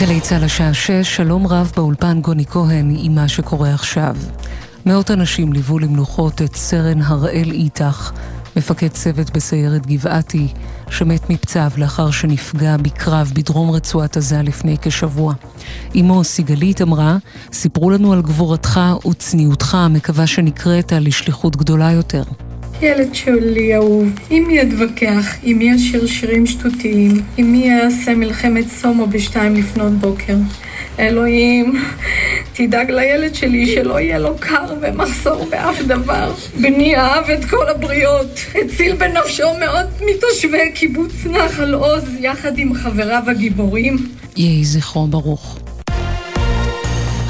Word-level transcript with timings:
גלי 0.00 0.20
צה"ל 0.20 0.44
השעה 0.44 0.74
שש, 0.74 1.16
שלום 1.16 1.46
רב 1.46 1.72
באולפן 1.76 2.20
גוני 2.20 2.46
כהן 2.46 2.94
עם 2.98 3.14
מה 3.14 3.28
שקורה 3.28 3.74
עכשיו. 3.74 4.16
מאות 4.86 5.10
אנשים 5.10 5.52
ליוו 5.52 5.78
למנוחות 5.78 6.42
את 6.42 6.56
סרן 6.56 7.02
הראל 7.02 7.50
איתך, 7.50 8.10
מפקד 8.56 8.88
צוות 8.88 9.30
בסיירת 9.30 9.86
גבעתי, 9.86 10.48
שמת 10.90 11.30
מפצעיו 11.30 11.70
לאחר 11.76 12.10
שנפגע 12.10 12.76
בקרב 12.76 13.32
בדרום 13.34 13.70
רצועת 13.70 14.16
עזה 14.16 14.42
לפני 14.42 14.76
כשבוע. 14.82 15.34
אמו 16.00 16.24
סיגלית 16.24 16.82
אמרה, 16.82 17.16
סיפרו 17.52 17.90
לנו 17.90 18.12
על 18.12 18.22
גבורתך 18.22 18.80
וצניעותך, 19.10 19.76
מקווה 19.90 20.26
שנקראת 20.26 20.92
לשליחות 20.92 21.56
גדולה 21.56 21.92
יותר. 21.92 22.22
ילד 22.82 23.14
שלי 23.14 23.74
אהוב, 23.74 24.08
עם 24.30 24.44
מי 24.44 24.62
אתווכח, 24.62 25.34
עם 25.42 25.58
מי 25.58 25.76
אשיר 25.76 26.06
שירים 26.06 26.46
שטותיים, 26.46 27.22
עם 27.36 27.52
מי 27.52 27.80
אעשה 27.80 28.14
מלחמת 28.14 28.68
סומו 28.68 29.06
בשתיים 29.06 29.54
לפנות 29.54 29.92
בוקר. 29.92 30.34
אלוהים, 30.98 31.82
תדאג 32.52 32.90
לילד 32.90 33.34
שלי 33.34 33.66
שלא 33.66 34.00
יהיה 34.00 34.18
לו 34.18 34.36
קר 34.38 34.74
ומחסור 34.80 35.46
באף 35.50 35.82
דבר. 35.82 36.34
בני 36.60 36.96
אהב 36.96 37.30
את 37.30 37.44
כל 37.44 37.68
הבריות, 37.68 38.40
הציל 38.54 38.96
בנפשו 38.96 39.48
מאות 39.60 39.88
מתושבי 40.06 40.72
קיבוץ 40.74 41.12
נחל 41.26 41.74
עוז 41.74 42.04
יחד 42.20 42.58
עם 42.58 42.74
חבריו 42.74 43.22
הגיבורים. 43.26 43.96
יהי 44.36 44.64
זכרו 44.64 45.06
ברוך. 45.06 45.58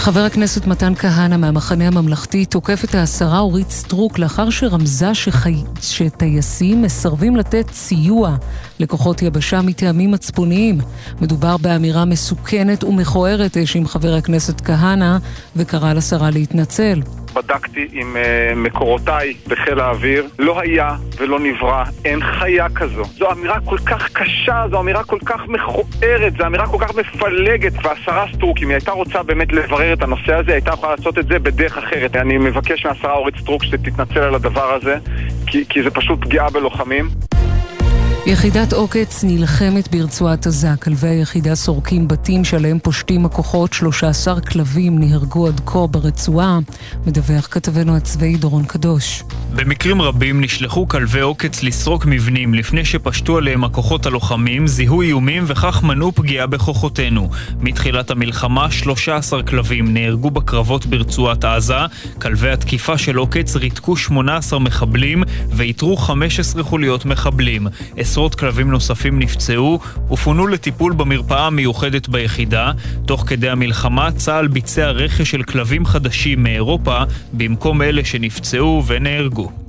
חבר 0.01 0.21
הכנסת 0.21 0.67
מתן 0.67 0.95
כהנא 0.95 1.37
מהמחנה 1.37 1.87
הממלכתי 1.87 2.45
תוקף 2.45 2.85
את 2.85 2.95
השרה 2.95 3.39
אורית 3.39 3.71
סטרוק 3.71 4.19
לאחר 4.19 4.51
שרמזה 4.51 5.15
שחי... 5.15 5.57
שטייסים 5.81 6.83
מסרבים 6.83 7.37
לתת 7.37 7.70
סיוע 7.73 8.37
לכוחות 8.79 9.23
יבשה 9.23 9.62
מטעמים 9.62 10.11
מצפוניים. 10.11 10.81
מדובר 11.20 11.57
באמירה 11.57 12.05
מסוכנת 12.05 12.84
ומכוערת, 12.84 13.57
האשים 13.57 13.87
חבר 13.87 14.15
הכנסת 14.15 14.61
כהנא, 14.61 15.17
וקרא 15.57 15.92
לשרה 15.92 16.31
להתנצל. 16.31 17.03
בדקתי 17.34 17.89
עם 17.92 18.17
uh, 18.17 18.56
מקורותיי 18.56 19.34
בחיל 19.48 19.81
האוויר, 19.81 20.28
לא 20.39 20.61
היה 20.61 20.91
ולא 21.19 21.41
נברא, 21.41 21.84
אין 22.05 22.20
חיה 22.23 22.69
כזו. 22.69 23.05
זו 23.05 23.33
אמירה 23.33 23.61
כל 23.64 23.78
כך 23.78 24.09
קשה, 24.12 24.64
זו 24.70 24.81
אמירה 24.81 25.05
כל 25.05 25.19
כך 25.27 25.41
מכוערת, 25.48 26.33
זו 26.39 26.47
אמירה 26.47 26.67
כל 26.67 26.78
כך 26.81 26.95
מפלגת. 26.95 27.73
והשרה 27.84 28.27
סטרוק, 28.34 28.58
אם 28.62 28.69
היא 28.69 28.75
הייתה 28.75 28.92
רוצה 28.92 29.23
באמת 29.23 29.53
לברר 29.53 29.92
את 29.92 30.03
הנושא 30.03 30.34
הזה, 30.34 30.53
הייתה 30.53 30.70
יכולה 30.70 30.95
לעשות 30.95 31.19
את 31.19 31.28
זה 31.28 31.39
בדרך 31.39 31.78
אחרת. 31.78 32.17
אני 32.17 32.39
מבקש 32.39 32.86
מהשרה 32.86 33.12
אורית 33.12 33.36
סטרוק 33.39 33.64
שתתנצל 33.64 34.20
על 34.20 34.34
הדבר 34.34 34.75
הזה, 34.75 34.97
כי, 35.47 35.64
כי 35.69 35.83
זה 35.83 35.91
פשוט 35.91 36.20
פגיעה 36.20 36.51
בלוחמים. 36.51 37.08
יחידת 38.27 38.73
עוקץ 38.73 39.25
נלחמת 39.25 39.89
ברצועת 39.89 40.47
עזה. 40.47 40.69
כלבי 40.83 41.09
היחידה 41.09 41.55
סורקים 41.55 42.09
בתים 42.09 42.45
שעליהם 42.45 42.79
פושטים 42.79 43.25
הכוחות. 43.25 43.73
13 43.73 44.41
כלבים 44.41 44.99
נהרגו 44.99 45.47
עד 45.47 45.61
כה 45.67 45.87
ברצועה, 45.87 46.59
מדווח 47.07 47.48
כתבנו 47.51 47.97
הצבאי 47.97 48.37
דורון 48.37 48.65
קדוש. 48.65 49.23
במקרים 49.55 50.03
רבים 50.03 50.41
נשלחו 50.41 50.89
כלבי 50.89 51.21
עוקץ 51.21 51.63
לסרוק 51.63 52.07
מבנים 52.07 52.55
לפני 52.55 52.85
שפשטו 52.85 53.37
עליהם 53.37 53.65
הכוחות 53.65 54.07
הלוחמים, 54.07 54.67
זיהו 54.67 55.03
איומים 55.03 55.45
וכך 55.47 55.83
מנעו 55.83 56.13
פגיעה 56.13 56.47
בכוחותינו. 56.47 57.31
מתחילת 57.61 58.11
המלחמה 58.11 58.71
13 58.71 59.43
כלבים 59.43 59.95
נהרגו 59.95 60.31
בקרבות 60.31 60.87
ברצועת 60.87 61.45
עזה. 61.45 61.75
כלבי 62.23 62.51
התקיפה 62.51 62.98
של 62.98 63.17
עוקץ 63.17 63.57
ריתקו 63.57 63.97
18 63.97 64.59
מחבלים 64.59 65.23
ואיתרו 65.51 65.97
15 65.97 66.63
חוליות 66.63 67.05
מחבלים. 67.05 67.67
עשרות 68.11 68.34
כלבים 68.34 68.70
נוספים 68.70 69.19
נפצעו 69.19 69.78
ופונו 70.11 70.46
לטיפול 70.46 70.92
במרפאה 70.92 71.46
המיוחדת 71.46 72.08
ביחידה. 72.08 72.73
תוך 73.07 73.24
כדי 73.27 73.51
המלחמה 73.51 74.12
צה"ל 74.12 74.46
ביצע 74.46 74.90
רכש 74.90 75.30
של 75.30 75.42
כלבים 75.42 75.86
חדשים 75.86 76.42
מאירופה 76.42 77.02
במקום 77.33 77.83
אלה 77.83 78.05
שנפצעו 78.05 78.83
ונהרגו. 78.86 79.60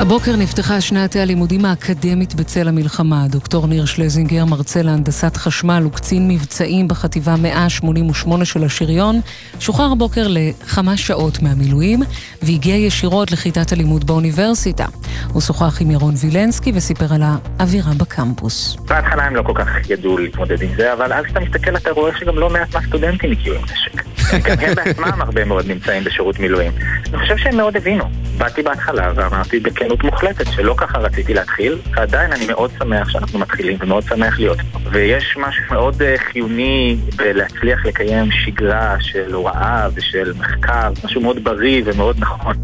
הבוקר 0.00 0.36
נפתחה 0.36 0.80
שנת 0.80 1.16
הלימודים 1.16 1.64
האקדמית 1.64 2.34
בצל 2.34 2.68
המלחמה. 2.68 3.26
דוקטור 3.28 3.66
ניר 3.66 3.84
שלזינגר, 3.84 4.44
מרצה 4.44 4.82
להנדסת 4.82 5.36
חשמל 5.36 5.86
וקצין 5.86 6.28
מבצעים 6.28 6.88
בחטיבה 6.88 7.36
188 7.36 8.44
של 8.44 8.64
השריון, 8.64 9.20
שוחרר 9.60 9.92
הבוקר 9.92 10.26
לכמה 10.28 10.96
שעות 10.96 11.42
מהמילואים 11.42 12.00
והגיע 12.42 12.76
ישירות 12.76 13.32
לכיתת 13.32 13.72
הלימוד 13.72 14.06
באוניברסיטה. 14.06 14.86
הוא 15.32 15.42
שוחח 15.42 15.80
עם 15.80 15.90
ירון 15.90 16.14
וילנסקי 16.16 16.72
וסיפר 16.74 17.14
על 17.14 17.22
האווירה 17.24 17.92
בקמפוס. 17.96 18.76
בהתחלה 18.76 19.24
הם 19.24 19.36
לא 19.36 19.42
כל 19.42 19.52
כך 19.54 19.90
ידעו 19.90 20.18
להתמודד 20.18 20.62
עם 20.62 20.70
זה, 20.76 20.92
אבל 20.92 21.12
אז 21.12 21.24
כשאתה 21.24 21.40
מסתכל 21.40 21.76
אתה 21.76 21.90
רואה 21.90 22.12
שגם 22.18 22.38
לא 22.38 22.50
מעט 22.50 22.74
מהסטודנטים 22.74 23.30
הגיעו 23.30 23.56
עם 23.56 23.62
נשק. 23.64 24.02
גם 24.44 24.56
הם 24.60 24.74
בעצמם 24.74 25.22
הרבה 25.22 25.44
מאוד 25.44 25.66
נמצאים 25.66 26.04
בשירות 26.04 26.38
מילואים. 26.38 26.72
אני 27.08 27.18
חושב 27.18 27.36
שהם 27.36 27.56
מאוד 27.56 27.76
הבינו. 27.76 28.04
באתי 28.38 28.62
בהתחלה 28.62 29.12
ואמרתי 29.14 29.60
בכנות 29.82 30.04
מוחלטת 30.04 30.46
שלא 30.52 30.74
ככה 30.76 30.98
רציתי 30.98 31.34
להתחיל, 31.34 31.78
ועדיין 31.90 32.32
אני 32.32 32.46
מאוד 32.46 32.70
שמח 32.78 33.08
שאנחנו 33.08 33.38
מתחילים 33.38 33.76
ומאוד 33.80 34.02
שמח 34.02 34.38
להיות 34.38 34.58
פה. 34.72 34.78
ויש 34.90 35.36
משהו 35.36 35.64
מאוד 35.70 36.02
אה, 36.02 36.14
חיוני 36.18 36.96
בלהצליח 37.16 37.86
לקיים 37.86 38.30
שגרה 38.30 38.96
של 39.00 39.32
הוראה 39.32 39.88
ושל 39.94 40.32
מחקר, 40.38 40.90
משהו 41.04 41.20
מאוד 41.20 41.44
בריא 41.44 41.82
ומאוד 41.84 42.16
נכון. 42.18 42.56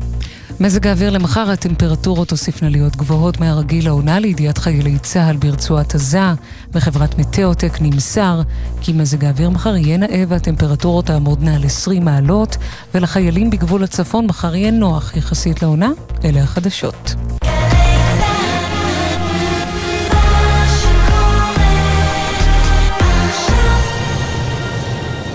מזג 0.61 0.87
האוויר 0.87 1.11
למחר 1.11 1.51
הטמפרטורות 1.51 2.29
תוסיפנה 2.29 2.69
להיות 2.69 2.97
גבוהות 2.97 3.41
מהרגיל 3.41 3.89
העונה 3.89 4.19
לידיעת 4.19 4.59
חיילי 4.59 4.99
צה"ל 4.99 5.37
ברצועת 5.37 5.95
עזה. 5.95 6.33
בחברת 6.71 7.19
מטאוטק 7.19 7.73
נמסר 7.81 8.43
כי 8.81 8.93
מזג 8.93 9.25
האוויר 9.25 9.51
מחר 9.51 9.77
יהיה 9.77 9.97
נאה 9.97 10.25
והטמפרטורות 10.29 11.07
תעמודנה 11.07 11.57
על 11.57 11.65
20 11.65 12.05
מעלות, 12.05 12.57
ולחיילים 12.95 13.51
בגבול 13.51 13.85
הצפון 13.85 14.27
מחר 14.27 14.55
יהיה 14.55 14.71
נוח 14.71 15.17
יחסית 15.17 15.63
לעונה. 15.63 15.91
אלה 16.25 16.43
החדשות. 16.43 17.15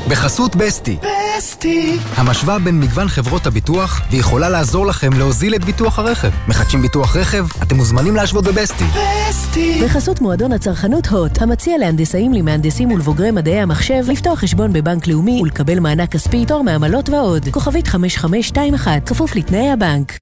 בחסות 0.09 0.55
בסטי. 0.55 0.97
בסטי. 1.43 1.97
המשוואה 2.15 2.59
בין 2.59 2.79
מגוון 2.79 3.07
חברות 3.07 3.47
הביטוח, 3.47 4.01
ויכולה 4.11 4.49
לעזור 4.49 4.85
לכם 4.85 5.13
להוזיל 5.13 5.55
את 5.55 5.63
ביטוח 5.63 5.99
הרכב. 5.99 6.29
מחדשים 6.47 6.81
ביטוח 6.81 7.15
רכב? 7.15 7.45
אתם 7.63 7.75
מוזמנים 7.75 8.15
להשוות 8.15 8.43
בבסטי. 8.43 8.83
בסטי. 9.29 9.81
בחסות 9.85 10.21
מועדון 10.21 10.51
הצרכנות 10.51 11.07
הוט, 11.07 11.41
המציע 11.41 11.77
להנדסאים, 11.77 12.33
למהנדסים 12.33 12.91
ולבוגרי 12.91 13.31
מדעי 13.31 13.59
המחשב, 13.59 14.03
לפתוח 14.07 14.39
חשבון 14.39 14.73
בבנק 14.73 15.07
לאומי 15.07 15.41
ולקבל 15.41 15.79
מענק 15.79 16.11
כספי, 16.11 16.45
תור 16.45 16.63
מעמלות 16.63 17.09
ועוד. 17.09 17.47
כוכבית 17.51 17.87
5521, 17.87 19.09
כפוף 19.09 19.35
לתנאי 19.35 19.71
הבנק. 19.71 20.17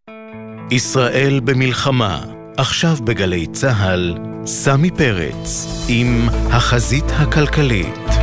ישראל 0.72 1.40
במלחמה. 1.44 2.22
עכשיו 2.58 2.98
בגלי 3.04 3.48
צה"ל, 3.48 4.18
סמי 4.46 4.92
פרץ, 4.92 5.68
עם 5.88 6.30
החזית 6.52 7.06
הכלכלית. 7.10 8.21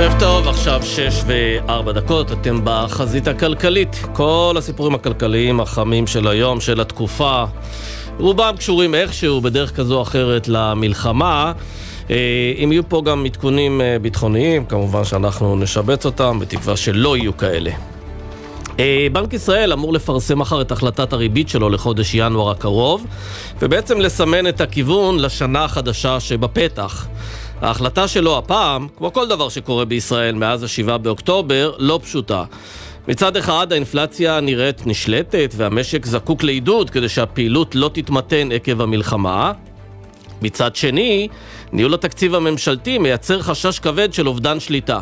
ערב 0.00 0.20
טוב, 0.20 0.48
עכשיו 0.48 0.82
שש 0.82 1.22
וארבע 1.26 1.92
דקות, 1.92 2.32
אתם 2.32 2.60
בחזית 2.64 3.28
הכלכלית. 3.28 4.02
כל 4.12 4.54
הסיפורים 4.58 4.94
הכלכליים 4.94 5.60
החמים 5.60 6.06
של 6.06 6.28
היום, 6.28 6.60
של 6.60 6.80
התקופה, 6.80 7.44
רובם 8.18 8.54
קשורים 8.58 8.94
איכשהו, 8.94 9.40
בדרך 9.40 9.76
כזו 9.76 9.96
או 9.96 10.02
אחרת, 10.02 10.48
למלחמה. 10.48 11.52
אה, 12.10 12.16
אם 12.64 12.72
יהיו 12.72 12.88
פה 12.88 13.02
גם 13.04 13.24
עדכונים 13.24 13.80
אה, 13.80 13.96
ביטחוניים, 14.02 14.64
כמובן 14.64 15.04
שאנחנו 15.04 15.56
נשבץ 15.56 16.06
אותם, 16.06 16.38
בתקווה 16.40 16.76
שלא 16.76 17.16
יהיו 17.16 17.36
כאלה. 17.36 17.70
אה, 18.78 19.06
בנק 19.12 19.32
ישראל 19.32 19.72
אמור 19.72 19.92
לפרסם 19.92 20.38
מחר 20.38 20.60
את 20.60 20.72
החלטת 20.72 21.12
הריבית 21.12 21.48
שלו 21.48 21.70
לחודש 21.70 22.14
ינואר 22.14 22.50
הקרוב, 22.50 23.06
ובעצם 23.62 24.00
לסמן 24.00 24.46
את 24.46 24.60
הכיוון 24.60 25.18
לשנה 25.18 25.64
החדשה 25.64 26.20
שבפתח. 26.20 27.06
ההחלטה 27.60 28.08
שלו 28.08 28.38
הפעם, 28.38 28.88
כמו 28.96 29.12
כל 29.12 29.28
דבר 29.28 29.48
שקורה 29.48 29.84
בישראל 29.84 30.34
מאז 30.34 30.62
ה-7 30.62 30.96
באוקטובר, 30.98 31.72
לא 31.78 32.00
פשוטה. 32.02 32.44
מצד 33.08 33.36
אחד 33.36 33.72
האינפלציה 33.72 34.40
נראית 34.40 34.86
נשלטת 34.86 35.54
והמשק 35.56 36.06
זקוק 36.06 36.42
לעידוד 36.42 36.90
כדי 36.90 37.08
שהפעילות 37.08 37.74
לא 37.74 37.90
תתמתן 37.94 38.52
עקב 38.52 38.80
המלחמה. 38.80 39.52
מצד 40.42 40.76
שני, 40.76 41.28
ניהול 41.72 41.94
התקציב 41.94 42.34
הממשלתי 42.34 42.98
מייצר 42.98 43.42
חשש 43.42 43.78
כבד 43.78 44.12
של 44.12 44.28
אובדן 44.28 44.60
שליטה. 44.60 45.00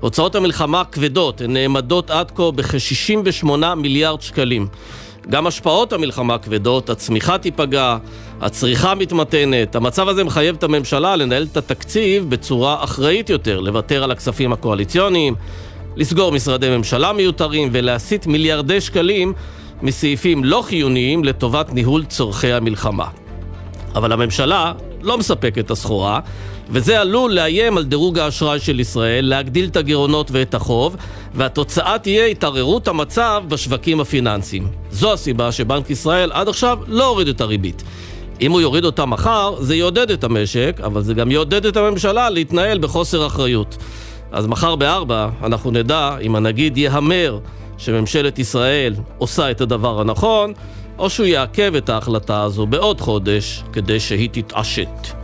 הוצאות 0.00 0.34
המלחמה 0.34 0.84
כבדות, 0.84 1.40
הן 1.40 1.52
נאמדות 1.52 2.10
עד 2.10 2.30
כה 2.30 2.50
בכ-68 2.50 3.74
מיליארד 3.76 4.20
שקלים. 4.20 4.68
גם 5.28 5.46
השפעות 5.46 5.92
המלחמה 5.92 6.38
כבדות, 6.38 6.90
הצמיחה 6.90 7.38
תיפגע, 7.38 7.96
הצריכה 8.40 8.94
מתמתנת. 8.94 9.76
המצב 9.76 10.08
הזה 10.08 10.24
מחייב 10.24 10.56
את 10.58 10.64
הממשלה 10.64 11.16
לנהל 11.16 11.46
את 11.52 11.56
התקציב 11.56 12.30
בצורה 12.30 12.84
אחראית 12.84 13.30
יותר, 13.30 13.60
לוותר 13.60 14.04
על 14.04 14.10
הכספים 14.10 14.52
הקואליציוניים, 14.52 15.34
לסגור 15.96 16.32
משרדי 16.32 16.76
ממשלה 16.76 17.12
מיותרים 17.12 17.68
ולהסיט 17.72 18.26
מיליארדי 18.26 18.80
שקלים 18.80 19.32
מסעיפים 19.82 20.44
לא 20.44 20.62
חיוניים 20.62 21.24
לטובת 21.24 21.72
ניהול 21.72 22.04
צורכי 22.04 22.52
המלחמה. 22.52 23.06
אבל 23.94 24.12
הממשלה 24.12 24.72
לא 25.02 25.18
מספקת 25.18 25.58
את 25.58 25.70
הסחורה, 25.70 26.20
וזה 26.70 27.00
עלול 27.00 27.32
לאיים 27.32 27.76
על 27.76 27.84
דירוג 27.84 28.18
האשראי 28.18 28.58
של 28.60 28.80
ישראל, 28.80 29.24
להגדיל 29.24 29.66
את 29.66 29.76
הגירעונות 29.76 30.30
ואת 30.30 30.54
החוב, 30.54 30.96
והתוצאה 31.34 31.98
תהיה 31.98 32.26
התערערות 32.26 32.88
המצב 32.88 33.44
בשווקים 33.48 34.00
הפיננסיים. 34.00 34.68
זו 34.90 35.12
הסיבה 35.12 35.52
שבנק 35.52 35.90
ישראל 35.90 36.32
עד 36.32 36.48
עכשיו 36.48 36.78
לא 36.86 37.06
הוריד 37.06 37.28
את 37.28 37.40
הריבית. 37.40 37.82
אם 38.40 38.52
הוא 38.52 38.60
יוריד 38.60 38.84
אותה 38.84 39.06
מחר, 39.06 39.54
זה 39.60 39.76
יעודד 39.76 40.10
את 40.10 40.24
המשק, 40.24 40.80
אבל 40.84 41.02
זה 41.02 41.14
גם 41.14 41.30
יעודד 41.30 41.66
את 41.66 41.76
הממשלה 41.76 42.30
להתנהל 42.30 42.78
בחוסר 42.78 43.26
אחריות. 43.26 43.76
אז 44.32 44.46
מחר 44.46 44.76
בארבע 44.76 45.28
אנחנו 45.42 45.70
נדע 45.70 46.16
אם 46.22 46.36
הנגיד 46.36 46.78
יהמר 46.78 47.38
שממשלת 47.78 48.38
ישראל 48.38 48.94
עושה 49.18 49.50
את 49.50 49.60
הדבר 49.60 50.00
הנכון, 50.00 50.52
או 50.98 51.10
שהוא 51.10 51.26
יעכב 51.26 51.74
את 51.74 51.88
ההחלטה 51.88 52.42
הזו 52.42 52.66
בעוד 52.66 53.00
חודש 53.00 53.62
כדי 53.72 54.00
שהיא 54.00 54.28
תתעשת. 54.32 55.20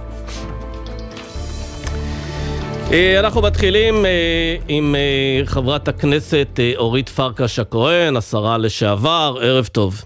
אה, 2.92 3.18
אנחנו 3.18 3.42
מתחילים 3.42 4.06
אה, 4.06 4.56
עם 4.68 4.94
אה, 4.94 5.46
חברת 5.46 5.88
הכנסת 5.88 6.60
אורית 6.76 7.08
פרקש 7.08 7.58
הכהן, 7.58 8.16
השרה 8.16 8.58
לשעבר, 8.58 9.36
ערב 9.40 9.66
טוב. 9.66 10.02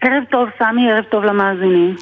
ערב 0.00 0.22
טוב, 0.30 0.48
סמי, 0.58 0.92
ערב 0.92 1.04
טוב 1.10 1.24
למאזינים. 1.24 1.96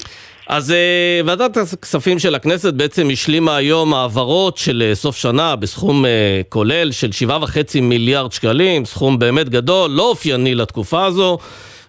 אז 0.48 0.70
uh, 0.70 1.26
ועדת 1.26 1.56
הכספים 1.56 2.19
של 2.19 2.34
הכנסת 2.34 2.75
בעצם 2.75 3.08
השלימה 3.12 3.56
היום 3.56 3.94
העברות 3.94 4.56
של 4.56 4.90
uh, 4.93 4.94
סוף 4.94 5.16
שנה 5.16 5.56
בסכום 5.56 6.04
uh, 6.04 6.08
כולל 6.48 6.93
של 6.93 7.10
7.5 7.28 7.81
מיליארד 7.82 8.32
שקלים, 8.32 8.84
סכום 8.84 9.19
באמת 9.19 9.48
גדול, 9.48 9.90
לא 9.90 10.02
אופייני 10.02 10.54
לתקופה 10.54 11.04
הזו. 11.04 11.38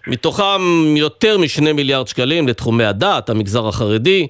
מתוכם 0.06 0.60
יותר 0.96 1.38
משני 1.38 1.72
מיליארד 1.72 2.08
שקלים 2.08 2.48
לתחומי 2.48 2.84
הדת, 2.84 3.30
המגזר 3.30 3.68
החרדי 3.68 4.26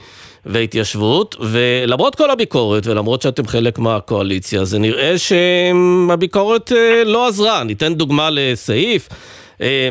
וההתיישבות, 0.46 1.36
ולמרות 1.40 2.14
כל 2.14 2.30
הביקורת 2.30 2.86
ולמרות 2.86 3.22
שאתם 3.22 3.46
חלק 3.46 3.78
מהקואליציה, 3.78 4.64
זה 4.64 4.78
נראה 4.78 5.14
שהביקורת 5.18 6.72
לא 7.04 7.28
עזרה. 7.28 7.64
ניתן 7.64 7.94
דוגמה 7.94 8.28
לסעיף, 8.32 9.08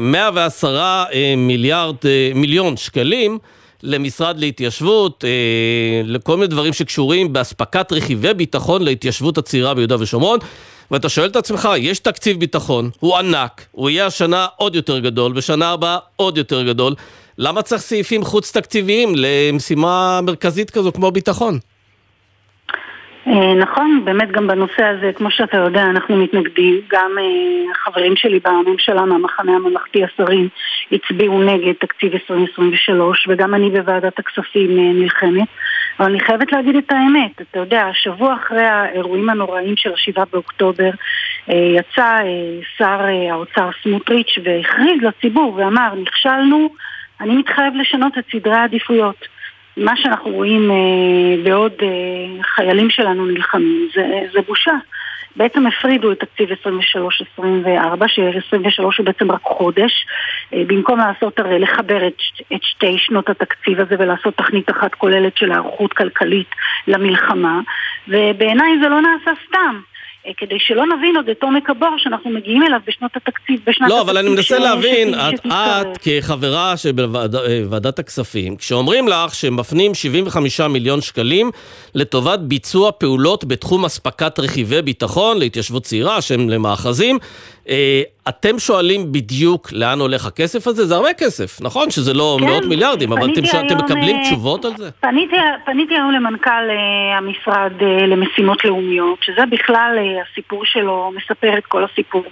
110 0.02 1.04
מיליארד, 1.38 1.96
מיליון 2.36 2.78
שקלים 2.78 3.40
למשרד 3.84 4.40
להתיישבות, 4.40 5.24
אה, 5.28 6.02
לכל 6.06 6.36
מיני 6.36 6.48
דברים 6.48 6.74
שקשורים 6.74 7.34
באספקת 7.34 7.92
רכיבי 7.92 8.34
ביטחון 8.34 8.82
להתיישבות 8.82 9.38
הצעירה 9.38 9.74
ביהודה 9.74 9.96
ושומרון. 10.00 10.40
ואתה 10.92 11.10
שואל 11.10 11.30
את 11.30 11.36
עצמך, 11.36 11.70
יש 11.78 12.00
תקציב 12.00 12.40
ביטחון, 12.40 12.90
הוא 13.00 13.18
ענק, 13.18 13.66
הוא 13.72 13.90
יהיה 13.90 14.06
השנה 14.06 14.48
עוד 14.56 14.76
יותר 14.76 15.00
גדול, 15.00 15.32
ושנה 15.36 15.70
הבאה 15.70 15.98
עוד 16.16 16.38
יותר 16.38 16.64
גדול. 16.64 16.96
למה 17.38 17.62
צריך 17.62 17.82
סעיפים 17.82 18.24
חוץ 18.24 18.52
תקציביים 18.52 19.14
למשימה 19.16 20.20
מרכזית 20.24 20.70
כזו 20.70 20.92
כמו 20.94 21.12
ביטחון? 21.12 21.60
אה, 23.28 23.54
נכון, 23.54 24.02
באמת 24.06 24.32
גם 24.32 24.48
בנושא 24.48 24.84
הזה, 24.84 25.12
כמו 25.14 25.32
שאתה 25.32 25.58
יודע, 25.58 25.84
אנחנו 25.84 26.16
מתנגדים. 26.16 26.82
גם 26.92 27.12
אה, 27.20 27.72
החברים 27.72 28.16
שלי 28.16 28.40
בממשלה 28.40 29.06
מהמחנה 29.06 29.56
הממלכתי, 29.56 30.04
השרים, 30.04 30.50
הצביעו 30.92 31.44
נגד 31.44 31.74
תקציב 31.74 32.14
2023, 32.14 33.28
וגם 33.30 33.56
אני 33.56 33.70
בוועדת 33.70 34.20
הכספים 34.20 34.80
אה, 34.80 34.94
נלחמת. 34.94 35.48
אבל 36.00 36.10
אני 36.10 36.20
חייבת 36.20 36.52
להגיד 36.52 36.76
את 36.76 36.92
האמת, 36.92 37.42
אתה 37.42 37.60
יודע, 37.60 37.90
שבוע 37.94 38.34
אחרי 38.34 38.66
האירועים 38.66 39.30
הנוראים 39.30 39.76
של 39.78 39.94
השבעה 39.94 40.26
באוקטובר, 40.32 40.90
יצא 41.48 42.18
שר 42.78 43.00
האוצר 43.32 43.70
סמוטריץ' 43.84 44.38
והכריז 44.44 45.02
לציבור 45.02 45.54
ואמר, 45.56 45.94
נכשלנו, 46.02 46.70
אני 47.22 47.36
מתחייב 47.36 47.74
לשנות 47.76 48.18
את 48.18 48.24
סדרי 48.32 48.54
העדיפויות. 48.54 49.37
מה 49.78 49.94
שאנחנו 49.96 50.32
רואים 50.32 50.72
אה, 50.72 51.44
בעוד 51.44 51.74
אה, 51.82 52.44
חיילים 52.44 52.90
שלנו 52.90 53.26
נלחמים 53.26 53.90
זה, 53.96 54.06
זה 54.34 54.40
בושה. 54.48 54.74
בעצם 55.36 55.68
הפרידו 55.68 56.12
את 56.12 56.20
תקציב 56.20 56.50
23-24, 56.52 57.42
ש-23 58.08 58.84
הוא 58.84 59.06
בעצם 59.06 59.32
רק 59.32 59.42
חודש, 59.44 60.06
אה, 60.54 60.64
במקום 60.68 61.00
לעשות 61.00 61.40
הרי 61.40 61.60
לחבר 61.60 62.08
את, 62.08 62.14
את 62.56 62.64
שתי 62.64 62.98
שנות 62.98 63.30
התקציב 63.30 63.80
הזה 63.80 63.96
ולעשות 64.00 64.38
תכנית 64.38 64.70
אחת 64.70 64.96
כוללת 64.96 65.38
של 65.38 65.52
היערכות 65.52 65.94
כלכלית 65.94 66.50
למלחמה, 66.88 67.60
ובעיניי 68.08 68.80
זה 68.82 68.90
לא 68.90 69.02
נעשה 69.02 69.32
סתם. 69.48 69.80
אה, 70.28 70.32
כדי 70.38 70.56
שלא 70.60 70.86
נבין 70.86 71.16
עוד 71.16 71.30
את 71.30 71.44
עומק 71.44 71.70
הבור 71.70 71.96
שאנחנו 71.98 72.30
מגיעים 72.30 72.64
אליו 72.64 72.80
בשנות 72.88 73.12
התקציב, 73.16 73.60
בשנת 73.68 73.90
לא, 73.90 74.02
אבל 74.02 74.18
אני 74.18 74.30
מנסה 74.30 74.60
להבין, 74.60 75.14
את, 75.16 75.46
את 75.46 75.98
כחברה 76.02 76.78
שבוועדת 76.78 78.00
הכספים, 78.00 78.56
כשאומרים 78.56 79.08
לך 79.08 79.36
שמפנים 79.36 79.94
75 79.94 80.62
מיליון 80.62 81.02
שקלים 81.02 81.52
לטובת 81.96 82.40
ביצוע 82.40 82.92
פעולות 82.92 83.46
בתחום 83.46 83.86
אספקת 83.86 84.40
רכיבי 84.40 84.82
ביטחון 84.82 85.38
להתיישבות 85.38 85.84
צעירה, 85.84 86.22
שהם 86.22 86.50
למאחזים, 86.50 87.16
אה, 87.16 87.22
אתם 88.30 88.60
שואלים 88.60 89.12
בדיוק 89.12 89.68
לאן 89.72 90.00
הולך 90.00 90.26
הכסף 90.26 90.68
הזה? 90.68 90.86
זה 90.86 90.96
הרבה 90.96 91.14
כסף, 91.14 91.62
נכון 91.62 91.92
שזה 91.92 92.14
לא 92.14 92.38
כן, 92.40 92.46
מאות 92.46 92.66
מיליארדים, 92.66 93.12
אבל 93.12 93.32
אתם, 93.32 93.42
היום, 93.54 93.66
אתם 93.66 93.78
מקבלים 93.78 94.16
אה, 94.16 94.24
תשובות 94.24 94.66
על 94.66 94.72
זה? 94.78 94.92
פניתי, 94.92 95.36
פניתי 95.66 95.94
היום 95.94 96.12
למנכ"ל 96.12 96.50
uh, 96.50 97.18
המשרד 97.18 97.72
למשימות 98.08 98.66
לאומיות, 98.66 99.20
שזה 99.22 99.42
בכלל 99.52 99.98
הסיפור 100.32 100.66
שלו, 100.66 101.12
מספר 101.16 101.58
את 101.58 101.66
כל 101.66 101.84
הסיפור. 101.84 102.24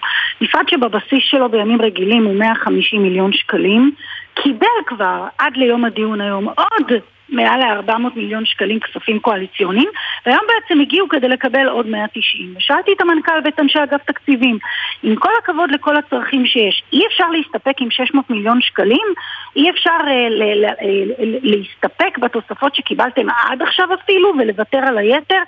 משרד 0.42 0.64
שבבסיס 0.70 1.24
שלו 1.30 1.50
בימים 1.50 1.82
רגילים 1.82 2.26
הוא 2.26 2.36
150 2.36 3.04
מיליון 3.04 3.34
שקלים, 3.34 3.92
קיבל 4.34 4.68
כבר 4.86 5.24
עד 5.38 5.58
ליום 5.58 5.86
הדיון 5.86 6.22
היום 6.22 6.48
עוד 6.48 6.92
מעל 7.30 7.60
ל-400 7.60 8.16
מיליון 8.16 8.46
שקלים 8.46 8.80
כספים 8.80 9.20
קואליציוניים, 9.20 9.90
והיום 10.26 10.42
בעצם 10.48 10.82
הגיעו 10.82 11.10
כדי 11.10 11.28
לקבל 11.28 11.68
עוד 11.68 11.88
190. 11.88 12.54
ושאלתי 12.58 12.92
את 12.94 13.02
המנכ"ל 13.02 13.40
ואת 13.46 13.60
אנשי 13.60 13.80
אגף 13.84 14.02
תקציבים, 14.06 14.58
עם 15.04 15.16
כל 15.16 15.30
הכבוד 15.44 15.72
לכל 15.72 15.98
הצרכים 15.98 16.46
שיש, 16.46 16.84
אי 16.94 17.02
אפשר 17.08 17.26
להסתפק 17.30 17.82
עם 17.82 17.92
600 17.92 18.30
מיליון 18.30 18.62
שקלים? 18.62 19.08
אי 19.56 19.70
אפשר 19.70 19.98
אה, 20.08 20.30
ל- 20.30 20.66
ל- 20.66 21.06
ל- 21.20 21.56
להסתפק 21.56 22.18
בתוספות 22.18 22.76
שקיבלתם 22.76 23.28
עד 23.30 23.62
עכשיו 23.62 23.88
אפילו 23.94 24.34
ולוותר 24.40 24.78
על 24.78 24.98
היתר? 24.98 25.42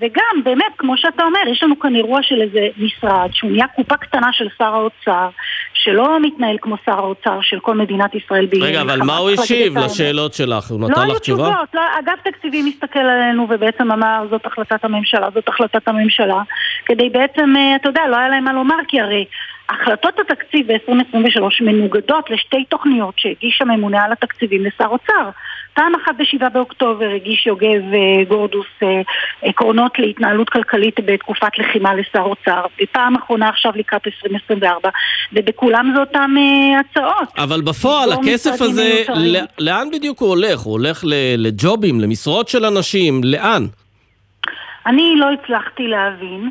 וגם, 0.00 0.44
באמת, 0.44 0.72
כמו 0.78 0.96
שאתה 0.96 1.24
אומר, 1.24 1.38
יש 1.52 1.62
לנו 1.62 1.78
כאן 1.78 1.96
אירוע 1.96 2.22
של 2.22 2.42
איזה 2.42 2.68
משרד 2.78 3.30
שהוא 3.32 3.50
נהיה 3.50 3.66
קופה 3.76 3.96
קטנה 3.96 4.28
של 4.32 4.48
שר 4.58 4.64
האוצר, 4.74 5.28
שלא 5.74 6.20
מתנהל 6.22 6.56
כמו 6.60 6.76
שר 6.86 6.98
האוצר 6.98 7.38
של 7.42 7.60
כל 7.60 7.74
מדינת 7.74 8.14
ישראל. 8.14 8.46
רגע, 8.60 8.80
אבל 8.80 9.02
מה 9.02 9.16
הוא 9.16 9.30
השיב 9.30 9.78
לשאלות 9.78 10.34
שלך? 10.34 10.70
הוא 10.70 10.80
נתן 10.80 11.08
לא 11.08 11.14
לך 11.14 11.18
תשובה? 11.18 11.23
תשובות, 11.24 11.74
לא, 11.74 11.80
אגף 11.98 12.20
תקציבים 12.24 12.66
הסתכל 12.66 12.98
עלינו 12.98 13.46
ובעצם 13.50 13.92
אמר 13.92 14.26
זאת 14.30 14.46
החלטת 14.46 14.84
הממשלה, 14.84 15.28
זאת 15.34 15.48
החלטת 15.48 15.88
הממשלה, 15.88 16.42
כדי 16.86 17.08
בעצם, 17.08 17.54
אה, 17.56 17.76
אתה 17.76 17.88
יודע, 17.88 18.02
לא 18.08 18.16
היה 18.16 18.28
להם 18.28 18.44
מה 18.44 18.52
לומר, 18.52 18.76
כי 18.88 19.00
הרי 19.00 19.24
החלטות 19.68 20.14
התקציב 20.20 20.72
ב-2023 20.72 21.64
מנוגדות 21.64 22.30
לשתי 22.30 22.64
תוכניות 22.68 23.14
שהגיש 23.16 23.62
הממונה 23.62 24.02
על 24.04 24.12
התקציבים 24.12 24.64
לשר 24.64 24.86
אוצר. 24.86 25.30
פעם 25.74 25.92
אחת 25.94 26.12
ב-7 26.18 26.48
באוקטובר 26.48 27.08
הגיש 27.16 27.46
יוגב 27.46 27.82
אה, 27.94 28.24
גורדוס 28.28 28.66
אה, 28.82 29.00
עקרונות 29.42 29.98
להתנהלות 29.98 30.50
כלכלית 30.50 31.00
בתקופת 31.04 31.58
לחימה 31.58 31.94
לשר 31.94 32.20
אוצר, 32.20 32.64
ופעם 32.82 33.16
אחרונה 33.16 33.48
עכשיו 33.48 33.72
לקראת 33.74 34.06
2024, 34.06 34.90
ובכולם 35.32 35.92
זה 35.94 36.00
אותם 36.00 36.34
הצעות. 36.80 37.28
אבל 37.38 37.60
בפועל 37.60 38.12
הכסף 38.12 38.62
הזה, 38.62 39.02
לאן 39.58 39.88
בדיוק 39.92 40.20
הוא 40.20 40.28
הולך? 40.28 40.60
הוא 40.60 40.72
הולך 40.72 41.04
לג'ובים, 41.38 42.00
למשרות 42.00 42.48
של 42.48 42.64
אנשים, 42.64 43.20
לאן? 43.24 43.62
אני 44.86 45.14
לא 45.16 45.26
הצלחתי 45.32 45.82
להבין, 45.82 46.50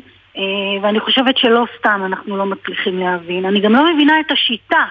ואני 0.82 1.00
חושבת 1.00 1.38
שלא 1.38 1.64
סתם 1.78 2.02
אנחנו 2.04 2.36
לא 2.36 2.46
מצליחים 2.46 2.98
להבין. 2.98 3.44
אני 3.44 3.60
גם 3.60 3.72
לא 3.72 3.94
מבינה 3.94 4.20
את 4.20 4.30
השיטה. 4.30 4.84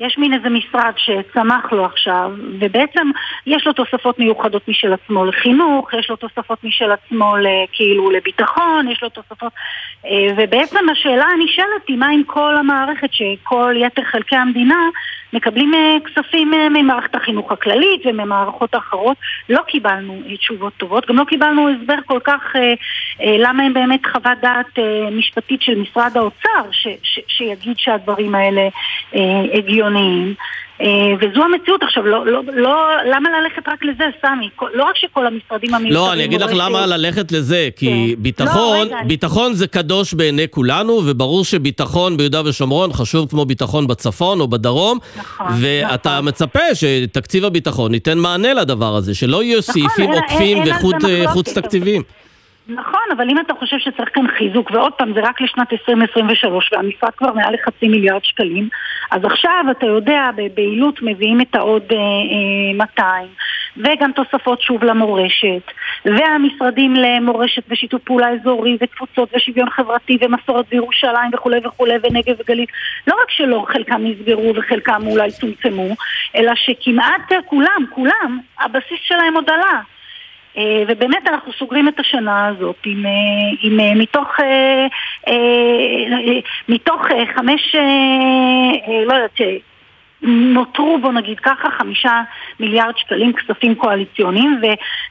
יש 0.00 0.18
מין 0.18 0.34
איזה 0.34 0.48
משרד 0.48 0.92
שצמח 0.96 1.72
לו 1.72 1.84
עכשיו, 1.84 2.30
ובעצם 2.60 3.10
יש 3.46 3.66
לו 3.66 3.72
תוספות 3.72 4.18
מיוחדות 4.18 4.68
משל 4.68 4.92
עצמו 4.92 5.24
לחינוך, 5.24 5.94
יש 5.94 6.10
לו 6.10 6.16
תוספות 6.16 6.64
משל 6.64 6.92
עצמו 6.92 7.34
כאילו 7.72 8.10
לביטחון, 8.10 8.88
יש 8.88 9.02
לו 9.02 9.08
תוספות... 9.08 9.52
אה, 10.06 10.28
ובעצם 10.36 10.88
השאלה 10.92 11.24
הנשאלת 11.24 11.88
היא 11.88 11.96
מה 11.96 12.08
עם 12.08 12.22
כל 12.26 12.56
המערכת 12.56 13.08
שכל 13.12 13.74
יתר 13.76 14.02
חלקי 14.04 14.36
המדינה 14.36 14.88
מקבלים 15.32 15.74
אה, 15.74 15.96
כספים 16.04 16.54
אה, 16.54 16.68
ממערכת 16.68 17.14
החינוך 17.14 17.52
הכללית 17.52 18.02
וממערכות 18.04 18.74
האחרות. 18.74 19.16
לא 19.48 19.60
קיבלנו 19.66 20.22
תשובות 20.38 20.72
טובות, 20.76 21.08
גם 21.08 21.16
לא 21.16 21.24
קיבלנו 21.24 21.68
הסבר 21.68 21.94
כל 22.06 22.18
כך 22.24 22.56
למה 23.20 23.62
הם 23.62 23.74
באמת 23.74 24.06
חוות 24.06 24.38
דעת 24.42 24.78
משפטית 25.12 25.62
של 25.62 25.78
משרד 25.78 26.16
האוצר 26.16 26.70
ש- 26.70 26.88
ש- 27.02 27.20
שיגיד 27.28 27.78
שהדברים 27.78 28.34
האלה 28.34 28.68
הגיוניים. 29.54 30.34
אה, 30.80 30.86
וזו 31.20 31.42
המציאות. 31.44 31.82
עכשיו, 31.82 32.06
לא, 32.06 32.26
לא, 32.26 32.42
לא, 32.52 32.86
למה 33.04 33.28
ללכת 33.40 33.68
רק 33.68 33.84
לזה, 33.84 34.04
סמי? 34.22 34.48
לא 34.74 34.84
רק 34.84 34.96
שכל 34.96 35.26
המשרדים 35.26 35.74
המיותרים... 35.74 35.94
לא, 35.94 36.12
אני 36.12 36.24
אגיד 36.24 36.40
לך 36.40 36.50
למה 36.54 36.86
ללכת 36.86 37.32
לזה, 37.32 37.68
כי 37.76 38.14
כן. 38.16 38.22
ביטחון, 38.22 38.88
לא, 38.88 38.96
רגע, 38.96 38.96
ביטחון 39.06 39.46
אני... 39.46 39.54
זה 39.54 39.66
קדוש 39.66 40.14
בעיני 40.14 40.48
כולנו, 40.50 40.92
וברור 41.06 41.44
שביטחון 41.44 42.16
ביהודה 42.16 42.40
ושומרון 42.44 42.92
חשוב 42.92 43.30
כמו 43.30 43.44
ביטחון 43.44 43.86
בצפון 43.86 44.40
או 44.40 44.48
בדרום, 44.48 44.98
נכון, 45.16 45.46
ואתה 45.60 46.10
נכון. 46.10 46.28
מצפה 46.28 46.74
שתקציב 46.74 47.44
הביטחון 47.44 47.94
ייתן 47.94 48.18
מענה 48.18 48.54
לדבר 48.54 48.96
הזה, 48.96 49.14
שלא 49.14 49.42
יהיו 49.42 49.58
נכון, 49.58 49.74
סעיפים 49.74 50.10
עוקפים 50.10 50.58
וחוץ 51.24 51.58
תקציבים. 51.58 52.02
נכון, 52.68 53.00
אבל 53.16 53.30
אם 53.30 53.40
אתה 53.40 53.54
חושב 53.58 53.76
שצריך 53.78 54.08
כאן 54.14 54.24
חיזוק, 54.38 54.70
ועוד 54.70 54.92
פעם, 54.92 55.12
זה 55.14 55.20
רק 55.22 55.40
לשנת 55.40 55.72
2023, 55.72 56.72
והמשרד 56.72 57.10
כבר 57.16 57.32
מעל 57.32 57.54
לחצי 57.54 57.88
מיליארד 57.88 58.24
שקלים, 58.24 58.68
אז 59.10 59.24
עכשיו, 59.24 59.64
אתה 59.70 59.86
יודע, 59.86 60.30
בבהילות 60.36 61.02
מביאים 61.02 61.40
את 61.40 61.54
העוד 61.54 61.82
אה, 61.92 61.96
אה, 61.96 62.74
200, 62.74 63.26
וגם 63.76 64.12
תוספות 64.12 64.60
שוב 64.62 64.84
למורשת, 64.84 65.62
והמשרדים 66.04 66.94
למורשת 66.94 67.62
ושיתוף 67.68 68.02
פעולה 68.02 68.28
אזורי, 68.28 68.76
ותפוצות 68.80 69.28
ושוויון 69.36 69.70
חברתי, 69.70 70.18
ומסורת 70.20 70.68
בירושלים 70.68 71.30
וכולי 71.34 71.60
וכולי, 71.64 71.94
ונגב 72.02 72.34
וגליל. 72.40 72.66
לא 73.06 73.14
רק 73.22 73.30
שלא 73.30 73.64
חלקם 73.68 74.00
נסגרו 74.06 74.52
וחלקם 74.56 75.02
אולי 75.06 75.30
צומצמו, 75.30 75.88
אלא 76.36 76.52
שכמעט 76.54 77.32
כולם, 77.46 77.84
כולם, 77.90 78.38
הבסיס 78.60 79.00
שלהם 79.02 79.34
עוד 79.34 79.50
עלה. 79.50 79.80
אה, 80.56 80.82
ובאמת 80.88 81.28
אנחנו 81.28 81.52
סוגרים 81.52 81.88
את 81.88 82.00
השנה 82.00 82.46
הזאת 82.46 82.76
עם, 82.86 83.06
אה, 83.06 83.10
עם 83.62 83.80
אה, 83.80 83.94
מתוך, 83.94 84.28
מתוך 86.68 87.06
חמש, 87.34 87.76
לא 89.06 89.14
יודעת, 89.14 89.40
נותרו 90.22 90.98
בוא 91.02 91.12
נגיד 91.12 91.40
ככה 91.40 91.70
חמישה 91.78 92.22
מיליארד 92.60 92.96
שקלים 92.96 93.32
כספים 93.32 93.74
קואליציוניים 93.74 94.60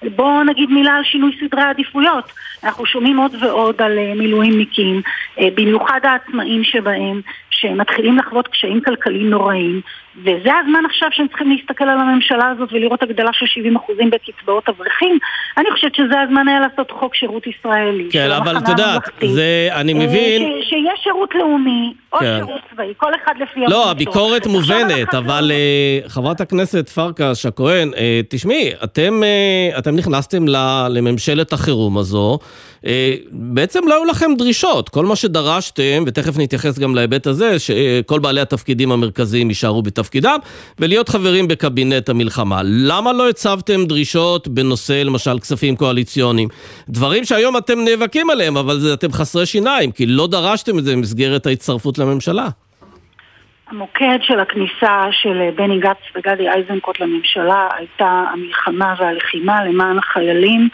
ובואו 0.01 0.43
נגיד 0.43 0.69
מילה 0.69 0.95
על 0.95 1.03
שינוי 1.03 1.37
סדרי 1.39 1.61
העדיפויות. 1.61 2.31
אנחנו 2.63 2.85
שומעים 2.85 3.17
עוד 3.17 3.35
ועוד 3.43 3.81
על 3.81 3.97
מילואימניקים 4.15 5.01
במיוחד 5.37 5.99
העצמאים 6.03 6.63
שבהם 6.63 7.21
שמתחילים 7.59 8.17
לחוות 8.17 8.47
קשיים 8.47 8.81
כלכליים 8.81 9.29
נוראים 9.29 9.81
וזה 10.21 10.51
הזמן 10.63 10.85
עכשיו 10.85 11.09
שהם 11.11 11.27
צריכים 11.27 11.51
להסתכל 11.51 11.83
על 11.83 11.99
הממשלה 11.99 12.49
הזאת 12.49 12.69
ולראות 12.71 13.03
הגדלה 13.03 13.29
של 13.33 13.45
70% 13.45 13.79
בקצבאות 14.11 14.69
אברכים. 14.69 15.17
אני 15.57 15.71
חושבת 15.71 15.95
שזה 15.95 16.21
הזמן 16.21 16.47
היה 16.47 16.59
לעשות 16.59 16.91
חוק 16.91 17.15
שירות 17.15 17.43
ישראלי. 17.47 18.09
כן, 18.11 18.31
אבל 18.31 18.57
את 18.57 18.69
יודעת, 18.69 19.01
זה, 19.33 19.69
אני 19.71 19.93
אה, 19.93 19.97
מבין... 19.97 20.61
שיהיה 20.61 20.91
שירות 21.03 21.35
לאומי, 21.35 21.93
או 22.13 22.19
כן. 22.19 22.37
שירות 22.37 22.61
צבאי, 22.73 22.93
כל 22.97 23.11
אחד 23.23 23.33
לפי... 23.39 23.59
לא, 23.67 23.91
הביקורת 23.91 24.47
מובנת, 24.47 25.13
אבל 25.13 25.51
uh, 25.51 26.09
חברת 26.09 26.41
הכנסת 26.41 26.89
פרקש 26.89 27.45
הכהן, 27.45 27.91
uh, 27.93 27.97
תשמעי, 28.29 28.71
אתם, 28.83 29.21
אתם 29.77 29.95
נכנסתם 29.95 30.45
לממשלת 30.89 31.53
החירום 31.53 31.97
הזו. 31.97 32.39
בעצם 33.31 33.87
לא 33.87 33.93
היו 33.93 34.05
לכם 34.05 34.31
דרישות, 34.37 34.89
כל 34.89 35.05
מה 35.05 35.15
שדרשתם, 35.15 36.03
ותכף 36.07 36.39
נתייחס 36.39 36.79
גם 36.79 36.95
להיבט 36.95 37.27
הזה, 37.27 37.48
שכל 37.57 38.19
בעלי 38.19 38.41
התפקידים 38.41 38.91
המרכזיים 38.91 39.49
יישארו 39.49 39.81
בתפקידם, 39.81 40.37
ולהיות 40.79 41.09
חברים 41.09 41.47
בקבינט 41.47 42.09
המלחמה. 42.09 42.61
למה 42.63 43.13
לא 43.13 43.29
הצבתם 43.29 43.85
דרישות 43.85 44.47
בנושא 44.47 45.01
למשל 45.05 45.39
כספים 45.39 45.75
קואליציוניים? 45.75 46.49
דברים 46.89 47.25
שהיום 47.25 47.57
אתם 47.57 47.79
נאבקים 47.79 48.29
עליהם, 48.29 48.57
אבל 48.57 48.79
זה, 48.79 48.93
אתם 48.93 49.11
חסרי 49.11 49.45
שיניים, 49.45 49.91
כי 49.91 50.05
לא 50.05 50.27
דרשתם 50.27 50.79
את 50.79 50.83
זה 50.83 50.95
במסגרת 50.95 51.45
ההצטרפות 51.45 51.97
לממשלה. 51.97 52.47
המוקד 53.69 54.17
של 54.21 54.39
הכניסה 54.39 55.07
של 55.11 55.49
בני 55.55 55.79
גץ 55.79 55.97
וגדי 56.15 56.49
איזנקוט 56.49 56.99
לממשלה 56.99 57.67
הייתה 57.77 58.23
המלחמה 58.33 58.95
והלחימה 58.99 59.65
למען 59.65 59.97
החיילים 59.97 60.69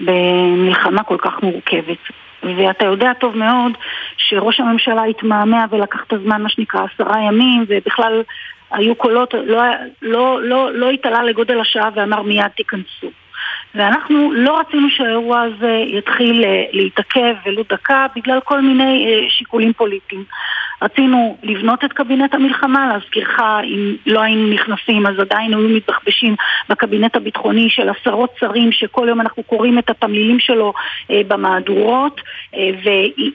במלחמה 0.00 1.02
כל 1.02 1.16
כך 1.20 1.32
מורכבת. 1.42 1.98
ואתה 2.42 2.84
יודע 2.84 3.12
טוב 3.12 3.36
מאוד 3.36 3.72
שראש 4.16 4.60
הממשלה 4.60 5.04
התמהמה 5.04 5.64
ולקח 5.70 6.04
את 6.06 6.12
הזמן, 6.12 6.42
מה 6.42 6.48
שנקרא, 6.48 6.86
עשרה 6.94 7.20
ימים, 7.20 7.64
ובכלל 7.68 8.22
היו 8.70 8.94
קולות, 8.94 9.34
לא, 9.34 9.62
לא, 10.02 10.42
לא, 10.42 10.72
לא 10.72 10.90
התעלה 10.90 11.22
לגודל 11.22 11.60
השעה 11.60 11.88
ואמר 11.94 12.22
מיד 12.22 12.48
תיכנסו. 12.56 13.10
ואנחנו 13.74 14.32
לא 14.32 14.60
רצינו 14.60 14.90
שהאירוע 14.90 15.40
הזה 15.40 15.84
יתחיל 15.86 16.44
אה, 16.44 16.64
להתעכב 16.72 17.34
ולו 17.46 17.62
דקה 17.68 18.06
בגלל 18.16 18.40
כל 18.40 18.60
מיני 18.60 19.06
אה, 19.06 19.30
שיקולים 19.30 19.72
פוליטיים. 19.72 20.24
רצינו 20.82 21.36
לבנות 21.42 21.84
את 21.84 21.92
קבינט 21.92 22.34
המלחמה, 22.34 22.88
להזכירך, 22.92 23.40
אם 23.64 23.96
לא 24.06 24.20
היינו 24.20 24.48
נכנסים 24.48 25.06
אז 25.06 25.18
עדיין 25.18 25.54
היו 25.54 25.68
מתבחבשים 25.68 26.36
בקבינט 26.68 27.16
הביטחוני 27.16 27.70
של 27.70 27.88
עשרות 27.88 28.30
שרים 28.40 28.72
שכל 28.72 29.06
יום 29.08 29.20
אנחנו 29.20 29.42
קוראים 29.42 29.78
את 29.78 29.90
התמלילים 29.90 30.40
שלו 30.40 30.72
אה, 31.10 31.20
במהדורות 31.28 32.20
אה, 32.54 32.70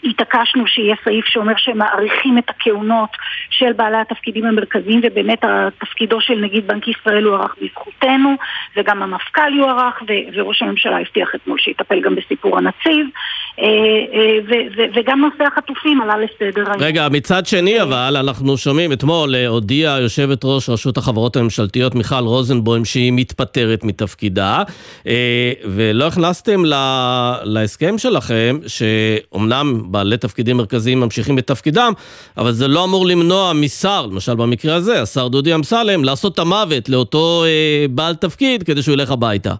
והתעקשנו 0.04 0.68
שיהיה 0.68 0.96
סעיף 1.04 1.26
שאומר 1.26 1.54
שמעריכים 1.58 2.38
את 2.38 2.50
הכהונות 2.50 3.10
של 3.50 3.74
בעלי 3.74 3.98
התפקידים 3.98 4.46
המרכזיים 4.46 5.02
ובאמת 5.04 5.40
תפקידו 5.80 6.22
של 6.22 6.36
נגיד 6.36 6.68
בנק 6.68 6.88
ישראל 6.88 7.24
הוארך 7.24 7.56
בזכותנו 7.62 8.36
וגם 8.78 9.04
המפכ"ל 9.04 9.54
יוארך 9.56 10.04
וראש 10.36 10.62
הממשלה 10.62 11.00
הבטיח 11.00 11.36
אתמול 11.36 11.60
שיטפל 11.60 12.02
גם 12.02 12.16
בסיפור 12.16 12.58
הנציב. 12.58 13.08
אה, 13.08 13.47
וגם 14.96 15.20
נושא 15.20 15.44
החטופים 15.44 16.02
עלה 16.02 16.18
לסדר 16.18 16.72
היום. 16.72 16.82
רגע, 16.84 17.08
מצד 17.10 17.46
שני 17.46 17.82
אבל, 17.82 18.18
אנחנו 18.18 18.58
שומעים, 18.58 18.92
אתמול 18.92 19.36
אה, 19.36 19.48
הודיעה 19.48 20.00
יושבת 20.00 20.42
ראש 20.44 20.70
רשות 20.70 20.98
החברות 20.98 21.36
הממשלתיות 21.36 21.96
מיכל 21.96 22.16
רוזנבוים 22.16 22.86
שהיא 22.86 23.14
מתפטרת 23.16 23.84
מתפקידה, 23.84 24.64
ולא 25.66 26.08
הכנסתם 26.08 26.64
להסכם 27.44 27.98
שלכם, 27.98 28.58
שאומנם 28.68 29.82
בעלי 29.86 30.18
תפקידים 30.18 30.58
מרכזיים 30.58 31.00
ממשיכים 31.00 31.36
בתפקידם, 31.36 31.94
אבל 32.38 32.52
זה 32.52 32.68
לא 32.68 32.84
אמור 32.84 33.08
למנוע 33.08 33.54
משר, 33.54 34.06
למשל 34.06 34.36
במקרה 34.36 34.76
הזה, 34.76 35.02
השר 35.02 35.28
דודי 35.28 35.56
אמסלם, 35.56 36.04
לעשות 36.04 36.34
את 36.34 36.40
המוות 36.40 36.90
לאותו 36.90 37.44
בעל 37.90 38.16
תפקיד 38.16 38.64
כדי 38.64 38.82
שהוא 38.82 38.94
ילך 38.94 39.12
הביתה. 39.12 39.54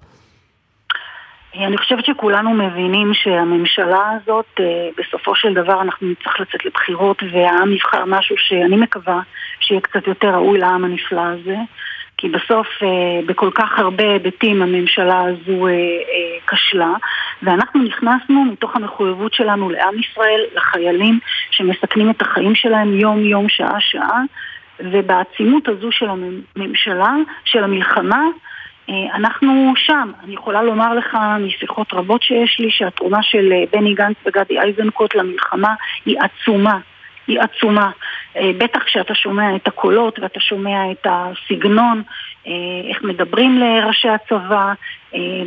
אני 1.66 1.78
חושבת 1.78 2.06
שכולנו 2.06 2.54
מבינים 2.54 3.14
שהממשלה 3.14 4.12
הזאת, 4.12 4.46
אה, 4.60 4.66
בסופו 4.98 5.36
של 5.36 5.54
דבר 5.54 5.82
אנחנו 5.82 6.08
נצטרך 6.08 6.40
לצאת 6.40 6.66
לבחירות 6.66 7.24
והעם 7.32 7.74
יבחר 7.74 8.06
משהו 8.06 8.36
שאני 8.38 8.76
מקווה 8.76 9.20
שיהיה 9.60 9.82
קצת 9.82 10.08
יותר 10.08 10.30
ראוי 10.30 10.60
לעם 10.60 10.86
הנפלא 10.86 11.22
הזה. 11.22 11.56
כי 12.18 12.30
בסוף 12.30 12.68
אה, 12.84 13.20
בכל 13.26 13.52
כך 13.56 13.80
הרבה 13.80 14.04
היבטים 14.14 14.62
הממשלה 14.62 15.22
הזו 15.22 15.68
אה, 15.68 15.74
כשלה 16.48 16.94
ואנחנו 17.44 17.84
נכנסנו 17.84 18.46
מתוך 18.46 18.76
המחויבות 18.76 19.34
שלנו 19.34 19.70
לעם 19.70 20.00
ישראל, 20.00 20.42
לחיילים 20.56 21.20
שמסכנים 21.52 22.10
את 22.10 22.22
החיים 22.22 22.56
שלהם 22.56 23.00
יום 23.00 23.20
יום, 23.20 23.50
שעה 23.50 23.80
שעה 23.80 24.22
ובעצימות 24.80 25.68
הזו 25.68 25.92
של 25.92 26.08
הממשלה, 26.10 27.16
של 27.46 27.64
המלחמה 27.64 28.24
אנחנו 28.90 29.74
שם. 29.78 30.12
אני 30.24 30.34
יכולה 30.34 30.64
לומר 30.64 30.94
לך 30.94 31.18
משיחות 31.40 31.94
רבות 31.94 32.24
שיש 32.24 32.60
לי 32.60 32.72
שהתרומה 32.72 33.24
של 33.24 33.52
אה, 33.52 33.64
בני 33.72 33.94
גנץ 33.94 34.16
וגדי 34.26 34.60
איזנקוט 34.62 35.16
למלחמה 35.16 35.74
היא 36.06 36.18
עצומה. 36.20 36.80
היא 37.28 37.40
עצומה. 37.40 37.92
אה, 38.38 38.52
בטח 38.58 38.80
כשאתה 38.86 39.16
שומע 39.16 39.56
את 39.56 39.68
הקולות 39.68 40.20
ואתה 40.20 40.40
שומע 40.40 40.92
את 40.92 41.08
הסגנון, 41.10 42.04
איך 42.90 43.04
מדברים 43.04 43.60
לראשי 43.60 44.08
הצבא, 44.08 44.74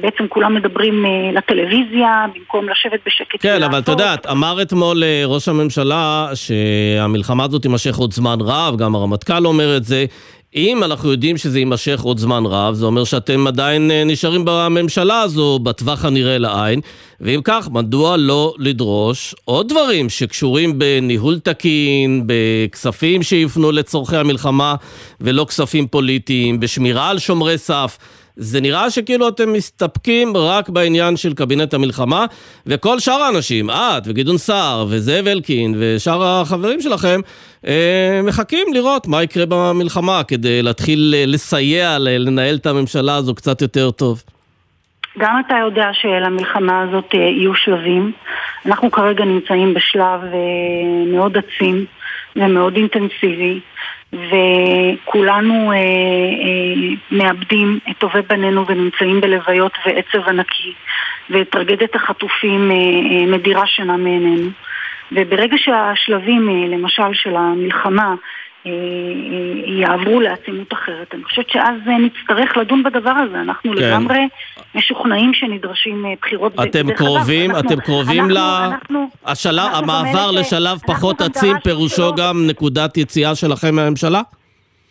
בעצם 0.00 0.28
כולם 0.28 0.54
מדברים 0.54 1.04
לטלוויזיה 1.32 2.26
במקום 2.34 2.68
לשבת 2.68 3.00
בשקט. 3.06 3.42
כן, 3.42 3.62
אבל 3.62 3.78
את 3.78 3.88
יודעת, 3.88 4.26
אמר 4.26 4.62
אתמול 4.62 5.02
ראש 5.26 5.48
הממשלה 5.48 6.28
שהמלחמה 6.34 7.44
הזאת 7.44 7.62
תימשך 7.62 7.96
עוד 7.96 8.12
זמן 8.12 8.38
רב, 8.40 8.76
גם 8.76 8.94
הרמטכ"ל 8.94 9.46
אומר 9.46 9.76
את 9.76 9.84
זה. 9.84 10.04
אם 10.56 10.84
אנחנו 10.84 11.10
יודעים 11.10 11.36
שזה 11.36 11.58
יימשך 11.58 12.00
עוד 12.00 12.18
זמן 12.18 12.46
רב, 12.46 12.74
זה 12.74 12.86
אומר 12.86 13.04
שאתם 13.04 13.46
עדיין 13.46 13.90
אה, 13.90 14.04
נשארים 14.04 14.42
בממשלה 14.44 15.20
הזו 15.20 15.58
בטווח 15.58 16.04
הנראה 16.04 16.38
לעין, 16.38 16.80
ואם 17.20 17.40
כך, 17.44 17.68
מדוע 17.72 18.16
לא 18.16 18.54
לדרוש 18.58 19.34
עוד 19.44 19.68
דברים 19.68 20.08
שקשורים 20.08 20.78
בניהול 20.78 21.38
תקין, 21.38 22.22
בכספים 22.26 23.22
שיפנו 23.22 23.72
לצורכי 23.72 24.16
המלחמה 24.16 24.74
ולא 25.20 25.44
כספים 25.48 25.86
פוליטיים, 25.86 26.60
בשמירה 26.60 27.10
על 27.10 27.18
שומרי 27.18 27.58
סף? 27.58 27.98
זה 28.36 28.60
נראה 28.60 28.90
שכאילו 28.90 29.28
אתם 29.28 29.52
מסתפקים 29.52 30.36
רק 30.36 30.68
בעניין 30.68 31.16
של 31.16 31.34
קבינט 31.34 31.74
המלחמה, 31.74 32.26
וכל 32.66 32.98
שאר 32.98 33.22
האנשים, 33.22 33.70
את 33.70 34.02
וגדעון 34.06 34.38
סער 34.38 34.86
וזאב 34.88 35.26
אלקין 35.26 35.74
ושאר 35.78 36.24
החברים 36.24 36.80
שלכם, 36.80 37.20
אה, 37.66 38.20
מחכים 38.24 38.66
לראות 38.74 39.06
מה 39.06 39.22
יקרה 39.22 39.44
במלחמה 39.48 40.22
כדי 40.28 40.62
להתחיל 40.62 41.14
לסייע 41.26 41.98
לנהל 41.98 42.54
את 42.54 42.66
הממשלה 42.66 43.16
הזו 43.16 43.34
קצת 43.34 43.62
יותר 43.62 43.90
טוב. 43.90 44.22
גם 45.18 45.40
אתה 45.46 45.54
יודע 45.64 45.90
שלמלחמה 45.92 46.82
הזאת 46.82 47.14
אה, 47.14 47.20
יהיו 47.20 47.54
שלבים. 47.54 48.12
אנחנו 48.66 48.90
כרגע 48.90 49.24
נמצאים 49.24 49.74
בשלב 49.74 50.20
אה, 50.24 51.12
מאוד 51.12 51.36
עצים 51.36 51.84
ומאוד 52.36 52.76
אינטנסיבי. 52.76 53.60
וכולנו 54.12 55.72
אה, 55.72 55.76
אה, 55.76 56.94
מאבדים 57.10 57.78
את 57.90 57.98
טובי 57.98 58.22
בנינו 58.28 58.66
ונמצאים 58.66 59.20
בלוויות 59.20 59.72
ועצב 59.86 60.28
ענקי, 60.28 60.72
וטרגדיית 61.30 61.94
החטופים 61.94 62.70
אה, 62.70 62.76
אה, 62.76 63.26
מדירה 63.26 63.66
שינה 63.66 63.96
מעינינו. 63.96 64.50
וברגע 65.12 65.56
שהשלבים, 65.58 66.48
אה, 66.48 66.68
למשל, 66.68 67.12
של 67.12 67.36
המלחמה, 67.36 68.14
יעברו 69.80 70.20
לעצימות 70.20 70.72
אחרת. 70.72 71.14
אני 71.14 71.24
חושבת 71.24 71.50
שאז 71.50 71.74
נצטרך 71.86 72.56
לדון 72.56 72.82
בדבר 72.82 73.10
הזה. 73.10 73.40
אנחנו 73.40 73.72
כן. 73.72 73.78
לגמרי 73.78 74.18
משוכנעים 74.74 75.34
שנדרשים 75.34 76.04
בחירות. 76.22 76.52
אתם 76.62 76.92
קרובים, 76.92 77.50
אנחנו, 77.50 77.68
אתם 77.68 77.80
קרובים 77.80 78.30
ל... 78.30 78.38
השלב, 79.26 79.70
המעבר 79.72 80.30
לשלב 80.30 80.78
פחות 80.86 81.20
עצים 81.20 81.56
פירושו 81.64 82.14
גם 82.14 82.46
נקודת 82.46 82.96
יציאה 82.96 83.34
שלכם 83.34 83.74
מהממשלה? 83.74 84.22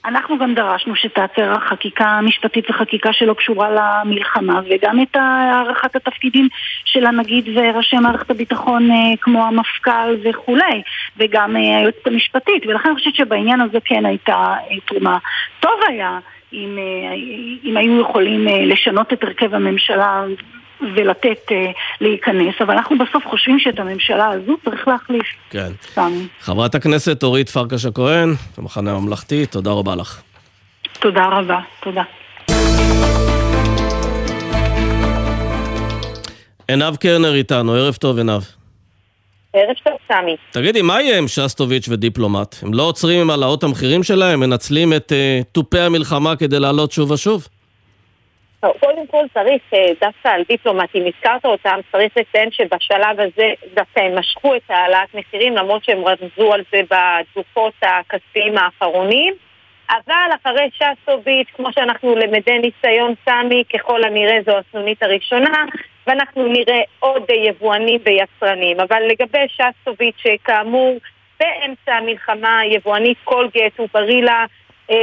אנחנו 0.06 0.38
גם 0.38 0.56
דרשנו 0.56 0.96
שתעצר 0.96 1.52
החקיקה 1.52 2.06
המשפטית 2.06 2.70
וחקיקה 2.70 3.14
שלא 3.14 3.34
קשורה 3.34 3.70
למלחמה 3.70 4.62
וגם 4.70 5.02
את 5.02 5.16
הארכת 5.16 5.96
התפקידים 5.96 6.48
של 6.86 7.06
הנגיד 7.06 7.50
וראשי 7.56 7.98
מערכת 7.98 8.32
הביטחון 8.32 8.92
אה, 8.92 9.18
כמו 9.22 9.46
המפכ"ל 9.46 10.16
וכולי 10.24 10.82
וגם 11.18 11.58
אה, 11.58 11.78
היועצת 11.78 12.08
המשפטית 12.08 12.66
ולכן 12.68 12.90
אני 12.90 12.98
חושבת 12.98 13.16
שבעניין 13.16 13.62
הזה 13.62 13.78
כן 13.86 14.06
הייתה 14.06 14.56
אה, 14.72 14.80
תרומה. 14.86 15.18
טוב 15.60 15.80
היה 15.88 16.20
אם, 16.54 16.78
אם 17.64 17.78
היו 17.78 18.02
יכולים 18.02 18.48
לשנות 18.62 19.14
את 19.14 19.24
הרכב 19.24 19.54
הממשלה 19.54 20.24
ולתת 20.82 21.48
uh, 21.48 21.54
להיכנס, 22.02 22.56
אבל 22.62 22.74
אנחנו 22.74 22.96
בסוף 22.98 23.24
חושבים 23.28 23.60
שאת 23.60 23.80
הממשלה 23.80 24.28
הזו 24.30 24.58
צריך 24.66 24.88
להחליף. 24.88 25.28
כן. 25.50 25.72
סתם. 25.92 26.12
חברת 26.40 26.76
הכנסת 26.76 27.24
אורית 27.24 27.50
פרקש 27.50 27.86
הכהן, 27.86 28.30
המחנה 28.58 28.92
הממלכתי, 28.92 29.46
תודה 29.46 29.72
רבה 29.72 29.96
לך. 29.96 30.22
תודה 31.00 31.26
רבה, 31.26 31.60
תודה. 31.84 32.04
עינב 36.68 36.96
קרנר 36.96 37.34
איתנו, 37.34 37.74
ערב 37.74 37.96
טוב 37.96 38.18
עינב. 38.18 38.42
ערב 39.54 39.76
טוב, 39.84 39.94
סמי. 40.08 40.36
תגידי, 40.52 40.82
מה 40.82 41.02
יהיה 41.02 41.18
עם 41.18 41.28
שסטוביץ' 41.28 41.90
ודיפלומט? 41.90 42.56
הם 42.62 42.74
לא 42.74 42.84
עוצרים 42.84 43.22
עם 43.22 43.30
העלאות 43.30 43.64
המחירים 43.64 44.04
שלהם? 44.04 44.40
מנצלים 44.40 44.94
את 44.94 45.12
uh, 45.12 45.44
תופי 45.52 45.80
המלחמה 45.80 46.36
כדי 46.36 46.60
לעלות 46.60 46.92
שוב 46.92 47.12
ושוב? 47.12 47.48
קודם 48.60 49.08
כל 49.08 49.26
צריך, 49.34 49.62
אה, 49.74 49.86
דווקא 50.02 50.28
על 50.28 50.44
דיפלומטים, 50.48 51.04
הזכרת 51.06 51.46
אותם, 51.46 51.80
צריך 51.92 52.18
לציין 52.18 52.52
שבשלב 52.52 53.20
הזה 53.20 53.54
דווקא 53.74 54.00
הם 54.00 54.20
משכו 54.20 54.56
את 54.56 54.62
העלאת 54.70 55.16
מחירים, 55.16 55.56
למרות 55.56 55.84
שהם 55.84 56.04
רמזו 56.06 56.54
על 56.54 56.64
זה 56.72 56.82
בדוחות 56.90 57.74
הכספיים 57.82 58.58
האחרונים. 58.58 59.34
אבל 59.90 60.36
אחרי 60.42 60.70
שסוביץ', 60.74 61.48
כמו 61.56 61.74
שאנחנו 61.74 62.16
למדי 62.16 62.60
ניסיון 62.60 63.14
סמי, 63.26 63.64
ככל 63.74 64.04
הנראה 64.04 64.38
זו 64.46 64.58
הסנונית 64.58 65.04
הראשונה, 65.04 65.66
ואנחנו 66.08 66.48
נראה 66.48 66.82
עוד 67.00 67.24
יבואנים 67.30 68.00
ויצרנים. 68.04 68.80
אבל 68.80 69.04
לגבי 69.04 69.46
שסוביץ', 69.48 70.16
שכאמור, 70.18 70.98
באמצע 71.40 71.94
המלחמה, 71.94 72.62
יבואנית 72.66 73.18
קולגט 73.24 73.80
וברילה 73.80 74.46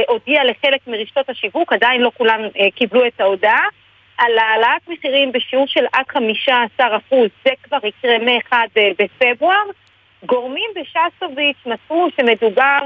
הודיע 0.07 0.43
לחלק 0.43 0.87
מרשתות 0.87 1.29
השיווק, 1.29 1.73
עדיין 1.73 2.01
לא 2.01 2.11
כולם 2.17 2.41
אה, 2.59 2.67
קיבלו 2.75 3.07
את 3.07 3.21
ההודעה, 3.21 3.67
על 4.17 4.37
העלאת 4.37 4.87
מחירים 4.87 5.31
בשיעור 5.31 5.67
של 5.67 5.85
עד 5.93 6.05
15%, 6.79 7.15
זה 7.45 7.51
כבר 7.63 7.77
יקרה 7.83 8.17
מ-1 8.17 8.53
אה, 8.53 8.89
בפברואר. 8.99 9.63
גורמים 10.25 10.69
בשסטוביץ' 10.75 11.65
מסרו 11.65 12.07
שמדובר 12.17 12.79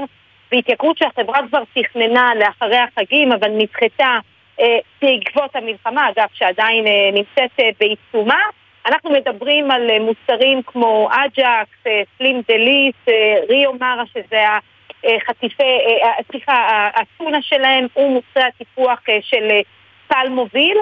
בהתייקרות 0.50 0.98
שהחברה 0.98 1.40
כבר 1.48 1.62
תכננה 1.74 2.32
לאחרי 2.34 2.76
החגים, 2.78 3.32
אבל 3.32 3.48
נדחתה 3.48 4.18
אה, 4.60 4.78
בעקבות 5.02 5.56
המלחמה, 5.56 6.08
אגב, 6.08 6.28
שעדיין 6.32 6.86
אה, 6.86 7.10
נמצאת 7.12 7.60
אה, 7.60 7.70
בעיצומה. 7.80 8.40
אנחנו 8.86 9.10
מדברים 9.10 9.70
על 9.70 9.90
אה, 9.90 9.98
מוצרים 10.00 10.62
כמו 10.62 11.08
אג'קס, 11.12 11.86
אה, 11.86 12.02
סלים 12.18 12.42
דליס, 12.48 12.94
אה, 13.08 13.34
ריו 13.48 13.72
מרה, 13.80 14.04
שזה 14.06 14.36
אה, 14.36 14.58
חטיפי, 15.26 15.62
אה, 15.62 16.08
אה, 16.08 16.22
סליחה, 16.30 16.88
הטונה 16.94 17.42
שלהם 17.42 17.86
הוא 17.92 18.10
מוצרי 18.10 18.42
הטיפוח 18.42 18.98
של 19.20 19.48
סל 20.08 20.28
מוביל. 20.28 20.76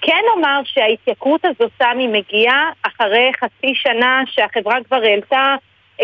כן 0.00 0.22
אומר 0.36 0.60
שההתייקרות 0.64 1.40
הזו, 1.44 1.70
סמי, 1.78 2.06
מגיעה 2.06 2.70
אחרי 2.82 3.30
חצי 3.40 3.74
שנה 3.74 4.22
שהחברה 4.26 4.76
כבר 4.88 4.96
העלתה 4.96 5.54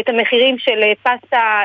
את 0.00 0.08
המחירים 0.08 0.58
של 0.58 0.80
פסטה 1.02 1.62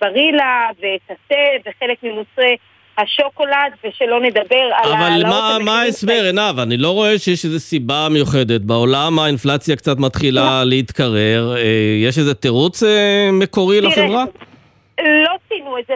ברילה 0.00 0.68
וטאטה 0.78 1.34
וחלק 1.66 2.02
ממוצרי 2.02 2.56
השוקולד, 2.98 3.72
ושלא 3.84 4.20
נדבר 4.20 4.70
על 4.74 4.92
העלאות. 4.92 5.34
אבל 5.34 5.62
מה 5.62 5.82
ההסבר, 5.82 6.22
עינב? 6.24 6.58
אני 6.58 6.76
לא 6.76 6.90
רואה 6.90 7.18
שיש 7.18 7.44
איזו 7.44 7.60
סיבה 7.60 8.08
מיוחדת. 8.10 8.60
בעולם 8.60 9.18
האינפלציה 9.18 9.76
קצת 9.76 9.98
מתחילה 9.98 10.60
לא. 10.64 10.70
להתקרר. 10.70 11.54
יש 12.02 12.18
איזה 12.18 12.34
תירוץ 12.34 12.82
מקורי 13.32 13.80
לחברה? 13.80 14.24
לא 15.02 15.34
ציינו 15.48 15.78
את 15.78 15.86
זה, 15.86 15.94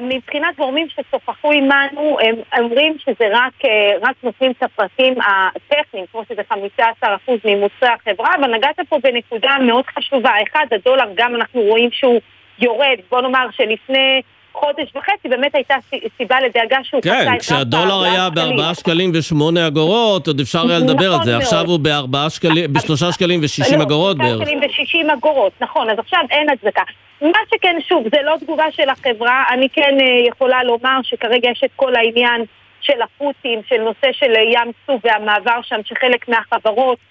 מבחינת 0.00 0.56
גורמים 0.56 0.86
ששוחחו 0.88 1.52
עמנו, 1.52 2.18
הם 2.20 2.34
אומרים 2.58 2.96
שזה 2.98 3.24
רק, 3.32 3.64
אה, 3.64 3.92
רק 4.02 4.16
נותנים 4.22 4.50
את 4.50 4.62
הפרטים 4.62 5.14
הטכניים, 5.20 6.06
כמו 6.12 6.22
שזה 6.28 6.42
15% 6.52 7.40
ממוצרי 7.44 7.88
החברה, 7.88 8.34
אבל 8.40 8.54
נגעת 8.54 8.80
פה 8.88 8.98
בנקודה 9.02 9.56
מאוד 9.66 9.84
חשובה. 9.86 10.30
אחד, 10.42 10.66
הדולר, 10.70 11.04
גם 11.14 11.34
אנחנו 11.34 11.60
רואים 11.60 11.90
שהוא 11.92 12.20
יורד, 12.58 12.98
בוא 13.10 13.20
נאמר 13.20 13.46
שלפני... 13.50 14.22
חודש 14.52 14.96
וחצי 14.96 15.28
באמת 15.28 15.54
הייתה 15.54 15.74
סיבה 16.16 16.40
לדאגה 16.40 16.78
שהוא 16.82 17.02
כן, 17.02 17.10
חצה 17.10 17.34
את 17.34 17.40
כשהדולר 17.40 18.02
היה 18.02 18.30
בארבעה 18.30 18.74
שקלים 18.74 19.10
ושמונה 19.14 19.66
אגורות, 19.66 20.26
עוד 20.26 20.40
אפשר 20.40 20.68
היה 20.68 20.78
לדבר 20.78 21.14
על 21.14 21.24
זה. 21.24 21.30
נכון 21.30 21.42
עכשיו 21.42 21.64
הוא 21.66 21.80
בארבעה 21.80 22.30
שקלים, 22.30 22.72
בשלושה 22.72 23.12
שקלים 23.12 23.40
ושישים 23.42 23.78
לא, 23.78 23.84
אגורות 23.84 24.18
בערך. 24.18 24.30
שלושה 24.30 24.44
שקלים 24.44 24.70
ושישים 24.70 25.10
אגורות, 25.10 25.52
נכון, 25.60 25.90
אז 25.90 25.98
עכשיו 25.98 26.20
אין 26.30 26.48
הצדקה. 26.50 26.82
מה 27.22 27.38
שכן, 27.54 27.76
שוב, 27.88 28.04
זה 28.12 28.22
לא 28.22 28.36
תגובה 28.40 28.64
של 28.72 28.88
החברה, 28.88 29.44
אני 29.50 29.68
כן 29.68 29.96
אה, 30.00 30.28
יכולה 30.28 30.64
לומר 30.64 30.98
שכרגע 31.02 31.50
יש 31.50 31.60
את 31.64 31.70
כל 31.76 31.94
העניין 31.96 32.44
של 32.80 33.02
החות'ים, 33.02 33.60
של 33.68 33.76
נושא 33.76 34.12
של 34.12 34.32
ים 34.52 34.72
סוף 34.86 35.00
והמעבר 35.04 35.60
שם, 35.62 35.80
שחלק 35.84 36.28
מהחברות 36.28 36.98
אה, 36.98 37.08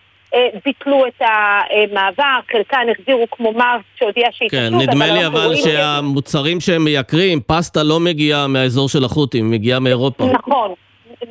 ביטלו 0.66 1.08
את 1.08 1.22
המעבר, 1.22 2.40
חלקן 2.52 2.88
החזירו 2.92 3.26
כמו 3.32 3.52
מרס 3.52 3.82
שהודיע 3.96 4.28
שהתעשו. 4.32 4.58
כן, 4.58 4.76
נדמה 4.76 5.08
לי 5.08 5.26
אבל 5.26 5.56
שהמוצרים 5.56 6.60
שהם 6.60 6.84
מייקרים, 6.84 7.40
פסטה 7.48 7.84
לא 7.84 8.00
מגיעה 8.00 8.48
מהאזור 8.48 8.90
של 8.90 9.06
החות'ים, 9.06 9.44
היא 9.44 9.60
מגיעה 9.60 9.80
מאירופה. 9.80 10.26
נכון, 10.26 10.74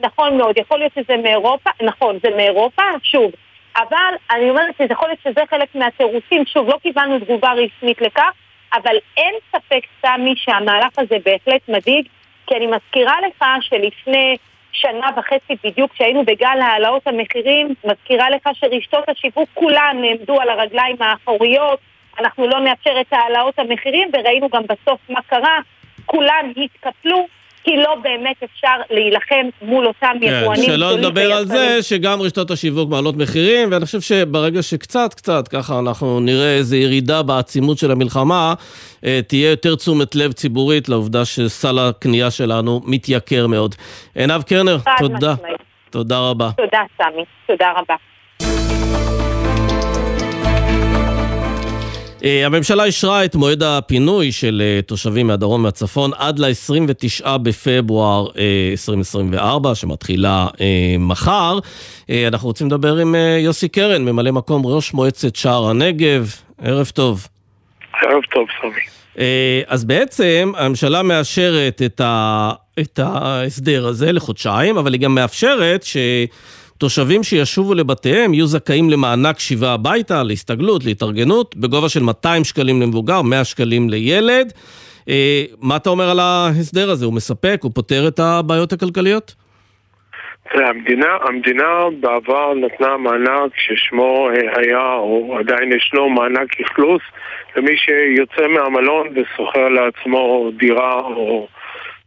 נכון 0.02 0.36
מאוד, 0.38 0.58
יכול 0.58 0.78
להיות 0.78 0.92
שזה 0.94 1.16
מאירופה, 1.22 1.70
נכון, 1.82 2.18
זה 2.22 2.28
מאירופה, 2.36 2.82
שוב. 3.02 3.30
אבל 3.76 4.14
אני 4.30 4.50
אומרת 4.50 4.74
שזה 4.78 4.92
יכול 4.92 5.08
להיות 5.08 5.20
שזה 5.24 5.40
חלק 5.50 5.74
מהתירוצים, 5.74 6.46
שוב, 6.46 6.68
לא 6.68 6.76
קיבלנו 6.82 7.18
תגובה 7.18 7.52
רשמית 7.52 8.00
לכך, 8.00 8.30
אבל 8.74 8.94
אין 9.16 9.34
ספק, 9.48 9.80
סמי, 10.02 10.34
שהמהלך 10.36 10.98
הזה 10.98 11.16
בהחלט 11.24 11.68
מדאיג, 11.68 12.06
כי 12.46 12.56
אני 12.56 12.66
מזכירה 12.66 13.14
לך 13.28 13.44
שלפני 13.60 14.36
שנה 14.72 15.10
וחצי 15.16 15.54
בדיוק, 15.64 15.92
כשהיינו 15.92 16.24
בגל 16.24 16.60
העלאות 16.62 17.06
המחירים, 17.06 17.74
מזכירה 17.84 18.30
לך 18.30 18.48
שרשתות 18.52 19.08
השיווק 19.08 19.48
כולן 19.54 19.96
נעמדו 20.00 20.40
על 20.40 20.48
הרגליים 20.48 20.96
האחוריות, 21.00 21.78
אנחנו 22.20 22.46
לא 22.48 22.60
נאפשר 22.60 23.00
את 23.00 23.12
העלאות 23.12 23.58
המחירים, 23.58 24.08
וראינו 24.12 24.48
גם 24.48 24.62
בסוף 24.62 25.00
מה 25.08 25.20
קרה, 25.26 25.58
כולן 26.06 26.52
התקפלו. 26.56 27.26
כי 27.66 27.76
לא 27.76 27.94
באמת 28.02 28.36
אפשר 28.44 28.74
להילחם 28.90 29.48
מול 29.62 29.86
אותם 29.86 30.16
כן, 30.20 30.26
יבואנים 30.26 30.62
גדולים. 30.62 30.64
שלא 30.64 30.92
לדבר 30.92 31.32
על 31.32 31.46
זה 31.46 31.82
שגם 31.82 32.20
רשתות 32.20 32.50
השיווק 32.50 32.90
מעלות 32.90 33.16
מחירים, 33.16 33.68
ואני 33.72 33.84
חושב 33.84 34.00
שברגע 34.00 34.62
שקצת 34.62 35.14
קצת 35.14 35.48
ככה 35.48 35.78
אנחנו 35.78 36.20
נראה 36.20 36.54
איזו 36.56 36.76
ירידה 36.76 37.22
בעצימות 37.22 37.78
של 37.78 37.90
המלחמה, 37.90 38.54
אה, 39.04 39.20
תהיה 39.28 39.50
יותר 39.50 39.74
תשומת 39.74 40.14
לב 40.14 40.32
ציבורית 40.32 40.88
לעובדה 40.88 41.24
שסל 41.24 41.78
הקנייה 41.78 42.30
שלנו 42.30 42.80
מתייקר 42.84 43.46
מאוד. 43.46 43.74
עינב 44.14 44.42
קרנר, 44.42 44.76
תודה. 44.98 45.34
תודה 45.90 46.18
רבה. 46.18 46.50
תודה, 46.56 46.82
סמי. 46.96 47.24
תודה 47.46 47.72
רבה. 47.76 47.94
הממשלה 52.26 52.84
אישרה 52.84 53.24
את 53.24 53.34
מועד 53.34 53.62
הפינוי 53.62 54.32
של 54.32 54.62
אה, 54.64 54.82
תושבים 54.82 55.26
מהדרום 55.26 55.64
והצפון 55.64 56.10
עד 56.16 56.38
ל-29 56.38 57.38
בפברואר 57.38 58.26
2024, 58.72 59.70
אה, 59.70 59.74
שמתחילה 59.74 60.46
מחר. 60.98 61.58
אנחנו 62.26 62.48
רוצים 62.48 62.66
לדבר 62.66 62.96
עם 62.96 63.14
יוסי 63.38 63.68
קרן, 63.68 64.04
ממלא 64.04 64.30
מקום 64.30 64.66
ראש 64.66 64.94
מועצת 64.94 65.36
שער 65.36 65.68
הנגב. 65.68 66.30
ערב 66.62 66.90
טוב. 66.94 67.28
ערב 68.02 68.22
טוב, 68.34 68.46
סמי. 68.60 69.24
אז 69.66 69.84
בעצם 69.84 70.52
הממשלה 70.56 71.02
מאשרת 71.02 71.82
את, 71.86 72.00
ה, 72.00 72.50
את 72.80 72.98
ההסדר 73.02 73.86
הזה 73.86 74.12
לחודשיים, 74.12 74.78
אבל 74.78 74.92
היא 74.92 75.00
גם 75.00 75.14
מאפשרת 75.14 75.82
ש... 75.82 75.96
תושבים 76.78 77.22
שישובו 77.22 77.74
לבתיהם 77.74 78.34
יהיו 78.34 78.46
זכאים 78.46 78.90
למענק 78.90 79.38
שיבה 79.38 79.72
הביתה, 79.72 80.22
להסתגלות, 80.22 80.84
להתארגנות, 80.84 81.56
בגובה 81.56 81.88
של 81.88 82.02
200 82.02 82.44
שקלים 82.44 82.82
למבוגר, 82.82 83.22
100 83.22 83.44
שקלים 83.44 83.90
לילד. 83.90 84.52
אה, 85.08 85.44
מה 85.60 85.76
אתה 85.76 85.90
אומר 85.90 86.10
על 86.10 86.18
ההסדר 86.20 86.90
הזה? 86.90 87.04
הוא 87.04 87.14
מספק? 87.14 87.60
הוא 87.62 87.70
פותר 87.74 88.08
את 88.08 88.20
הבעיות 88.20 88.72
הכלכליות? 88.72 89.34
המדינה, 90.54 91.16
המדינה 91.28 91.84
בעבר 92.00 92.54
נתנה 92.54 92.96
מענק 92.96 93.52
ששמו 93.56 94.28
אה, 94.30 94.58
היה, 94.58 94.94
או 94.94 95.36
עדיין 95.38 95.72
ישנו, 95.72 96.08
מענק 96.08 96.60
אכלוס 96.60 97.02
למי 97.56 97.76
שיוצא 97.76 98.48
מהמלון 98.48 99.08
ושוכר 99.14 99.68
לעצמו 99.68 100.50
דירה 100.56 101.00
או 101.00 101.48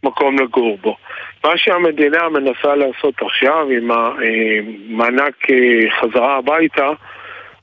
מקום 0.03 0.39
לגור 0.39 0.77
בו. 0.81 0.95
מה 1.43 1.57
שהמדינה 1.57 2.29
מנסה 2.29 2.75
לעשות 2.75 3.13
עכשיו 3.21 3.67
עם 3.77 3.91
המענק 3.91 5.35
אה, 5.51 5.55
חזרה 6.01 6.37
הביתה, 6.37 6.89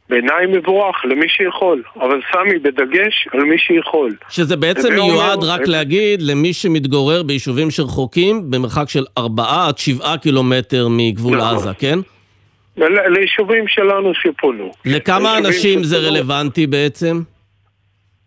בעיניי 0.08 0.46
מבורך 0.46 0.96
למי 1.04 1.28
שיכול, 1.28 1.82
אבל 2.00 2.20
סמי 2.32 2.58
בדגש 2.58 3.28
על 3.32 3.44
מי 3.44 3.58
שיכול. 3.58 4.14
שזה 4.28 4.56
בעצם 4.56 4.92
מיועד 4.92 5.38
אומר, 5.42 5.52
רק. 5.54 5.60
להגיד 5.66 6.22
למי 6.22 6.52
שמתגורר 6.52 7.22
ביישובים 7.22 7.70
שרחוקים 7.70 8.50
במרחק 8.50 8.88
של 8.88 9.04
4 9.18 9.44
עד 9.68 9.78
7 9.78 10.16
קילומטר 10.16 10.86
מגבול 10.90 11.36
נכון. 11.38 11.54
עזה, 11.54 11.70
כן? 11.78 11.98
ל- 12.76 13.08
ליישובים 13.18 13.68
שלנו 13.68 14.12
שפונו. 14.14 14.72
לכמה 14.84 15.38
אנשים 15.38 15.84
זה 15.84 15.96
רלוונטי 15.98 16.66
בעצם? 16.66 17.20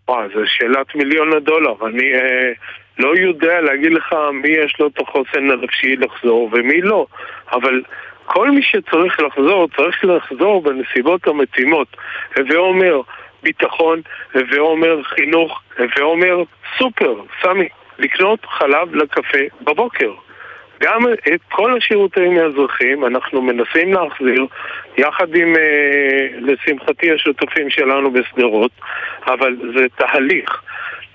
וואו, 0.09 0.27
זו 0.33 0.39
שאלת 0.45 0.95
מיליון 0.95 1.33
הדולר. 1.37 1.73
אני 1.87 2.13
אה, 2.13 2.51
לא 2.99 3.15
יודע 3.15 3.61
להגיד 3.61 3.91
לך 3.91 4.15
מי 4.33 4.49
יש 4.49 4.75
לו 4.79 4.87
את 4.87 4.99
החוסן 4.99 5.51
הנפשי 5.51 5.95
לחזור 5.95 6.49
ומי 6.53 6.81
לא, 6.81 7.05
אבל 7.51 7.81
כל 8.25 8.51
מי 8.51 8.61
שצריך 8.61 9.19
לחזור, 9.19 9.67
צריך 9.77 10.05
לחזור 10.05 10.61
בנסיבות 10.61 11.27
המתאימות. 11.27 11.87
הווה 12.37 12.57
אומר 12.57 13.01
ביטחון, 13.43 14.01
הווה 14.33 14.59
אומר 14.59 15.03
חינוך, 15.03 15.61
הווה 15.77 16.03
אומר 16.03 16.43
סופר, 16.77 17.15
סמי, 17.41 17.67
לקנות 17.99 18.45
חלב 18.45 18.95
לקפה 18.95 19.39
בבוקר. 19.61 20.11
גם 20.81 20.99
את 21.33 21.41
כל 21.51 21.77
השירותים 21.77 22.37
האזרחיים 22.37 23.05
אנחנו 23.05 23.41
מנסים 23.41 23.93
להחזיר 23.93 24.45
יחד 24.97 25.35
עם, 25.35 25.55
אה, 25.55 26.27
לשמחתי, 26.39 27.11
השותפים 27.11 27.69
שלנו 27.69 28.11
בשדרות, 28.11 28.71
אבל 29.27 29.55
זה 29.75 29.85
תהליך. 29.95 30.61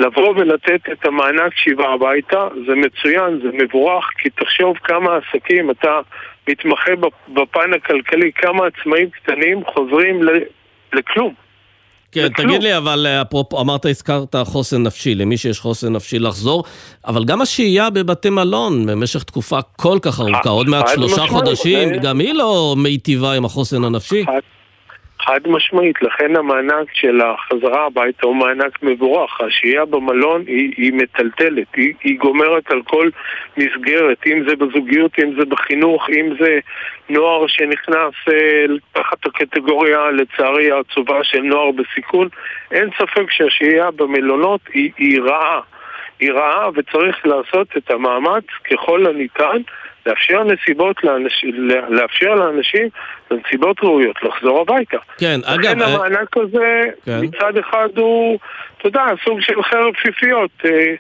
לבוא 0.00 0.28
ולתת 0.28 0.80
את 0.92 1.07
המענק 1.07 1.54
שיבה 1.57 1.88
הביתה 1.88 2.48
זה 2.66 2.74
מצוין, 2.74 3.40
זה 3.42 3.48
מבורך, 3.52 4.04
כי 4.18 4.30
תחשוב 4.30 4.76
כמה 4.76 5.11
עסקים 5.16 5.70
אתה 5.70 6.00
מתמחה 6.48 6.90
בפן 7.28 7.72
הכלכלי, 7.76 8.33
כמה 8.35 8.66
עצמאים 8.66 9.11
קטנים 9.11 9.62
חוזרים 9.74 10.20
לכלום. 10.92 11.35
כן, 12.12 12.24
לכלום. 12.24 12.48
תגיד 12.48 12.62
לי, 12.62 12.76
אבל 12.76 13.07
אה, 13.07 13.22
אפרופו, 13.22 13.61
אמרת, 13.61 13.87
הזכרת 13.87 14.37
חוסן 14.44 14.83
נפשי, 14.83 15.14
למי 15.14 15.37
שיש 15.37 15.61
חוסן 15.61 15.92
נפשי 15.92 16.18
לחזור, 16.18 16.64
אבל 17.07 17.24
גם 17.24 17.40
השהייה 17.40 17.90
בבתי 17.90 18.30
מלון 18.30 18.87
במשך 18.87 19.22
תקופה 19.22 19.59
כל 19.76 19.98
כך 20.02 20.20
ארוכה, 20.20 20.48
עוד 20.48 20.68
מעט 20.68 20.88
שלושה 20.88 21.26
חודשים, 21.26 21.88
גם 22.02 22.20
היא 22.20 22.35
לא 22.35 22.74
מיטיבה 22.78 23.33
עם 23.33 23.44
החוסן 23.44 23.85
הנפשי. 23.85 24.24
חד 24.26 24.40
משמעית, 25.46 26.02
לכן 26.02 26.37
המענק 26.37 26.88
של 26.92 27.20
החזרה 27.20 27.87
הביתה 27.87 28.26
הוא 28.26 28.37
מענק 28.37 28.82
מבורך. 28.82 29.40
השהייה 29.40 29.84
במלון 29.84 30.44
היא, 30.46 30.72
היא 30.76 30.92
מטלטלת, 30.92 31.66
היא, 31.76 31.94
היא 32.04 32.18
גומרת 32.18 32.70
על 32.70 32.82
כל 32.82 33.08
מסגרת, 33.56 34.26
אם 34.26 34.44
זה 34.48 34.56
בזוגיות, 34.56 35.18
אם 35.18 35.34
זה 35.38 35.44
בחינוך, 35.44 36.08
אם 36.10 36.34
זה 36.40 36.58
נוער 37.08 37.46
שנכנס 37.46 38.14
אה, 38.28 38.64
תחת 38.92 39.26
הקטגוריה, 39.26 40.10
לצערי, 40.10 40.70
העצובה 40.70 41.24
של 41.24 41.40
נוער 41.40 41.70
בסיכון. 41.70 42.28
אין 42.72 42.88
ספק 42.98 43.30
שהשהייה 43.30 43.90
במלונות 43.90 44.60
היא, 44.74 44.90
היא 44.98 45.20
רעה. 45.20 45.60
היא 46.20 46.32
רעה 46.32 46.68
וצריך 46.74 47.26
לעשות 47.26 47.76
את 47.76 47.90
המאמץ 47.90 48.44
ככל 48.70 49.06
הניתן 49.06 49.62
לאפשר 50.06 50.44
נסיבות 50.44 51.04
לאנשים, 51.04 51.68
לאפשר 51.88 52.34
לאנשים 52.34 52.88
בנסיבות 53.30 53.76
ראויות 53.82 54.16
לחזור 54.22 54.60
הביתה. 54.60 54.96
כן, 55.18 55.40
אגב... 55.44 55.60
לכן 55.60 55.82
אה, 55.82 55.94
המענק 55.94 56.37
הזה 56.37 56.80
כן. 57.04 57.20
מצד 57.22 57.56
אחד 57.58 57.88
הוא, 57.96 58.38
אתה 58.78 58.88
יודע, 58.88 59.04
סוג 59.24 59.40
של 59.40 59.62
חרב 59.62 59.94
פיפיות. 60.02 60.50
אה, 60.64 60.94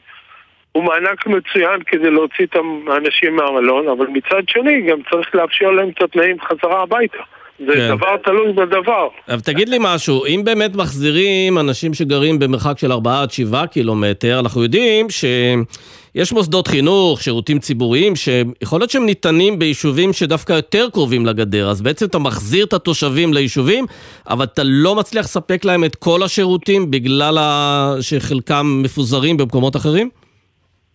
הוא 0.72 0.84
מענק 0.84 1.26
מצוין 1.26 1.80
כדי 1.86 2.10
להוציא 2.10 2.44
את 2.44 2.56
האנשים 2.88 3.36
מהמלון, 3.36 3.88
אבל 3.88 4.06
מצד 4.06 4.42
שני 4.48 4.82
גם 4.90 4.98
צריך 5.10 5.34
לאפשר 5.34 5.70
להם 5.70 5.88
את 5.88 6.02
התנאים 6.02 6.36
חזרה 6.40 6.82
הביתה. 6.82 7.18
זה 7.58 7.72
כן. 7.74 7.96
דבר 7.96 8.16
תלוי 8.16 8.52
בדבר. 8.52 9.08
אבל 9.28 9.40
תגיד 9.40 9.68
לי 9.68 9.76
משהו, 9.80 10.26
אם 10.26 10.42
באמת 10.44 10.76
מחזירים 10.76 11.58
אנשים 11.58 11.94
שגרים 11.94 12.38
במרחק 12.38 12.78
של 12.78 12.92
4 12.92 13.22
עד 13.22 13.30
7 13.30 13.66
קילומטר, 13.66 14.40
אנחנו 14.40 14.62
יודעים 14.62 15.06
שיש 16.16 16.32
מוסדות 16.32 16.68
חינוך, 16.68 17.22
שירותים 17.22 17.58
ציבוריים, 17.58 18.16
שיכול 18.16 18.80
להיות 18.80 18.90
שהם 18.90 19.06
ניתנים 19.06 19.58
ביישובים 19.58 20.12
שדווקא 20.12 20.52
יותר 20.52 20.88
קרובים 20.92 21.26
לגדר, 21.26 21.70
אז 21.70 21.82
בעצם 21.82 22.06
אתה 22.06 22.18
מחזיר 22.18 22.64
את 22.64 22.72
התושבים 22.72 23.34
ליישובים, 23.34 23.86
אבל 24.30 24.44
אתה 24.44 24.62
לא 24.64 24.94
מצליח 24.94 25.24
לספק 25.24 25.64
להם 25.64 25.84
את 25.84 25.96
כל 25.96 26.22
השירותים 26.22 26.90
בגלל 26.90 27.38
שחלקם 28.00 28.80
מפוזרים 28.82 29.36
במקומות 29.36 29.76
אחרים? 29.76 30.10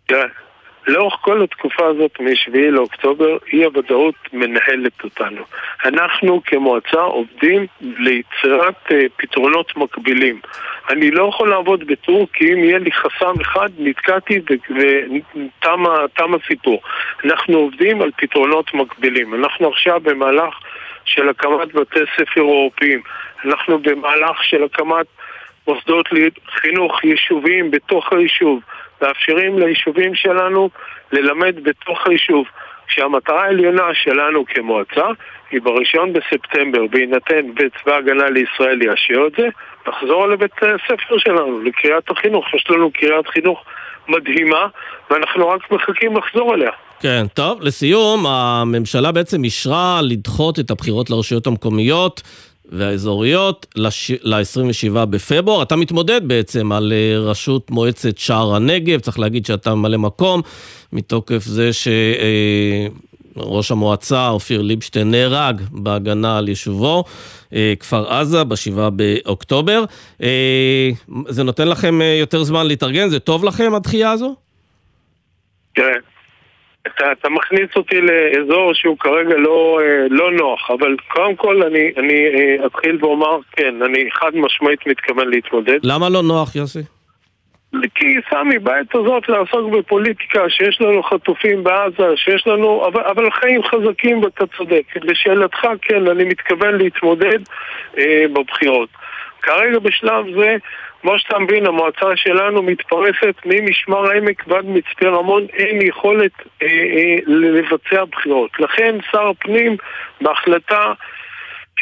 כן. 0.07 0.48
לאורך 0.89 1.13
כל 1.21 1.43
התקופה 1.43 1.87
הזאת, 1.87 2.19
מ-7 2.19 2.57
לאוקטובר, 2.57 3.37
אי 3.53 3.63
הוודאות 3.63 4.15
מנהלת 4.33 5.03
אותנו. 5.03 5.41
אנחנו 5.85 6.41
כמועצה 6.45 7.01
עובדים 7.01 7.65
ליצירת 7.81 8.75
uh, 8.87 8.93
פתרונות 9.17 9.77
מקבילים. 9.77 10.39
אני 10.89 11.11
לא 11.11 11.29
יכול 11.29 11.49
לעבוד 11.49 11.87
בטור, 11.87 12.27
כי 12.33 12.53
אם 12.53 12.57
יהיה 12.57 12.77
לי 12.77 12.91
חסם 12.91 13.41
אחד, 13.41 13.69
נתקעתי 13.79 14.39
ותם 14.69 16.33
הסיפור. 16.33 16.81
אנחנו 17.25 17.57
עובדים 17.57 18.01
על 18.01 18.11
פתרונות 18.17 18.73
מקבילים. 18.73 19.33
אנחנו 19.33 19.67
עכשיו 19.69 19.99
במהלך 19.99 20.59
של 21.05 21.29
הקמת 21.29 21.73
בתי 21.73 21.99
ספר 22.15 22.41
אירופיים. 22.41 23.01
אנחנו 23.45 23.79
במהלך 23.79 24.43
של 24.43 24.63
הקמת 24.63 25.05
מוסדות 25.67 26.09
חינוך 26.49 27.03
יישוביים 27.03 27.71
בתוך 27.71 28.13
היישוב. 28.13 28.59
מאפשרים 29.01 29.59
ליישובים 29.59 30.15
שלנו 30.15 30.69
ללמד 31.11 31.55
בתוך 31.63 32.07
היישוב. 32.07 32.45
כשהמטרה 32.87 33.43
העליונה 33.43 33.93
שלנו 33.93 34.45
כמועצה 34.45 35.05
היא 35.51 35.61
בראשון 35.61 36.13
בספטמבר, 36.13 36.87
בהינתן 36.91 37.45
וצבא 37.55 37.95
הגנה 37.95 38.29
לישראל 38.29 38.81
יאשר 38.81 39.27
את 39.27 39.31
זה, 39.37 39.47
לחזור 39.87 40.27
לבית 40.27 40.51
הספר 40.55 41.17
שלנו, 41.17 41.61
לקריאת 41.61 42.09
החינוך. 42.09 42.53
יש 42.53 42.65
לנו 42.69 42.91
קריאת 42.91 43.27
חינוך 43.27 43.63
מדהימה, 44.07 44.67
ואנחנו 45.11 45.49
רק 45.49 45.71
מחכים 45.71 46.17
לחזור 46.17 46.53
אליה. 46.53 46.71
כן, 47.01 47.23
טוב, 47.33 47.61
לסיום, 47.61 48.25
הממשלה 48.27 49.11
בעצם 49.11 49.43
אישרה 49.43 49.99
לדחות 50.03 50.59
את 50.59 50.71
הבחירות 50.71 51.09
לרשויות 51.09 51.47
המקומיות 51.47 52.21
והאזוריות 52.71 53.65
ל-27 53.75 55.05
בפברואר. 55.05 55.63
אתה 55.63 55.75
מתמודד 55.75 56.21
בעצם 56.27 56.71
על 56.71 56.93
אה, 56.95 57.19
ראשות 57.19 57.71
מועצת 57.71 58.17
שער 58.17 58.55
הנגב, 58.55 58.99
צריך 58.99 59.19
להגיד 59.19 59.45
שאתה 59.45 59.75
ממלא 59.75 59.97
מקום, 59.97 60.41
מתוקף 60.93 61.43
זה 61.43 61.69
שראש 61.73 63.71
אה, 63.71 63.75
המועצה 63.75 64.29
אופיר 64.29 64.61
ליבשטיין 64.61 65.11
נהרג 65.11 65.61
בהגנה 65.71 66.37
על 66.37 66.49
יישובו, 66.49 67.03
אה, 67.53 67.73
כפר 67.79 68.13
עזה, 68.13 68.43
ב-7 68.43 68.89
באוקטובר. 68.89 69.83
זה 71.27 71.43
נותן 71.43 71.67
לכם 71.67 71.99
יותר 72.19 72.43
זמן 72.43 72.67
להתארגן? 72.67 73.09
זה 73.09 73.19
טוב 73.19 73.43
לכם, 73.43 73.75
הדחייה 73.75 74.11
הזו? 74.11 74.35
תראה. 75.75 76.18
אתה, 76.87 77.11
אתה 77.11 77.29
מכניס 77.29 77.69
אותי 77.75 78.01
לאזור 78.01 78.73
שהוא 78.73 78.97
כרגע 78.99 79.37
לא, 79.37 79.79
אה, 79.81 80.05
לא 80.09 80.31
נוח, 80.31 80.71
אבל 80.71 80.95
קודם 81.07 81.35
כל 81.35 81.63
אני, 81.63 81.91
אני 81.97 82.13
אה, 82.13 82.65
אתחיל 82.65 82.97
ואומר, 83.01 83.37
כן, 83.51 83.81
אני 83.81 84.09
חד 84.11 84.31
משמעית 84.33 84.87
מתכוון 84.87 85.29
להתמודד. 85.29 85.79
למה 85.83 86.09
לא 86.09 86.23
נוח, 86.23 86.55
יוסי? 86.55 86.79
כי 87.95 88.05
סמי, 88.29 88.59
בעת 88.59 88.95
הזאת 88.95 89.29
לעסוק 89.29 89.73
בפוליטיקה, 89.73 90.49
שיש 90.49 90.81
לנו 90.81 91.03
חטופים 91.03 91.63
בעזה, 91.63 92.17
שיש 92.17 92.47
לנו... 92.47 92.87
אבל, 92.87 93.01
אבל 93.01 93.31
חיים 93.31 93.63
חזקים 93.63 94.23
ואתה 94.23 94.43
צודק. 94.57 94.83
לשאלתך, 94.95 95.67
כן, 95.81 96.07
אני 96.07 96.23
מתכוון 96.23 96.77
להתמודד 96.77 97.39
אה, 97.97 98.25
בבחירות. 98.33 98.89
כרגע 99.41 99.79
בשלב 99.79 100.25
זה 100.35 100.57
כמו 101.01 101.19
שאתה 101.19 101.39
מבין, 101.39 101.65
המועצה 101.65 102.15
שלנו 102.15 102.63
מתפרסת 102.63 103.35
ממשמר 103.45 104.11
העמק 104.11 104.43
ועד 104.47 104.65
מצפה 104.65 105.07
רמון, 105.07 105.45
אין 105.53 105.81
יכולת 105.81 106.31
אה, 106.61 106.67
אה, 106.67 107.15
לבצע 107.27 108.05
בחירות. 108.05 108.59
לכן 108.59 108.95
שר 109.11 109.27
הפנים, 109.27 109.77
בהחלטה 110.21 110.93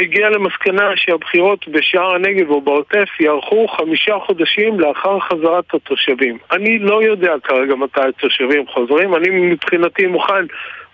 הגיע 0.01 0.29
למסקנה 0.29 0.91
שהבחירות 0.95 1.67
בשער 1.67 2.15
הנגב 2.15 2.49
או 2.49 2.61
בעוטף 2.61 3.09
יארכו 3.19 3.67
חמישה 3.67 4.17
חודשים 4.25 4.79
לאחר 4.79 5.19
חזרת 5.19 5.65
התושבים. 5.73 6.37
אני 6.51 6.79
לא 6.79 7.03
יודע 7.03 7.33
כרגע 7.43 7.75
מתי 7.75 8.01
התושבים 8.01 8.67
חוזרים, 8.67 9.15
אני 9.15 9.29
מבחינתי 9.29 10.07
מוכן 10.07 10.45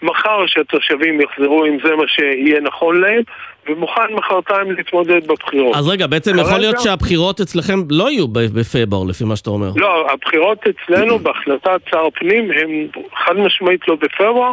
מחר 0.03 0.45
שהתושבים 0.47 1.21
יחזרו 1.21 1.65
אם 1.65 1.77
זה 1.83 1.95
מה 1.95 2.03
שיהיה 2.07 2.61
נכון 2.61 3.01
להם, 3.01 3.21
ומוכן 3.67 4.13
מחרתיים 4.13 4.71
להתמודד 4.71 5.27
בבחירות. 5.27 5.75
אז 5.75 5.87
רגע, 5.87 6.07
בעצם 6.07 6.39
יכול 6.39 6.57
להיות 6.57 6.79
שהבחירות 6.79 7.41
אצלכם 7.41 7.79
לא 7.89 8.11
יהיו 8.11 8.27
בפברואר, 8.27 9.03
לפי 9.09 9.23
מה 9.23 9.35
שאתה 9.35 9.49
אומר. 9.49 9.69
לא, 9.75 10.11
הבחירות 10.11 10.57
אצלנו 10.67 11.19
בהחלטת 11.19 11.81
שר 11.91 12.05
הפנים 12.05 12.51
הם 12.51 12.87
חד 13.25 13.37
משמעית 13.37 13.87
לא 13.87 13.95
בפברואר. 13.95 14.51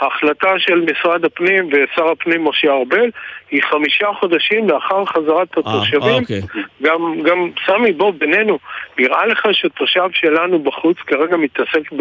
ההחלטה 0.00 0.58
של 0.58 0.84
משרד 0.90 1.24
הפנים 1.24 1.68
ושר 1.72 2.10
הפנים 2.10 2.44
משה 2.44 2.72
ארבל 2.72 3.10
היא 3.50 3.62
חמישה 3.62 4.06
חודשים 4.20 4.68
לאחר 4.68 5.04
חזרת 5.04 5.48
אה, 5.58 5.62
התושבים. 5.62 6.22
אוקיי. 6.22 6.40
גם, 6.82 7.22
גם, 7.22 7.50
סמי, 7.66 7.92
בוא, 7.92 8.12
בינינו, 8.18 8.58
נראה 8.98 9.26
לך 9.26 9.48
שתושב 9.52 10.08
שלנו 10.12 10.58
בחוץ 10.58 10.96
כרגע 10.98 11.36
מתעסק 11.36 11.92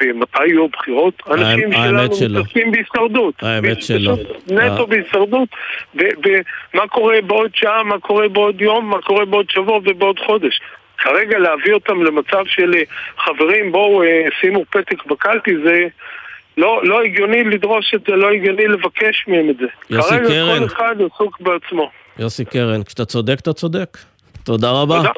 במתי 0.00 0.46
יהיו 0.46 0.64
הבחירות? 0.64 1.22
אנשים 1.30 1.72
שלנו. 1.72 2.02
מתעסקים 2.02 2.70
בהישרדות. 2.72 3.34
האמת 3.42 3.82
שלא. 3.82 4.12
נטו 4.50 4.80
אה. 4.80 4.86
בהישרדות. 4.86 5.48
ומה 5.94 6.88
קורה 6.88 7.20
בעוד 7.26 7.50
שעה, 7.54 7.82
מה 7.82 7.98
קורה 7.98 8.28
בעוד 8.28 8.60
יום, 8.60 8.90
מה 8.90 9.02
קורה 9.02 9.24
בעוד 9.24 9.50
שבוע 9.50 9.76
ובעוד 9.84 10.18
חודש. 10.18 10.60
כרגע 10.98 11.38
להביא 11.38 11.72
אותם 11.72 12.02
למצב 12.02 12.42
של 12.46 12.74
אה, 12.74 12.82
חברים, 13.18 13.72
בואו 13.72 14.02
אה, 14.02 14.24
שימו 14.40 14.64
פתק 14.70 15.06
בקלפי, 15.06 15.56
זה 15.64 15.86
לא, 16.56 16.80
לא 16.84 17.02
הגיוני 17.02 17.44
לדרוש 17.44 17.94
את 17.94 18.00
זה, 18.08 18.12
לא 18.16 18.30
הגיוני 18.30 18.68
לבקש 18.68 19.24
מהם 19.28 19.50
את 19.50 19.56
זה. 19.56 19.66
יוסי 19.90 20.08
כרגע 20.08 20.28
קרן. 20.28 20.58
כל 20.58 20.74
אחד 20.74 20.94
עסוק 21.14 21.40
בעצמו. 21.40 21.90
יוסי 22.18 22.44
קרן, 22.44 22.82
כשאתה 22.82 23.04
צודק, 23.04 23.36
אתה 23.40 23.52
צודק. 23.52 23.98
תודה 24.44 24.70
רבה. 24.70 24.96
תודה. 24.96 25.10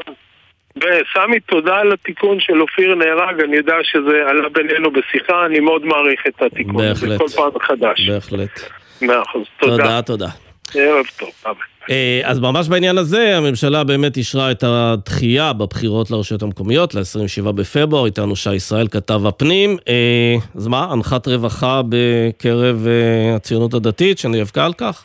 וסמי, 0.77 1.41
תודה 1.41 1.77
על 1.77 1.93
התיקון 1.93 2.41
של 2.41 2.61
אופיר 2.61 2.95
נהרג, 2.95 3.41
אני 3.41 3.57
יודע 3.57 3.75
שזה 3.83 4.23
עלה 4.29 4.49
בינינו 4.49 4.91
בשיחה, 4.91 5.47
אני 5.47 5.61
מאוד 5.61 5.85
מעריך 5.85 6.21
את 6.27 6.43
התיקון 6.43 6.77
בהחלט. 6.77 7.19
כל 7.19 7.29
פעם 7.37 7.51
מחדש. 7.55 8.09
בהחלט. 8.09 8.61
מאה 9.03 9.23
אחוז, 9.23 9.45
תודה. 9.61 9.77
תודה, 9.77 10.03
תודה. 10.03 10.29
ערב 10.75 11.05
טוב, 11.19 11.31
ביי. 11.45 11.55
אה, 11.91 12.21
אז 12.25 12.41
ממש 12.41 12.69
בעניין 12.69 12.99
הזה, 12.99 13.37
הממשלה 13.37 13.85
באמת 13.85 14.17
אישרה 14.17 14.51
את 14.51 14.65
הדחייה 14.67 15.53
בבחירות 15.53 16.11
לרשויות 16.11 16.43
המקומיות, 16.43 16.95
ל-27 16.95 17.53
בפברואר, 17.53 18.07
איתנו 18.07 18.37
שי 18.37 18.55
ישראל, 18.55 18.89
כתב 18.89 19.27
הפנים. 19.27 19.77
אה, 19.89 20.35
אז 20.57 20.69
מה, 20.69 20.87
הנחת 20.91 21.29
רווחה 21.29 21.81
בקרב 21.89 22.87
אה, 22.87 23.37
הציונות 23.37 23.75
הדתית, 23.75 24.19
שנאבקה 24.19 24.65
על 24.65 24.73
כך? 24.73 25.05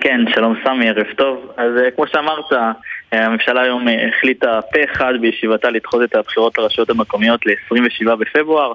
כן, 0.00 0.20
שלום 0.34 0.54
סמי, 0.64 0.88
ערב 0.88 1.06
טוב. 1.16 1.52
אז 1.56 1.70
כמו 1.96 2.06
שאמרת, 2.06 2.74
הממשלה 3.12 3.60
היום 3.60 3.86
החליטה 4.08 4.60
פה 4.72 4.78
אחד 4.92 5.12
בישיבתה 5.20 5.70
לדחות 5.70 6.02
את 6.02 6.14
הבחירות 6.14 6.58
לרשויות 6.58 6.90
המקומיות 6.90 7.46
ל-27 7.46 8.14
בפברואר. 8.14 8.72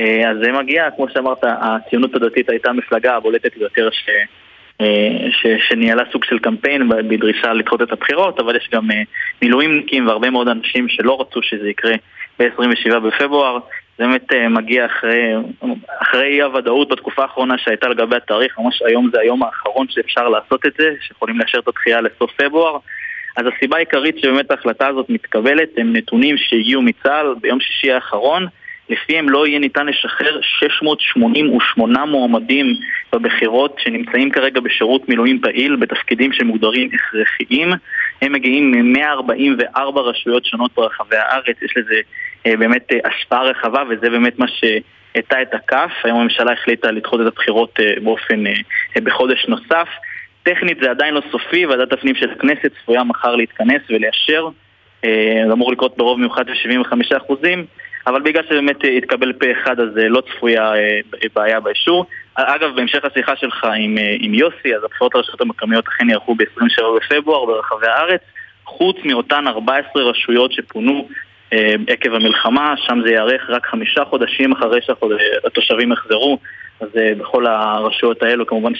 אז 0.00 0.36
זה 0.42 0.52
מגיע, 0.52 0.84
כמו 0.96 1.06
שאמרת, 1.14 1.38
הציונות 1.42 2.14
הדתית 2.14 2.50
הייתה 2.50 2.70
המפלגה 2.70 3.16
הבולטת 3.16 3.56
ביותר 3.58 3.88
ש... 3.90 4.08
אה, 4.80 5.30
ש... 5.30 5.46
שניהלה 5.68 6.02
סוג 6.12 6.24
של 6.24 6.38
קמפיין 6.38 6.88
בדרישה 6.88 7.52
לדחות 7.52 7.82
את 7.82 7.92
הבחירות, 7.92 8.40
אבל 8.40 8.56
יש 8.56 8.68
גם 8.72 8.90
אה, 8.90 9.02
מילואימניקים 9.42 10.06
והרבה 10.06 10.30
מאוד 10.30 10.48
אנשים 10.48 10.88
שלא 10.88 11.20
רצו 11.20 11.42
שזה 11.42 11.68
יקרה 11.68 11.94
ב-27 12.38 12.98
בפברואר. 12.98 13.58
זה 13.98 14.04
באמת 14.04 14.32
אה, 14.32 14.48
מגיע 14.48 14.86
אחרי, 14.86 15.34
אחרי 16.02 16.24
אי 16.24 16.42
הוודאות 16.42 16.88
בתקופה 16.88 17.22
האחרונה 17.22 17.58
שהייתה 17.58 17.88
לגבי 17.88 18.16
התאריך, 18.16 18.58
ממש 18.58 18.82
היום 18.82 19.10
זה 19.12 19.20
היום 19.20 19.42
האחרון 19.42 19.86
שאפשר 19.90 20.28
לעשות 20.28 20.66
את 20.66 20.72
זה, 20.78 20.90
שיכולים 21.00 21.38
לאשר 21.38 21.58
את 21.58 21.68
הדחייה 21.68 22.00
לסוף 22.00 22.32
פברואר. 22.36 22.78
אז 23.36 23.46
הסיבה 23.46 23.76
העיקרית 23.76 24.18
שבאמת 24.18 24.50
ההחלטה 24.50 24.86
הזאת 24.86 25.10
מתקבלת 25.10 25.68
הם 25.76 25.96
נתונים 25.96 26.36
שהגיעו 26.38 26.82
מצה"ל 26.82 27.34
ביום 27.40 27.60
שישי 27.60 27.92
האחרון, 27.92 28.46
לפיהם 28.90 29.28
לא 29.28 29.46
יהיה 29.46 29.58
ניתן 29.58 29.86
לשחרר 29.86 30.40
688 30.42 32.04
מועמדים 32.04 32.66
בבחירות 33.12 33.76
שנמצאים 33.78 34.30
כרגע 34.30 34.60
בשירות 34.60 35.08
מילואים 35.08 35.40
פעיל 35.40 35.76
בתפקידים 35.76 36.32
שמוגדרים 36.32 36.90
הכרחיים. 36.94 37.68
הם 38.22 38.32
מגיעים 38.32 38.92
מ-144 38.92 40.00
רשויות 40.00 40.44
שונות 40.44 40.70
ברחבי 40.76 41.16
הארץ, 41.16 41.56
יש 41.62 41.76
לזה 41.76 42.00
אה, 42.46 42.56
באמת 42.56 42.92
אה, 42.92 42.98
השפעה 43.10 43.42
רחבה 43.42 43.82
וזה 43.90 44.10
באמת 44.10 44.38
מה 44.38 44.46
שהטה 44.48 45.42
את 45.42 45.54
הכף. 45.54 45.92
היום 46.04 46.20
הממשלה 46.20 46.52
החליטה 46.52 46.90
לדחות 46.90 47.20
את 47.20 47.26
הבחירות 47.26 47.80
אה, 47.80 47.94
באופן, 48.02 48.46
אה, 48.46 48.52
אה, 48.96 49.00
בחודש 49.00 49.46
נוסף. 49.48 49.88
טכנית 50.42 50.78
זה 50.82 50.90
עדיין 50.90 51.14
לא 51.14 51.22
סופי, 51.32 51.66
ועדת 51.66 51.92
הפנים 51.92 52.14
של 52.14 52.30
הכנסת 52.30 52.70
צפויה 52.82 53.04
מחר 53.04 53.36
להתכנס 53.36 53.82
ולאשר. 53.90 54.48
אה, 55.04 55.42
זה 55.46 55.52
אמור 55.52 55.72
לקרות 55.72 55.96
ברוב 55.96 56.20
מיוחד 56.20 56.44
של 56.46 56.70
75%, 56.70 57.64
אבל 58.06 58.22
בגלל 58.22 58.42
שבאמת 58.48 58.76
התקבל 58.96 59.32
פה 59.32 59.46
אחד 59.52 59.80
אז 59.80 59.98
אה, 59.98 60.08
לא 60.08 60.20
צפויה 60.20 60.74
אה, 60.74 61.00
בעיה 61.34 61.60
באישור. 61.60 62.06
אגב, 62.34 62.76
בהמשך 62.76 63.04
השיחה 63.04 63.36
שלך 63.36 63.64
עם, 63.64 63.98
אה, 63.98 64.16
עם 64.20 64.34
יוסי, 64.34 64.76
אז 64.76 64.84
הבחירות 64.84 65.14
לרשויות 65.14 65.40
המקומיות 65.40 65.88
אכן 65.88 66.10
יערכו 66.10 66.34
ב-27 66.34 66.82
בפברואר 66.96 67.44
ברחבי 67.44 67.86
הארץ, 67.86 68.20
חוץ 68.64 68.96
מאותן 69.04 69.48
14 69.48 70.02
רשויות 70.02 70.52
שפונו 70.52 71.08
עקב 71.88 72.14
המלחמה, 72.14 72.74
שם 72.76 73.00
זה 73.04 73.10
ייערך 73.10 73.50
רק 73.50 73.66
חמישה 73.66 74.04
חודשים 74.04 74.52
אחרי 74.52 74.80
שהתושבים 74.82 75.92
יחזרו, 75.92 76.38
אז 76.80 76.88
בכל 77.18 77.46
הרשויות 77.46 78.22
האלו 78.22 78.46
כמובן 78.46 78.72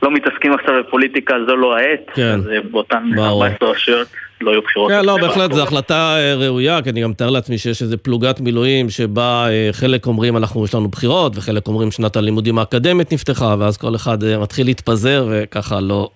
שלא 0.00 0.10
מתעסקים 0.10 0.52
עכשיו 0.52 0.74
בפוליטיקה, 0.86 1.34
זו 1.46 1.56
לא 1.56 1.76
העת, 1.76 2.10
כן. 2.14 2.22
אז 2.22 2.48
אה, 2.48 2.56
באותן 2.70 3.10
ברור. 3.16 3.46
14 3.46 3.70
רשויות 3.70 4.08
לא 4.40 4.50
יהיו 4.50 4.62
בחירות. 4.62 4.90
כן, 4.90 5.04
לא, 5.04 5.16
בהחלט 5.20 5.52
זו 5.52 5.62
החלטה 5.62 6.16
אה, 6.16 6.34
ראויה, 6.34 6.82
כי 6.82 6.90
אני 6.90 7.02
גם 7.02 7.10
מתאר 7.10 7.30
לעצמי 7.30 7.58
שיש 7.58 7.82
איזו 7.82 7.96
פלוגת 8.02 8.40
מילואים 8.40 8.90
שבה 8.90 9.46
אה, 9.48 9.68
חלק 9.72 10.06
אומרים 10.06 10.36
אנחנו, 10.36 10.64
יש 10.64 10.74
לנו 10.74 10.88
בחירות, 10.88 11.32
וחלק 11.36 11.68
אומרים 11.68 11.90
שנת 11.90 12.16
הלימודים 12.16 12.58
האקדמית 12.58 13.12
נפתחה, 13.12 13.54
ואז 13.58 13.76
כל 13.78 13.94
אחד 13.96 14.18
מתחיל 14.42 14.66
להתפזר, 14.66 15.26
וככה 15.30 15.80
לא 15.80 16.10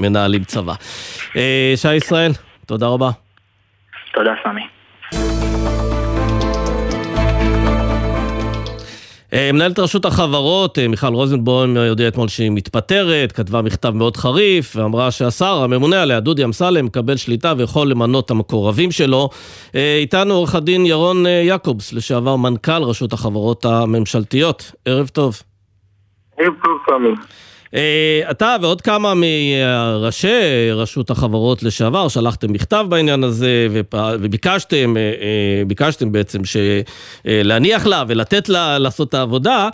מנהלים 0.00 0.44
צבא. 0.44 0.74
שי 1.76 1.94
ישראל, 1.94 2.30
תודה 2.66 2.86
רבה. 2.86 3.10
תודה, 4.14 4.34
סמי. 4.44 4.77
מנהלת 9.32 9.78
רשות 9.78 10.04
החברות, 10.04 10.78
אה, 10.78 10.88
מיכל 10.88 11.14
רוזנבוים, 11.14 11.76
הודיעה 11.76 12.08
אתמול 12.08 12.28
שהיא 12.28 12.50
מתפטרת, 12.50 13.32
כתבה 13.32 13.62
מכתב 13.62 13.90
מאוד 13.90 14.16
חריף, 14.16 14.76
ואמרה 14.76 15.10
שהשר, 15.10 15.62
הממונה 15.62 16.02
עליה, 16.02 16.20
דודי 16.20 16.44
אמסלם, 16.44 16.84
מקבל 16.84 17.16
שליטה 17.16 17.54
ויכול 17.56 17.90
למנות 17.90 18.24
את 18.24 18.30
המקורבים 18.30 18.90
שלו. 18.90 19.30
אה, 19.74 19.96
איתנו 20.00 20.34
עורך 20.34 20.54
הדין 20.54 20.86
ירון 20.86 21.26
אה, 21.26 21.30
יעקובס, 21.30 21.92
לשעבר 21.92 22.36
מנכ"ל 22.36 22.82
רשות 22.82 23.12
החברות 23.12 23.64
הממשלתיות. 23.64 24.72
ערב 24.84 25.08
טוב. 25.08 25.42
ערב 26.38 26.54
טוב, 26.64 26.78
סמי. 26.86 27.14
אה, 27.74 28.20
אתה 28.30 28.56
ועוד 28.62 28.80
כמה 28.80 29.12
מראשי 29.14 30.70
רשות 30.72 31.10
החברות 31.10 31.62
לשעבר 31.62 32.08
שלחתם 32.08 32.52
מכתב 32.52 32.86
בעניין 32.88 33.24
הזה 33.24 33.66
וביקשתם 34.20 34.96
אה, 34.96 35.02
אה, 35.02 35.62
ביקשתם 35.66 36.12
בעצם 36.12 36.38
להניח 37.24 37.86
לה 37.86 38.04
ולתת 38.08 38.48
לה 38.48 38.78
לעשות 38.78 39.08
את 39.08 39.14
העבודה. 39.14 39.68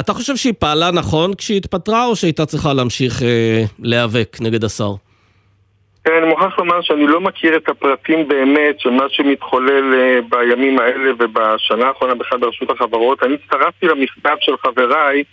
אתה 0.00 0.12
חושב 0.12 0.36
שהיא 0.36 0.54
פעלה 0.58 0.90
נכון 0.90 1.34
כשהיא 1.34 1.56
התפטרה 1.56 2.06
או 2.06 2.16
שהייתה 2.16 2.46
צריכה 2.46 2.72
להמשיך 2.72 3.22
להיאבק 3.78 4.36
נגד 4.40 4.64
השר? 4.64 4.92
אני 6.06 6.28
מוכרח 6.28 6.58
לומר 6.58 6.82
שאני 6.82 7.06
לא 7.06 7.20
מכיר 7.20 7.56
את 7.56 7.68
הפרטים 7.68 8.28
באמת 8.28 8.80
של 8.80 8.90
מה 8.90 9.04
שמתחולל 9.08 10.20
בימים 10.28 10.78
האלה 10.78 11.10
ובשנה 11.18 11.86
האחרונה 11.88 12.14
בכלל 12.14 12.38
ברשות 12.38 12.70
החברות. 12.70 13.22
אני 13.22 13.34
הצטרפתי 13.34 13.86
למכתב 13.86 14.36
של 14.40 14.52
חבריי 14.62 15.24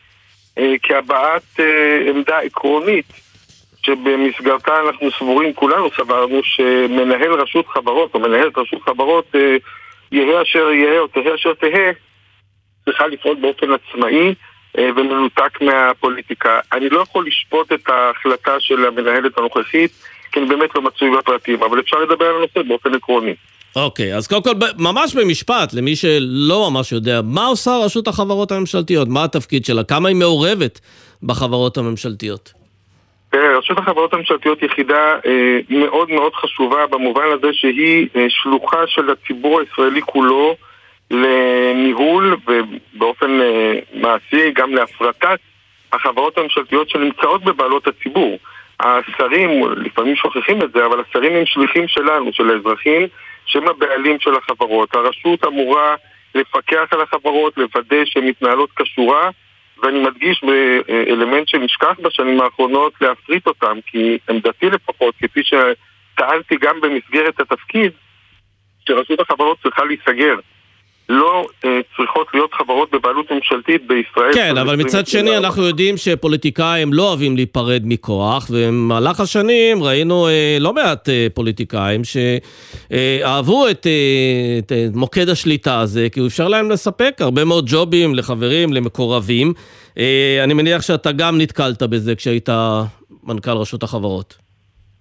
כהבעת 0.84 1.60
אה, 1.60 2.10
עמדה 2.10 2.39
עקרונית 2.39 3.06
שבמסגרתה 3.86 4.74
אנחנו 4.88 5.12
סבורים, 5.12 5.54
כולנו 5.54 5.89
סברנו, 5.98 6.41
שמנהל 6.44 7.34
רשות 7.34 7.68
חברות 7.68 8.13
או 8.13 8.20
מנהלת 8.20 8.58
רשות 8.58 8.82
חברות 8.82 9.26
אה, 9.36 9.58
יהא 10.12 10.41
אשר 10.41 10.72
יהא 10.72 11.00
או 11.00 11.08
תהא 11.08 11.36
אשר 11.36 11.54
תהא 11.54 11.91
צריכה 12.86 13.08
לפעול 13.08 13.38
באופן 13.41 13.68
עצמאי 13.72 14.36
אה, 14.78 14.89
ומנותק 14.96 15.62
מהפוליטיקה. 15.62 16.60
אני 16.74 16.89
לא 16.89 17.00
יכול 17.00 17.28
לשפוט 17.28 17.74
את 17.74 17.89
ההחלטה 17.89 18.60
של 18.60 18.86
המנהלת 18.86 19.38
הנוכחית 19.38 19.91
כי 20.32 20.39
אני 20.39 20.50
באמת 20.50 20.76
לא 20.76 20.82
מצוי 20.82 21.18
בפרטים, 21.18 21.63
אבל 21.63 21.80
אפשר 21.80 21.98
לדבר 21.98 22.26
על 22.26 22.36
הנושא 22.36 22.62
באופן 22.62 22.96
עקרוני. 22.96 23.36
אוקיי, 23.76 24.16
אז 24.16 24.28
קודם 24.28 24.44
כל, 24.44 24.52
ממש 24.78 25.16
במשפט, 25.16 25.74
למי 25.74 25.96
שלא 25.96 26.70
ממש 26.72 26.92
יודע, 26.92 27.22
מה 27.24 27.46
עושה 27.46 27.72
רשות 27.86 28.08
החברות 28.08 28.52
הממשלתיות? 28.52 29.08
מה 29.08 29.24
התפקיד 29.24 29.66
שלה? 29.66 29.84
כמה 29.84 30.10
היא 30.10 30.16
מעורבת 30.16 30.80
בחברות 31.24 31.78
הממשלתיות? 31.78 32.54
תראה, 33.30 33.58
רשות 33.58 33.78
החברות 33.78 34.14
הממשלתיות 34.14 34.64
יחידה 34.64 35.16
אה, 35.26 35.60
מאוד 35.70 36.10
מאוד 36.10 36.34
חשובה 36.34 36.88
במובן 36.88 37.26
הזה 37.34 37.48
שהיא 37.54 38.08
אה, 38.16 38.26
שלוחה 38.30 38.88
של 38.88 39.10
הציבור 39.10 39.60
הישראלי 39.60 40.02
כולו 40.02 40.56
לניהול 41.12 42.38
ובאופן 42.48 43.42
אה, 43.42 43.80
מעשי 43.94 44.52
גם 44.52 44.76
להפרטת 44.76 45.40
החברות 45.94 46.38
הממשלתיות 46.38 46.90
שנמצאות 46.90 47.44
בבעלות 47.44 47.88
הציבור. 47.88 48.38
השרים, 48.80 49.50
לפעמים 49.76 50.16
שוכחים 50.16 50.62
את 50.62 50.72
זה, 50.74 50.86
אבל 50.86 51.04
השרים 51.10 51.36
הם 51.36 51.46
שליחים 51.46 51.88
שלנו, 51.88 52.34
של 52.34 52.50
האזרחים, 52.50 53.08
שהם 53.46 53.68
הבעלים 53.68 54.20
של 54.20 54.36
החברות. 54.36 54.96
הרשות 54.96 55.44
אמורה 55.46 55.96
לפקח 56.36 56.88
על 56.92 57.02
החברות, 57.02 57.58
לוודא 57.58 58.06
שהן 58.06 58.28
מתנהלות 58.28 58.70
כשורה, 58.76 59.30
ואני 59.84 60.00
מדגיש 60.00 60.44
באלמנט 60.44 61.48
שנשכח 61.48 62.00
בשנים 62.02 62.42
האחרונות 62.42 62.94
להפריט 63.02 63.48
אותם, 63.48 63.78
כי 63.86 64.18
עמדתי 64.30 64.70
לפחות, 64.70 65.16
כפי 65.20 65.42
שטענתי 65.44 66.56
גם 66.62 66.82
במסגרת 66.82 67.40
התפקיד, 67.40 67.92
שרשות 68.88 69.20
החברות 69.20 69.58
צריכה 69.64 69.84
להיסגר. 69.84 70.36
לא 71.10 71.46
אה, 71.65 71.80
צריכות 71.98 72.28
להיות 72.34 72.54
חברות 72.54 72.91
בבעלות 72.91 73.32
ממשלתית 73.32 73.88
בישראל. 73.88 74.34
כן, 74.34 74.58
אבל 74.58 74.76
מצד 74.76 75.08
שני 75.08 75.38
אנחנו 75.38 75.63
יודעים 75.63 75.98
שפוליטיקאים 75.98 76.94
לא 76.94 77.08
אוהבים 77.08 77.36
להיפרד 77.36 77.82
מכוח, 77.86 78.48
ובמהלך 78.50 79.20
השנים 79.20 79.84
ראינו 79.84 80.28
אה, 80.28 80.58
לא 80.60 80.74
מעט 80.74 81.10
אה, 81.10 81.28
פוליטיקאים 81.34 82.02
שאהבו 82.04 83.70
את, 83.70 83.88
אה, 83.88 84.60
את 84.60 84.72
אה, 84.72 84.86
מוקד 84.96 85.30
השליטה 85.30 85.80
הזה, 85.80 86.08
כי 86.12 86.20
הוא 86.20 86.28
אפשר 86.28 86.48
להם 86.48 86.72
לספק 86.72 87.13
הרבה 87.20 87.46
מאוד 87.46 87.65
ג'ובים 87.68 88.15
לחברים, 88.15 88.74
למקורבים. 88.74 89.54
אה, 89.98 90.39
אני 90.44 90.54
מניח 90.54 90.82
שאתה 90.82 91.12
גם 91.12 91.38
נתקלת 91.38 91.84
בזה 91.84 92.15
כשהיית 92.15 92.50
מנכ"ל 93.24 93.52
רשות 93.52 93.84
החברות. 93.84 94.38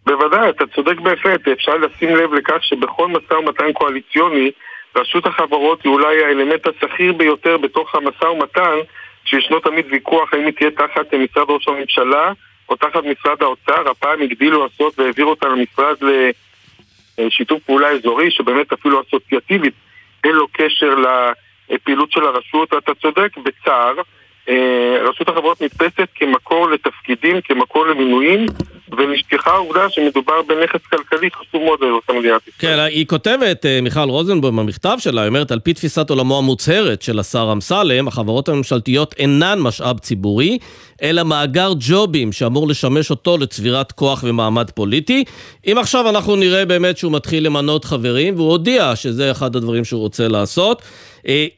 בוודאי, 0.07 0.51
אתה 0.51 0.64
צודק 0.75 1.01
בהחלט. 1.01 1.49
אפשר 1.49 1.73
לשים 1.77 2.17
לב 2.17 2.35
לכך 2.35 2.59
שבכל 2.64 3.09
משא 3.09 3.35
ומתן 3.35 3.73
קואליציוני, 3.73 4.51
רשות 4.97 5.27
החברות 5.27 5.83
היא 5.85 5.93
אולי 5.93 6.25
האלמנט 6.25 6.67
השכיר 6.67 7.13
ביותר 7.13 7.57
בתוך 7.57 7.95
המשא 7.95 8.25
ומתן, 8.25 8.77
שישנו 9.25 9.61
תמיד 9.61 9.87
ויכוח 9.91 10.35
האם 10.35 10.45
היא 10.45 10.53
תהיה 10.53 10.71
תחת 10.71 11.15
משרד 11.15 11.51
ראש 11.51 11.69
הממשלה 11.69 12.33
או 12.69 12.77
תחת 12.77 13.05
משרד 13.05 13.43
האוצר. 13.43 13.91
הפעם 13.91 14.23
הגדילו 14.23 14.63
לעשות 14.63 14.99
והעבירו 14.99 15.31
אותה 15.31 15.49
למשרד 15.49 15.97
לשיתוף 17.19 17.63
פעולה 17.63 17.89
אזורי, 17.89 18.31
שבאמת 18.31 18.73
אפילו 18.73 19.03
אסוציאטיבית 19.03 19.75
אין 20.25 20.33
לו 20.33 20.47
קשר 20.53 20.95
לפעילות 21.71 22.13
של 22.13 22.25
הרשות. 22.27 22.75
אתה 22.79 22.95
צודק, 22.95 23.37
בצער. 23.37 23.95
אה, 24.49 24.99
רשות 25.03 25.29
החברות 25.29 25.63
נתפסת 25.63 26.09
כמקור 26.15 26.71
לתפקידים, 26.71 27.41
כמקור 27.41 27.87
למינויים, 27.87 28.47
ונשכחה 28.92 29.51
העובדה 29.51 29.90
שמדובר 29.90 30.42
בנכס 30.49 30.87
כלכלי 30.90 31.29
חשוב 31.31 31.62
מאוד 31.62 31.79
לאזרחי 31.81 32.18
מדינת 32.18 32.40
ישראל. 32.49 32.77
כן, 32.77 32.79
היא 32.79 33.07
כותבת, 33.07 33.66
אה, 33.66 33.81
מיכל 33.83 34.01
רוזנבוים, 34.01 34.57
במכתב 34.57 34.97
שלה, 34.99 35.20
היא 35.20 35.29
אומרת, 35.29 35.53
על 35.53 35.59
פי 35.59 35.75
תפיסת 35.75 36.11
עולמו 36.11 36.38
המוצהרת 36.38 37.03
של 37.03 37.18
השר 37.18 37.51
אמסלם, 37.53 38.09
החברות 38.09 38.49
הממשלתיות 38.49 39.14
אינן 39.18 39.59
משאב 39.61 39.99
ציבורי, 39.99 40.59
אלא 41.03 41.23
מאגר 41.23 41.73
ג'ובים 41.79 42.33
שאמור 42.33 42.68
לשמש 42.68 43.11
אותו 43.11 43.38
לצבירת 43.38 43.92
כוח 43.92 44.25
ומעמד 44.27 44.70
פוליטי. 44.70 45.25
אם 45.66 45.79
עכשיו 45.79 46.09
אנחנו 46.09 46.37
נראה 46.37 46.64
באמת 46.64 46.99
שהוא 46.99 47.12
מתחיל 47.12 47.47
למנות 47.47 47.85
חברים, 47.85 48.35
והוא 48.35 48.51
הודיע 48.51 48.97
שזה 48.97 49.31
אחד 49.31 49.57
הדברים 49.57 49.85
שהוא 49.85 50.01
רוצה 50.01 50.29
לעשות, 50.29 50.83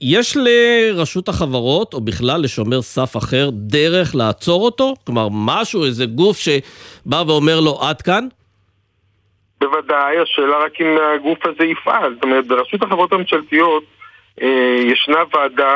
יש 0.01 0.37
לרשות 0.37 1.29
החברות, 1.29 1.95
או 1.95 2.01
בכלל 2.01 2.41
לשומר 2.43 2.83
סף 2.83 3.17
אחר, 3.17 3.51
דרך 3.53 4.15
לעצור 4.15 4.65
אותו? 4.65 4.95
כלומר, 5.07 5.29
משהו, 5.31 5.85
איזה 5.85 6.07
גוף 6.07 6.39
שבא 6.39 7.23
ואומר 7.27 7.61
לו, 7.61 7.79
עד 7.83 8.03
כאן? 8.03 8.29
בוודאי, 9.61 10.19
השאלה 10.19 10.59
רק 10.59 10.81
אם 10.81 10.97
הגוף 11.15 11.47
הזה 11.47 11.65
יפעל. 11.65 12.15
זאת 12.15 12.23
אומרת, 12.23 12.47
ברשות 12.47 12.83
החברות 12.83 13.13
הממשלתיות 13.13 13.85
אה, 14.43 14.77
ישנה 14.83 15.19
ועדה 15.35 15.75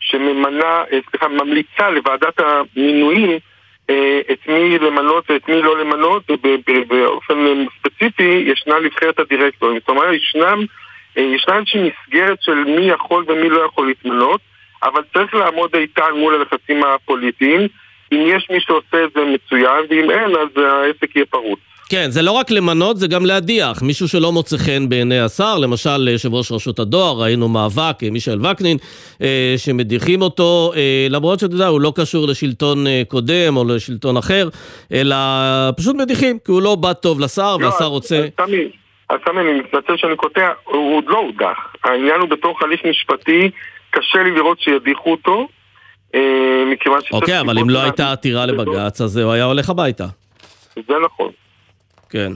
שממנה, 0.00 0.84
אה, 0.92 0.98
סליחה, 1.10 1.28
ממליצה 1.28 1.90
לוועדת 1.90 2.40
המינויים 2.40 3.38
אה, 3.90 4.20
את 4.32 4.48
מי 4.48 4.78
למנות 4.78 5.30
ואת 5.30 5.48
מי 5.48 5.62
לא 5.62 5.78
למנות, 5.80 6.30
ובאופן 6.30 7.64
ספציפי 7.78 8.44
ישנה 8.46 8.74
נבחרת 8.84 9.18
הדירקטורים. 9.18 9.78
זאת 9.78 9.88
אומרת, 9.88 10.14
ישנם 10.14 10.58
אה, 10.60 10.64
ישנה 11.16 11.58
איזושהי 11.58 11.80
מסגרת 11.80 12.38
של 12.40 12.54
מי 12.54 12.84
יכול 12.84 13.24
ומי 13.28 13.48
לא 13.48 13.60
יכול 13.60 13.86
להתמנות, 13.86 14.40
אבל 14.82 15.02
צריך 15.14 15.34
לעמוד 15.34 15.70
איתן 15.74 16.10
מול 16.18 16.34
הלחצים 16.34 16.84
הפוליטיים. 16.84 17.68
אם 18.12 18.24
יש 18.36 18.48
מי 18.50 18.60
שעושה 18.60 19.04
את 19.04 19.10
זה 19.14 19.20
מצוין, 19.24 19.84
ואם 19.90 20.10
אין, 20.10 20.30
אז 20.30 20.62
העסק 20.64 21.16
יהיה 21.16 21.26
פרוץ. 21.26 21.58
כן, 21.88 22.10
זה 22.10 22.22
לא 22.22 22.30
רק 22.30 22.50
למנות, 22.50 22.96
זה 22.96 23.08
גם 23.08 23.26
להדיח. 23.26 23.82
מישהו 23.82 24.08
שלא 24.08 24.32
מוצא 24.32 24.56
חן 24.56 24.88
בעיני 24.88 25.20
השר, 25.20 25.58
למשל 25.58 26.08
יושב 26.08 26.34
ראש 26.34 26.52
רשות 26.52 26.78
הדואר, 26.78 27.22
ראינו 27.22 27.48
מאבק, 27.48 27.96
מישל 28.02 28.46
וקנין, 28.46 28.76
אה, 29.22 29.54
שמדיחים 29.56 30.22
אותו, 30.22 30.72
אה, 30.76 31.06
למרות 31.10 31.40
שאתה 31.40 31.54
יודע, 31.54 31.66
הוא 31.66 31.80
לא 31.80 31.92
קשור 31.96 32.28
לשלטון 32.28 32.86
קודם 33.08 33.56
או 33.56 33.64
לשלטון 33.64 34.16
אחר, 34.16 34.48
אלא 34.92 35.16
פשוט 35.76 35.96
מדיחים, 35.96 36.38
כי 36.44 36.52
הוא 36.52 36.62
לא 36.62 36.74
בא 36.74 36.92
טוב 36.92 37.20
לשר, 37.20 37.56
לא, 37.56 37.66
והשר 37.66 37.84
רוצה... 37.84 38.26
תמיד. 38.36 38.81
סמי, 39.24 39.40
אני 39.40 39.60
מתנצל 39.60 39.96
שאני 39.96 40.16
קוטע, 40.16 40.52
הוא 40.64 40.96
עוד 40.96 41.04
לא 41.06 41.18
הודח. 41.18 41.58
העניין 41.84 42.20
הוא 42.20 42.28
בתוך 42.28 42.62
הליך 42.62 42.80
משפטי, 42.84 43.50
קשה 43.90 44.22
לי 44.22 44.30
לראות 44.30 44.60
שידיחו 44.60 45.10
אותו, 45.10 45.48
אה, 46.14 46.64
מכיוון 46.72 47.00
ש... 47.02 47.12
אוקיי, 47.12 47.40
אבל 47.40 47.58
אם 47.58 47.70
לא 47.70 47.82
הייתה 47.82 48.12
עתירה 48.12 48.46
לבג"ץ, 48.46 49.00
אז 49.00 49.16
הוא 49.16 49.32
היה 49.32 49.44
הולך 49.44 49.70
הביתה. 49.70 50.06
זה 50.74 50.94
נכון. 51.04 51.30
כן. 52.10 52.32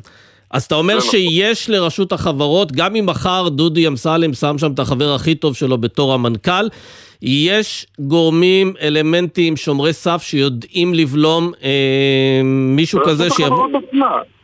אז 0.50 0.64
אתה 0.64 0.74
אומר 0.74 1.00
שיש 1.00 1.70
לרשות 1.70 2.12
החברות, 2.12 2.72
גם 2.72 2.96
אם 2.96 3.06
מחר 3.06 3.48
דודי 3.48 3.86
אמסלם 3.86 4.34
שם 4.34 4.58
שם 4.58 4.72
את 4.72 4.78
החבר 4.78 5.14
הכי 5.14 5.34
טוב 5.34 5.56
שלו 5.56 5.78
בתור 5.78 6.14
המנכ"ל, 6.14 6.68
יש 7.22 7.86
גורמים, 7.98 8.74
אלמנטים, 8.82 9.56
שומרי 9.56 9.92
סף 9.92 10.22
שיודעים 10.22 10.94
לבלום 10.94 11.52
אה, 11.64 12.40
מישהו 12.44 13.00
כזה 13.04 13.30
שיבוא... 13.30 13.68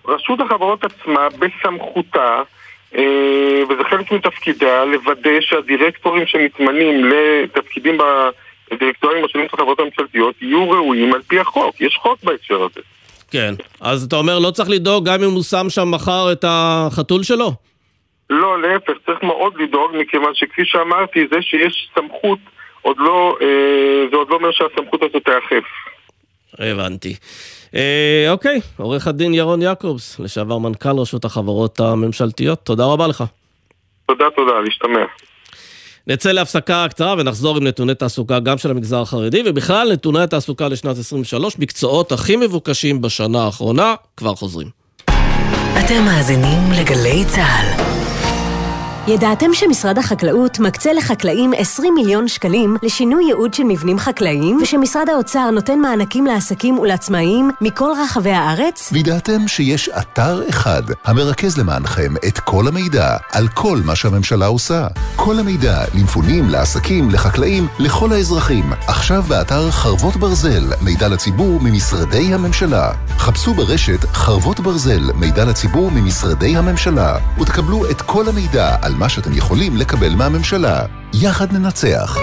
רשות 0.09 0.41
החברות 0.41 0.85
עצמה, 0.85 1.29
בסמכותה, 1.39 2.43
אה, 2.97 3.63
וזה 3.69 3.85
חלק 3.91 4.13
מתפקידה, 4.13 4.85
לוודא 4.85 5.41
שהדירקטורים 5.41 6.27
שמתמנים 6.27 7.05
לתפקידים 7.05 7.99
בדירקטורים 8.71 9.25
השונים 9.25 9.49
של 9.49 9.57
החברות 9.57 9.81
הממשלתיות 9.81 10.35
יהיו 10.43 10.71
ראויים 10.71 11.15
על 11.15 11.23
פי 11.23 11.41
החוק. 11.41 11.81
יש 11.81 11.99
חוק 12.03 12.25
בהקשר 12.25 12.63
הזה. 12.63 12.81
כן, 13.31 13.55
אז 13.81 14.05
אתה 14.05 14.17
אומר 14.17 14.39
לא 14.39 14.51
צריך 14.51 14.71
לדאוג 14.71 15.09
גם 15.09 15.23
אם 15.23 15.31
הוא 15.31 15.43
שם 15.43 15.67
שם 15.69 15.91
מחר 15.91 16.33
את 16.33 16.45
החתול 16.49 17.23
שלו? 17.23 17.53
לא, 18.31 18.63
להפך, 18.63 18.93
צריך 19.07 19.23
מאוד 19.23 19.53
לדאוג, 19.61 19.91
מכיוון 20.01 20.35
שכפי 20.35 20.63
שאמרתי, 20.65 21.27
זה 21.31 21.43
שיש 21.43 21.89
סמכות 21.95 22.39
עוד 22.83 22.97
לא, 22.99 23.37
אה, 23.41 23.47
זה 24.11 24.17
עוד 24.17 24.29
לא 24.31 24.35
אומר 24.35 24.51
שהסמכות 24.53 25.03
הזאת 25.03 25.25
תיאכף. 25.25 25.65
הבנתי. 26.59 27.15
אה, 27.75 28.27
אוקיי, 28.31 28.61
עורך 28.77 29.07
הדין 29.07 29.35
ירון 29.35 29.63
יעקובס, 29.63 30.21
לשעבר 30.21 30.59
מנכ"ל 30.59 30.99
רשות 30.99 31.25
החברות 31.25 31.81
הממשלתיות, 31.81 32.59
תודה 32.63 32.85
רבה 32.85 33.07
לך. 33.07 33.25
תודה, 34.07 34.25
תודה, 34.37 34.53
להשתמע. 34.65 35.05
נצא 36.07 36.33
להפסקה 36.33 36.87
קצרה 36.91 37.15
ונחזור 37.19 37.57
עם 37.57 37.67
נתוני 37.67 37.95
תעסוקה 37.95 38.41
גם 38.41 38.59
של 38.59 38.71
המגזר 38.71 39.01
החרדי, 39.01 39.43
ובכלל 39.47 39.93
נתוני 39.93 40.23
התעסוקה 40.23 40.69
לשנת 40.69 40.99
23, 40.99 41.59
מקצועות 41.59 42.13
הכי 42.13 42.37
מבוקשים 42.37 43.01
בשנה 43.01 43.45
האחרונה, 43.45 43.95
כבר 44.17 44.35
חוזרים. 44.35 44.69
אתם 45.85 46.05
מאזינים 46.05 46.59
לגלי 46.81 47.25
צה"ל. 47.27 47.92
ידעתם 49.09 49.55
שמשרד 49.55 49.99
החקלאות 49.99 50.59
מקצה 50.59 50.93
לחקלאים 50.93 51.53
20 51.57 51.95
מיליון 51.95 52.29
שקלים 52.29 52.77
לשינוי 52.83 53.25
ייעוד 53.25 53.55
של 53.55 53.63
מבנים 53.63 53.99
חקלאיים, 53.99 54.59
ושמשרד 54.63 55.09
האוצר 55.09 55.51
נותן 55.51 55.79
מענקים 55.79 56.27
לעסקים 56.27 56.79
ולעצמאים 56.79 57.51
מכל 57.61 57.91
רחבי 58.05 58.31
הארץ? 58.31 58.91
וידעתם 58.93 59.49
שיש 59.49 59.89
אתר 59.89 60.49
אחד 60.49 60.83
המרכז 61.05 61.59
למענכם 61.59 62.15
את 62.29 62.39
כל 62.39 62.69
המידע 62.69 63.17
על 63.33 63.49
כל 63.49 63.79
מה 63.85 63.97
שהממשלה 63.97 64.47
עושה. 64.47 64.87
כל 65.17 65.39
המידע 65.39 65.85
למפונים, 65.95 66.49
לעסקים, 66.51 67.11
לחקלאים, 67.11 67.69
לכל 67.79 68.13
האזרחים. 68.13 68.73
עכשיו 68.87 69.23
באתר 69.23 69.71
חרבות 69.71 70.17
ברזל, 70.17 70.73
מידע 70.83 71.09
לציבור 71.09 71.61
ממשרדי 71.61 72.35
הממשלה. 72.35 72.93
חפשו 73.19 73.55
ברשת 73.55 74.05
חרבות 74.13 74.61
ברזל, 74.61 75.11
מידע 75.15 75.45
לציבור 75.45 75.91
ממשרדי 75.91 76.57
הממשלה, 76.57 77.19
ותקבלו 77.41 77.91
את 77.91 78.03
כל 78.03 78.29
המידע 78.29 78.77
על 78.83 78.92
על 78.93 78.99
מה 78.99 79.09
שאתם 79.09 79.37
יכולים 79.37 79.77
לקבל 79.77 80.15
מהממשלה. 80.15 80.81
יחד 81.15 81.53
ננצח. 81.53 82.17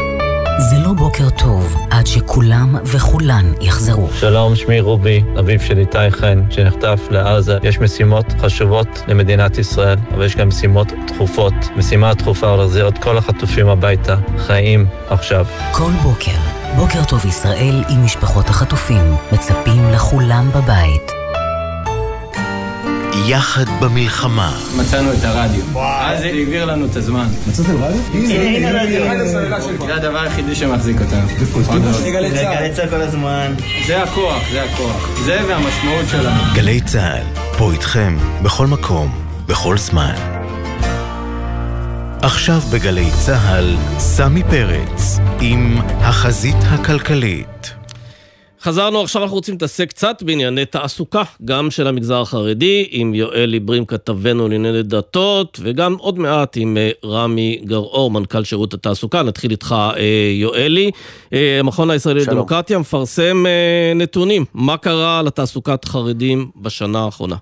זה 0.70 0.76
לא 0.78 0.94
בוקר 0.94 1.30
טוב 1.30 1.76
עד 1.90 2.08
שכולם 2.08 2.76
וכולן 2.84 3.54
יחזרו. 3.62 4.10
שלום, 4.14 4.56
שמי 4.56 4.80
רובי, 4.80 5.24
אביו 5.40 5.60
של 5.60 5.78
איתי 5.78 6.12
חן, 6.12 6.42
שנחטף 6.50 7.00
לעזה. 7.12 7.58
יש 7.64 7.80
משימות 7.80 8.26
חשובות 8.42 8.88
למדינת 9.08 9.58
ישראל, 9.58 9.98
אבל 10.14 10.26
יש 10.26 10.36
גם 10.36 10.48
משימות 10.48 10.88
דחופות. 11.08 11.54
משימה 11.76 12.14
דחופה 12.14 12.56
להחזיר 12.56 12.88
את 12.88 12.98
כל 12.98 13.18
החטופים 13.18 13.70
הביתה, 13.70 14.16
חיים 14.38 14.86
עכשיו. 15.10 15.46
כל 15.72 15.92
בוקר, 16.04 16.38
בוקר 16.76 17.04
טוב 17.04 17.26
ישראל 17.26 17.84
עם 17.90 18.06
משפחות 18.06 18.50
החטופים, 18.50 19.16
מצפים 19.32 19.92
לכולם 19.94 20.50
בבית. 20.56 21.12
יחד 23.14 23.66
במלחמה. 23.82 24.58
מצאנו 24.78 25.14
את 25.14 25.24
הרדיו. 25.24 25.80
אז 25.80 26.20
זה 26.20 26.26
העביר 26.26 26.66
לנו 26.66 26.86
את 26.86 26.96
הזמן. 26.96 27.28
מצאתם 27.48 27.84
רדיו? 27.84 28.02
הנה 28.14 28.70
הרדיו. 28.70 29.28
זה 29.86 29.96
הדבר 29.96 30.20
היחידי 30.20 30.56
שמחזיק 30.56 30.98
אותנו. 31.02 31.28
גלי 32.12 32.74
צה"ל 32.76 32.90
כל 32.90 33.02
הזמן. 33.02 33.54
זה 33.88 34.04
הכוח, 34.04 34.44
זה 34.52 34.64
הכוח. 34.64 35.10
זה 35.26 35.40
והמשמעות 35.48 36.06
שלנו. 36.12 36.42
גלי 36.54 36.82
צה"ל, 36.82 37.24
פה 37.58 37.72
איתכם, 37.72 38.18
בכל 38.44 38.68
מקום, 38.68 39.12
בכל 39.46 39.78
זמן. 39.78 40.16
עכשיו 42.22 42.62
בגלי 42.74 43.10
צה"ל, 43.26 43.76
סמי 43.98 44.44
פרץ, 44.44 45.20
עם 45.42 45.78
החזית 46.00 46.58
הכלכלית. 46.70 47.79
חזרנו, 48.62 49.02
עכשיו 49.02 49.24
אנחנו 49.24 49.36
רוצים 49.36 49.54
להתעסק 49.54 49.90
קצת 49.90 50.24
בענייני 50.24 50.66
תעסוקה, 50.66 51.24
גם 51.46 51.72
של 51.72 51.88
המגזר 51.88 52.22
החרדי, 52.22 52.88
עם 52.92 53.14
יואל 53.14 53.54
עיברים 53.54 53.86
כתבנו 53.86 54.48
לענייני 54.48 54.84
דתות, 54.84 55.60
וגם 55.64 55.96
עוד 56.00 56.20
מעט 56.20 56.58
עם 56.58 56.78
אה, 56.78 56.90
רמי 57.06 57.62
גראור, 57.66 58.12
מנכ"ל 58.12 58.44
שירות 58.44 58.74
התעסוקה. 58.74 59.24
נתחיל 59.24 59.52
איתך, 59.52 59.76
אה, 59.98 60.04
יואלי. 60.34 60.92
אה, 61.34 61.60
המכון 61.60 61.90
הישראלי 61.90 62.22
לדמוקרטיה 62.22 62.80
מפרסם 62.80 63.44
נתונים. 63.96 64.46
מה 64.54 64.78
קרה 64.78 65.22
לתעסוקת 65.22 65.86
חרדים 65.86 66.52
בשנה 66.56 67.00
האחרונה? 67.00 67.36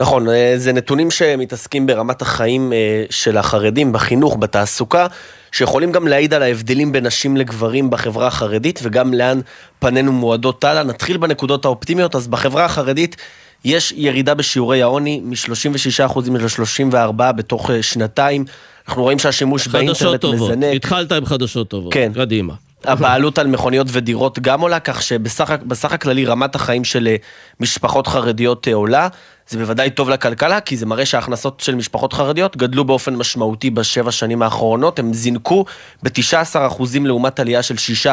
נכון, 0.00 0.26
זה 0.56 0.72
נתונים 0.72 1.10
שמתעסקים 1.10 1.86
ברמת 1.86 2.22
החיים 2.22 2.72
של 3.10 3.36
החרדים, 3.36 3.92
בחינוך, 3.92 4.36
בתעסוקה. 4.36 5.06
שיכולים 5.54 5.92
גם 5.92 6.08
להעיד 6.08 6.34
על 6.34 6.42
ההבדלים 6.42 6.92
בין 6.92 7.06
נשים 7.06 7.36
לגברים 7.36 7.90
בחברה 7.90 8.26
החרדית 8.26 8.80
וגם 8.82 9.14
לאן 9.14 9.40
פנינו 9.78 10.12
מועדות 10.12 10.64
הלאה. 10.64 10.82
נתחיל 10.82 11.16
בנקודות 11.16 11.64
האופטימיות, 11.64 12.14
אז 12.14 12.28
בחברה 12.28 12.64
החרדית 12.64 13.16
יש 13.64 13.92
ירידה 13.96 14.34
בשיעורי 14.34 14.82
העוני 14.82 15.20
מ-36% 15.24 16.20
ל-34% 16.30 17.32
בתוך 17.32 17.70
אה, 17.70 17.82
שנתיים. 17.82 18.44
אנחנו 18.88 19.02
רואים 19.02 19.18
שהשימוש 19.18 19.68
באינטרנט 19.68 20.20
טובות. 20.20 20.50
מזנק. 20.50 20.76
התחלת 20.76 21.12
עם 21.12 21.26
חדשות 21.26 21.68
טובות, 21.68 21.92
כן. 21.92 22.12
קדימה. 22.14 22.54
הבעלות 22.84 23.38
על 23.38 23.46
מכוניות 23.46 23.86
ודירות 23.90 24.38
גם 24.38 24.60
עולה, 24.60 24.80
כך 24.80 25.02
שבסך 25.02 25.92
הכללי 25.92 26.24
רמת 26.24 26.54
החיים 26.54 26.84
של 26.84 27.06
אה, 27.06 27.16
משפחות 27.60 28.06
חרדיות 28.06 28.68
אה, 28.68 28.74
עולה. 28.74 29.08
זה 29.48 29.58
בוודאי 29.58 29.90
טוב 29.90 30.10
לכלכלה, 30.10 30.60
כי 30.60 30.76
זה 30.76 30.86
מראה 30.86 31.06
שההכנסות 31.06 31.60
של 31.60 31.74
משפחות 31.74 32.12
חרדיות 32.12 32.56
גדלו 32.56 32.84
באופן 32.84 33.16
משמעותי 33.16 33.70
בשבע 33.70 34.10
שנים 34.10 34.42
האחרונות, 34.42 34.98
הם 34.98 35.12
זינקו 35.12 35.64
ב-19% 36.02 36.82
לעומת 37.04 37.40
עלייה 37.40 37.62
של 37.62 37.74
6% 38.06 38.08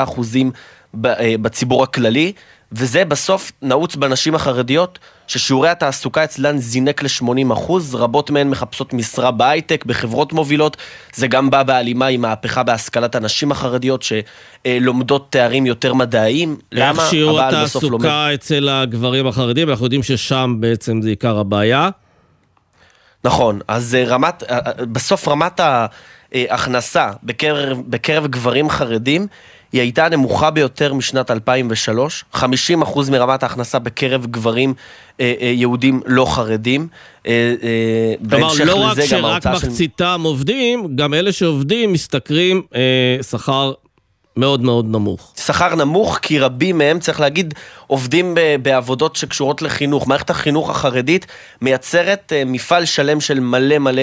אה, 1.05 1.35
בציבור 1.41 1.83
הכללי, 1.83 2.33
וזה 2.71 3.05
בסוף 3.05 3.51
נעוץ 3.61 3.95
בנשים 3.95 4.35
החרדיות, 4.35 4.99
ששיעורי 5.27 5.69
התעסוקה 5.69 6.23
אצלן 6.23 6.57
זינק 6.57 7.03
ל-80 7.03 7.53
אחוז, 7.53 7.95
רבות 7.95 8.29
מהן 8.29 8.49
מחפשות 8.49 8.93
משרה 8.93 9.31
בהייטק, 9.31 9.85
בחברות 9.85 10.33
מובילות, 10.33 10.77
זה 11.13 11.27
גם 11.27 11.49
בא 11.49 11.63
בהלימה 11.63 12.07
עם 12.07 12.21
מהפכה 12.21 12.63
בהשכלת 12.63 13.15
הנשים 13.15 13.51
החרדיות, 13.51 14.03
שלומדות 14.03 15.31
תארים 15.31 15.65
יותר 15.65 15.93
מדעיים. 15.93 16.57
למה 16.71 17.05
שיעור 17.09 17.41
התעסוקה 17.41 18.33
אצל 18.33 18.69
הגברים 18.69 19.27
החרדים? 19.27 19.69
אנחנו 19.69 19.85
יודעים 19.85 20.03
ששם 20.03 20.55
בעצם 20.59 21.01
זה 21.01 21.09
עיקר 21.09 21.37
הבעיה. 21.37 21.89
נכון, 23.23 23.59
אז 23.67 23.95
אה, 23.95 24.03
רמת, 24.03 24.43
אה, 24.43 24.57
אה, 24.57 24.85
בסוף 24.85 25.27
רמת 25.27 25.59
ההכנסה 26.33 27.09
בקרב, 27.23 27.81
בקרב 27.87 28.27
גברים 28.27 28.69
חרדים, 28.69 29.27
היא 29.71 29.81
הייתה 29.81 30.05
הנמוכה 30.05 30.49
ביותר 30.49 30.93
משנת 30.93 31.31
2003, 31.31 32.25
50% 32.35 32.41
מרמת 33.11 33.43
ההכנסה 33.43 33.79
בקרב 33.79 34.25
גברים 34.25 34.73
אה, 35.19 35.33
אה, 35.41 35.47
יהודים 35.47 36.01
לא 36.05 36.25
חרדים. 36.25 36.87
אה, 37.27 37.53
אה, 37.63 38.13
כלומר, 38.29 38.53
לא 38.65 38.75
רק 38.75 38.97
שרק 39.05 39.47
מחציתם 39.47 40.19
של... 40.21 40.27
עובדים, 40.27 40.95
גם 40.95 41.13
אלה 41.13 41.31
שעובדים 41.31 41.93
משתכרים 41.93 42.61
אה, 42.75 43.23
שכר 43.23 43.73
מאוד 44.37 44.61
מאוד 44.61 44.85
נמוך. 44.85 45.33
שכר 45.37 45.75
נמוך, 45.75 46.19
כי 46.21 46.39
רבים 46.39 46.77
מהם, 46.77 46.99
צריך 46.99 47.19
להגיד, 47.19 47.53
עובדים 47.91 48.37
בעבודות 48.61 49.15
שקשורות 49.15 49.61
לחינוך. 49.61 50.07
מערכת 50.07 50.29
החינוך 50.29 50.69
החרדית 50.69 51.25
מייצרת 51.61 52.33
אה, 52.35 52.43
מפעל 52.45 52.85
שלם 52.85 53.21
של 53.21 53.39
מלא 53.39 53.79
מלא 53.79 54.01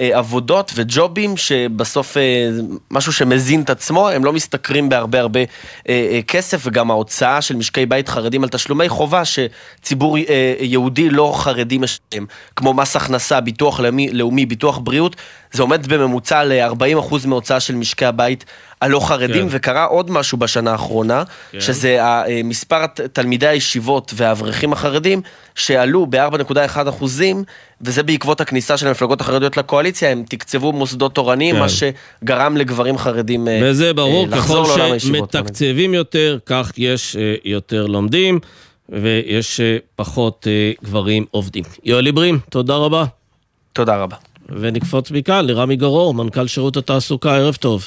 אה, 0.00 0.18
עבודות 0.18 0.72
וג'ובים, 0.74 1.36
שבסוף 1.36 2.16
אה, 2.16 2.22
משהו 2.90 3.12
שמזין 3.12 3.62
את 3.62 3.70
עצמו, 3.70 4.08
הם 4.08 4.24
לא 4.24 4.32
משתכרים 4.32 4.88
בהרבה 4.88 5.20
הרבה 5.20 5.40
כסף, 6.26 6.62
וגם 6.64 6.90
ההוצאה 6.90 7.42
של 7.42 7.56
משקי 7.56 7.86
בית 7.86 8.08
חרדים 8.08 8.42
על 8.42 8.48
תשלומי 8.48 8.88
חובה 8.88 9.22
שציבור 9.24 10.18
יהודי 10.60 11.10
לא 11.10 11.32
חרדי 11.36 11.78
משלם, 11.78 12.26
כמו 12.56 12.74
מס 12.74 12.96
הכנסה, 12.96 13.40
ביטוח 13.40 13.80
לאומי, 13.80 14.10
לאומי 14.12 14.46
ביטוח 14.46 14.78
בריאות, 14.78 15.16
זה 15.52 15.62
עומד 15.62 15.86
בממוצע 15.86 16.44
ל-40% 16.44 17.14
מהוצאה 17.26 17.60
של 17.60 17.74
משקי 17.74 18.06
הבית 18.06 18.44
הלא 18.80 19.00
חרדים, 19.00 19.48
כן. 19.48 19.56
וקרה 19.56 19.84
עוד 19.84 20.10
משהו 20.10 20.38
בשנה 20.38 20.72
האחרונה, 20.72 21.22
כן. 21.50 21.60
שזה 21.60 21.98
מספר 22.44 22.84
תלמידי 23.30 23.46
הישיבות 23.46 24.12
והאברכים 24.16 24.72
החרדים, 24.72 25.22
שעלו 25.54 26.06
ב-4.1 26.06 26.88
אחוזים, 26.88 27.44
וזה 27.80 28.02
בעקבות 28.02 28.40
הכניסה 28.40 28.76
של 28.76 28.86
המפלגות 28.88 29.20
החרדיות 29.20 29.56
לקואליציה, 29.56 30.10
הם 30.10 30.22
תקצבו 30.28 30.72
מוסדות 30.72 31.14
תורניים, 31.14 31.54
כן. 31.54 31.60
מה 31.60 31.66
שגרם 31.68 32.56
לגברים 32.56 32.98
חרדים 32.98 33.48
לחזור 33.48 33.56
לעולם 33.56 33.60
הישיבות. 33.60 33.70
וזה 33.70 33.94
ברור, 33.94 34.26
ככל 34.26 34.98
שמתקצבים 34.98 35.94
יותר, 35.94 36.38
כך 36.46 36.72
יש 36.78 37.16
יותר 37.44 37.86
לומדים, 37.86 38.38
ויש 38.88 39.60
פחות 39.96 40.46
גברים 40.84 41.24
עובדים. 41.30 41.64
יואל 41.84 42.06
עיברים, 42.06 42.38
תודה 42.48 42.76
רבה. 42.76 43.04
תודה 43.72 43.96
רבה. 43.96 44.16
ונקפוץ 44.48 45.10
מכאן 45.10 45.46
לרמי 45.46 45.76
גרור, 45.76 46.14
מנכ"ל 46.14 46.46
שירות 46.46 46.76
התעסוקה, 46.76 47.36
ערב 47.36 47.54
טוב. 47.54 47.84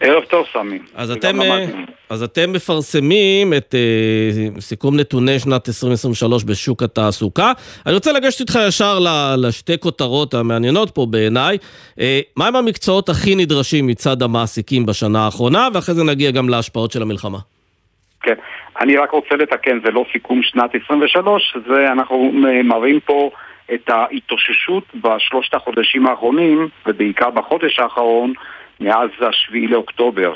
ערב 0.00 0.22
טוב, 0.30 0.46
סמי. 0.52 0.78
אז 0.94 1.10
אתם, 1.10 1.42
אה, 1.42 1.66
אז 2.10 2.22
אתם 2.22 2.52
מפרסמים 2.52 3.54
את 3.54 3.74
uh, 3.74 4.60
סיכום 4.60 4.96
נתוני 4.96 5.38
שנת 5.38 5.68
2023 5.68 6.44
בשוק 6.44 6.82
התעסוקה. 6.82 7.52
אני 7.86 7.94
רוצה 7.94 8.12
לגשת 8.12 8.40
איתך 8.40 8.58
ישר 8.68 8.98
לשתי 9.36 9.78
כותרות 9.80 10.34
המעניינות 10.34 10.90
פה 10.90 11.06
בעיניי. 11.10 11.56
Uh, 11.90 12.02
מהם 12.36 12.56
המקצועות 12.56 13.08
הכי 13.08 13.34
נדרשים 13.34 13.86
מצד 13.86 14.22
המעסיקים 14.22 14.86
בשנה 14.86 15.24
האחרונה, 15.24 15.68
ואחרי 15.74 15.94
זה 15.94 16.04
נגיע 16.04 16.30
גם 16.30 16.48
להשפעות 16.48 16.92
של 16.92 17.02
המלחמה. 17.02 17.38
כן, 18.22 18.34
אני 18.80 18.96
רק 18.96 19.10
רוצה 19.10 19.36
לתקן, 19.36 19.78
זה 19.84 19.90
לא 19.90 20.04
סיכום 20.12 20.42
שנת 20.42 20.70
23, 20.84 21.56
זה 21.68 21.92
אנחנו 21.92 22.32
מראים 22.64 23.00
פה 23.00 23.30
את 23.74 23.88
ההתאוששות 23.88 24.84
בשלושת 24.94 25.54
החודשים 25.54 26.06
האחרונים, 26.06 26.68
ובעיקר 26.86 27.30
בחודש 27.30 27.78
האחרון, 27.78 28.32
מאז 28.80 29.08
השביעי 29.20 29.66
לאוקטובר, 29.66 30.34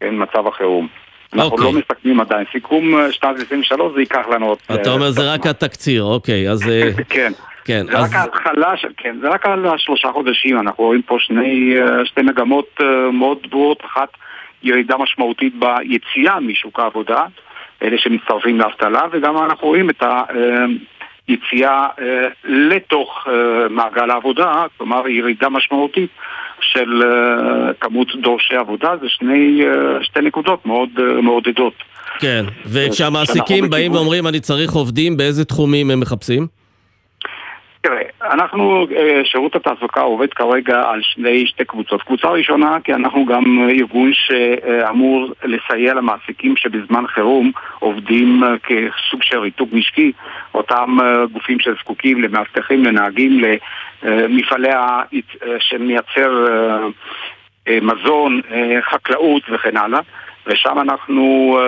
כן, 0.00 0.14
מצב 0.22 0.46
החירום. 0.46 0.88
אנחנו 1.34 1.56
okay. 1.56 1.60
לא 1.60 1.66
אוקיי. 1.66 1.80
מסתכלים 1.80 2.20
עדיין. 2.20 2.44
סיכום 2.52 2.94
אה, 2.94 3.12
שנת 3.12 3.36
23 3.46 3.92
זה 3.94 4.00
ייקח 4.00 4.28
לנו 4.34 4.46
עוד... 4.46 4.58
אתה 4.74 4.90
אומר 4.90 5.10
זה 5.10 5.34
רק 5.34 5.46
התקציר, 5.46 6.02
אוקיי, 6.02 6.50
אז... 6.50 6.68
אה, 6.68 6.90
כן. 7.08 7.32
כן, 7.64 7.86
זה 7.86 7.98
אז... 7.98 8.10
רק 8.10 8.16
ההתחלה, 8.16 8.74
כן, 8.96 9.16
זה 9.20 9.28
רק 9.28 9.46
על 9.46 9.66
השלושה 9.66 10.08
חודשים, 10.12 10.58
אנחנו 10.58 10.84
רואים 10.84 11.02
פה 11.02 11.16
שני, 11.18 11.74
אה, 11.80 12.06
שתי 12.06 12.22
מגמות 12.22 12.80
מאוד 13.12 13.38
ברורות, 13.50 13.84
אחת 13.84 14.08
ירידה 14.62 14.96
משמעותית 14.96 15.52
ביציאה 15.58 16.40
משוק 16.40 16.80
העבודה, 16.80 17.24
אלה 17.82 17.98
שמצטרפים 17.98 18.60
לאבטלה, 18.60 19.02
וגם 19.12 19.38
אנחנו 19.38 19.68
רואים 19.68 19.90
את 19.90 20.02
היציאה 21.28 21.88
לתוך 22.44 23.26
מעגל 23.70 24.10
העבודה, 24.10 24.64
כלומר 24.76 25.08
ירידה 25.08 25.48
משמעותית 25.48 26.10
של 26.62 27.02
uh, 27.02 27.74
כמות 27.80 28.08
דורשי 28.22 28.56
עבודה, 28.56 28.88
זה 29.00 29.06
שני, 29.08 29.60
uh, 29.62 30.04
שתי 30.04 30.20
נקודות 30.20 30.66
מאוד 30.66 30.88
uh, 30.96 31.20
מעודדות. 31.22 31.74
כן, 32.18 32.44
וכשהמעסיקים 32.66 33.70
באים 33.70 33.92
ואומרים 33.92 34.26
אני 34.26 34.40
צריך 34.40 34.72
עובדים, 34.72 35.16
באיזה 35.16 35.44
תחומים 35.44 35.90
הם 35.90 36.00
מחפשים? 36.00 36.59
תראה, 37.82 38.02
אנחנו, 38.22 38.86
שירות 39.24 39.56
התעסוקה 39.56 40.00
עובד 40.00 40.34
כרגע 40.34 40.82
על 40.90 41.00
שני, 41.02 41.46
שתי 41.46 41.64
קבוצות. 41.64 42.02
קבוצה 42.02 42.28
ראשונה, 42.28 42.78
כי 42.84 42.94
אנחנו 42.94 43.26
גם 43.26 43.68
ארגון 43.70 44.10
שאמור 44.12 45.32
לסייע 45.44 45.94
למעסיקים 45.94 46.56
שבזמן 46.56 47.06
חירום 47.06 47.52
עובדים 47.78 48.42
כסוג 48.62 49.22
של 49.22 49.38
ריתוק 49.38 49.68
משקי, 49.72 50.12
אותם 50.54 50.96
גופים 51.32 51.60
שזקוקים 51.60 52.22
למאבטחים, 52.22 52.84
לנהגים, 52.84 53.40
למפעלי 54.02 54.68
שמייצר 55.58 56.46
מזון, 57.68 58.40
חקלאות 58.80 59.42
וכן 59.50 59.76
הלאה. 59.76 60.00
ושם 60.46 60.78
אנחנו, 60.80 61.58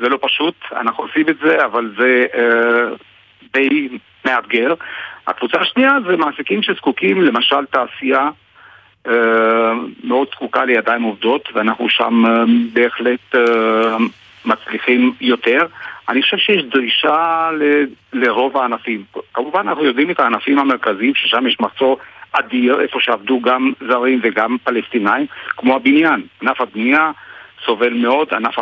זה 0.00 0.08
לא 0.08 0.18
פשוט, 0.22 0.54
אנחנו 0.72 1.04
עושים 1.04 1.28
את 1.28 1.36
זה, 1.42 1.64
אבל 1.64 1.94
זה 1.98 2.24
די 3.52 3.88
מאתגר. 4.24 4.74
הקבוצה 5.26 5.58
השנייה 5.60 5.92
זה 6.06 6.16
מעסיקים 6.16 6.62
שזקוקים, 6.62 7.22
למשל 7.22 7.66
תעשייה 7.70 8.28
אה, 9.08 9.72
מאוד 10.04 10.28
זקוקה 10.34 10.64
לידיים 10.64 11.02
עובדות, 11.02 11.48
ואנחנו 11.54 11.88
שם 11.88 12.26
אה, 12.26 12.44
בהחלט 12.72 13.34
אה, 13.34 13.96
מצליחים 14.44 15.12
יותר. 15.20 15.66
אני 16.08 16.22
חושב 16.22 16.36
שיש 16.36 16.64
דרישה 16.64 17.50
ל, 17.58 17.84
לרוב 18.12 18.56
הענפים. 18.56 19.04
כמובן 19.34 19.68
אנחנו 19.68 19.84
יודעים 19.84 20.10
את 20.10 20.20
הענפים 20.20 20.58
המרכזיים 20.58 21.14
ששם 21.14 21.46
יש 21.46 21.56
מחסור 21.60 21.98
אדיר, 22.32 22.80
איפה 22.80 22.98
שעבדו 23.00 23.40
גם 23.40 23.72
זרים 23.88 24.20
וגם 24.22 24.56
פלסטינאים, 24.64 25.26
כמו 25.56 25.76
הבניין, 25.76 26.22
ענף 26.42 26.60
הבנייה. 26.60 27.10
סובל 27.66 27.92
מאוד, 27.94 28.28
ענף 28.32 28.54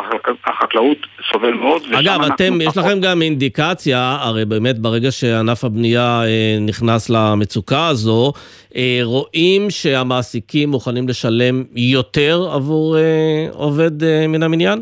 החקלאות 0.45 0.97
סובל 1.31 1.53
מאוד. 1.53 1.81
אגב, 1.99 2.21
אתם, 2.21 2.61
יש 2.61 2.77
לכם 2.77 2.99
גם 3.01 3.21
אינדיקציה, 3.21 4.17
הרי 4.21 4.45
באמת 4.45 4.79
ברגע 4.79 5.11
שענף 5.11 5.63
הבנייה 5.63 6.21
אה, 6.23 6.57
נכנס 6.61 7.09
למצוקה 7.09 7.87
הזו, 7.87 8.33
אה, 8.75 8.99
רואים 9.03 9.69
שהמעסיקים 9.69 10.69
מוכנים 10.69 11.07
לשלם 11.07 11.63
יותר 11.75 12.49
עבור 12.53 12.97
אה, 12.97 13.47
עובד 13.53 13.91
מן 14.27 14.43
המניין? 14.43 14.81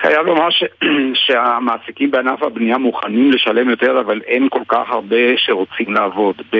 חייב 0.00 0.26
לומר 0.26 0.50
ש... 0.50 0.64
שהמעסיקים 1.26 2.10
בענף 2.10 2.42
הבנייה 2.42 2.78
מוכנים 2.78 3.32
לשלם 3.32 3.70
יותר, 3.70 4.00
אבל 4.00 4.20
אין 4.26 4.48
כל 4.50 4.62
כך 4.68 4.90
הרבה 4.90 5.16
שרוצים 5.36 5.92
לעבוד. 5.92 6.34
ב... 6.52 6.56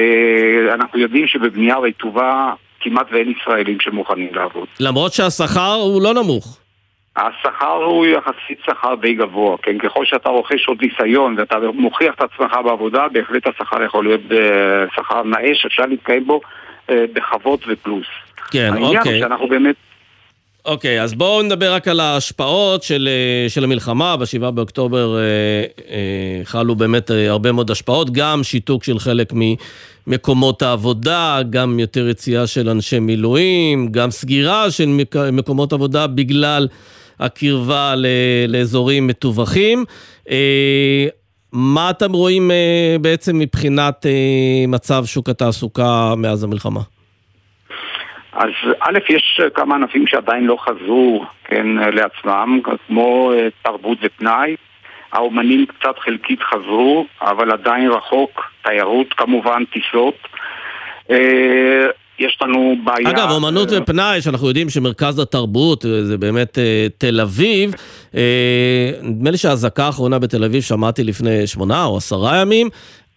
אנחנו 0.75 0.99
יודעים 0.99 1.27
שבבנייה 1.27 1.79
רטובה 1.79 2.53
כמעט 2.85 3.07
ואין 3.13 3.33
ישראלים 3.41 3.81
שמוכנים 3.81 4.35
לעבוד. 4.35 4.69
למרות 4.81 5.13
שהשכר 5.13 5.75
הוא 5.75 6.03
לא 6.03 6.15
נמוך. 6.15 6.59
השכר 7.17 7.73
הוא 7.85 8.07
יחסית 8.07 8.59
שכר 8.67 8.95
די 8.95 9.15
גבוה, 9.15 9.57
כן? 9.63 9.79
ככל 9.79 10.05
שאתה 10.05 10.29
רוכש 10.29 10.69
עוד 10.69 10.79
ניסיון 10.83 11.35
ואתה 11.39 11.57
מוכיח 11.75 12.15
את 12.15 12.21
עצמך 12.21 12.53
בעבודה, 12.65 13.09
בהחלט 13.09 13.47
השכר 13.47 13.83
יכול 13.83 14.05
להיות 14.05 14.21
אה, 14.33 14.85
שכר 14.97 15.23
נאה 15.23 15.55
שאפשר 15.55 15.87
להתקיים 15.87 16.27
בו 16.27 16.41
אה, 16.91 17.05
בכבוד 17.13 17.61
ופלוס. 17.69 18.07
כן, 18.51 18.59
העניין 18.59 18.85
אוקיי. 18.85 18.99
העניין 18.99 19.15
הוא 19.15 19.29
שאנחנו 19.29 19.49
באמת... 19.49 19.77
אוקיי, 20.65 21.03
אז 21.03 21.15
בואו 21.15 21.43
נדבר 21.43 21.75
רק 21.75 21.89
על 21.89 22.01
ההשפעות 22.01 22.83
של, 22.83 23.09
אה, 23.11 23.49
של 23.49 23.65
המלחמה. 23.65 24.17
ב-7 24.17 24.51
באוקטובר 24.51 25.19
חלו 26.45 26.75
באמת 26.75 27.11
הרבה 27.11 27.53
מאוד 27.53 27.71
השפעות, 27.71 28.11
גם 28.11 28.43
שיתוק 28.45 28.85
של 28.85 28.99
חלק 28.99 29.33
מ... 29.33 29.41
מקומות 30.07 30.63
העבודה, 30.63 31.41
גם 31.51 31.79
יותר 31.81 32.09
יציאה 32.09 32.47
של 32.47 32.69
אנשי 32.69 32.99
מילואים, 32.99 33.89
גם 33.93 34.11
סגירה 34.11 34.71
של 34.71 35.01
מקומות 35.33 35.73
עבודה 35.73 36.07
בגלל 36.07 36.69
הקרבה 37.21 37.95
לאזורים 38.49 39.07
מטווחים. 39.07 39.85
אה, 40.31 41.07
מה 41.53 41.91
אתם 41.91 42.13
רואים 42.13 42.51
אה, 42.51 42.97
בעצם 43.01 43.39
מבחינת 43.39 44.07
אה, 44.07 44.67
מצב 44.69 45.05
שוק 45.07 45.29
התעסוקה 45.29 46.15
מאז 46.17 46.45
המלחמה? 46.45 46.81
אז 48.37 48.51
א', 48.81 48.99
יש 49.09 49.41
כמה 49.55 49.75
ענפים 49.75 50.07
שעדיין 50.07 50.45
לא 50.45 50.57
חזרו, 50.61 51.25
כן, 51.45 51.67
לעצמם, 51.67 52.61
כמו 52.87 53.33
תרבות 53.63 53.99
ופנאי. 54.03 54.57
האומנים 55.15 55.67
קצת 55.67 55.99
חלקית 55.99 56.39
חזרו, 56.43 57.07
אבל 57.21 57.51
עדיין 57.53 57.91
רחוק, 57.91 58.41
תיירות 58.65 59.07
כמובן, 59.17 59.63
טיסות. 59.65 60.15
אה, 61.11 61.87
יש 62.19 62.39
לנו 62.43 62.77
בעיה... 62.85 63.11
אגב, 63.11 63.31
אומנות 63.31 63.69
ופנאי, 63.73 64.23
שאנחנו 64.23 64.49
יודעים 64.49 64.71
שמרכז 64.71 65.19
התרבות 65.19 65.85
אה, 65.85 66.05
זה 66.05 66.19
באמת 66.19 66.59
תל 66.99 67.21
אביב. 67.21 67.75
נדמה 69.03 69.31
לי 69.31 69.37
שהאזעקה 69.37 69.85
האחרונה 69.85 70.19
בתל 70.19 70.45
אביב, 70.45 70.63
שמעתי 70.63 71.05
לפני 71.05 71.47
שמונה 71.47 71.85
או 71.85 71.97
עשרה 71.97 72.41
ימים. 72.41 72.69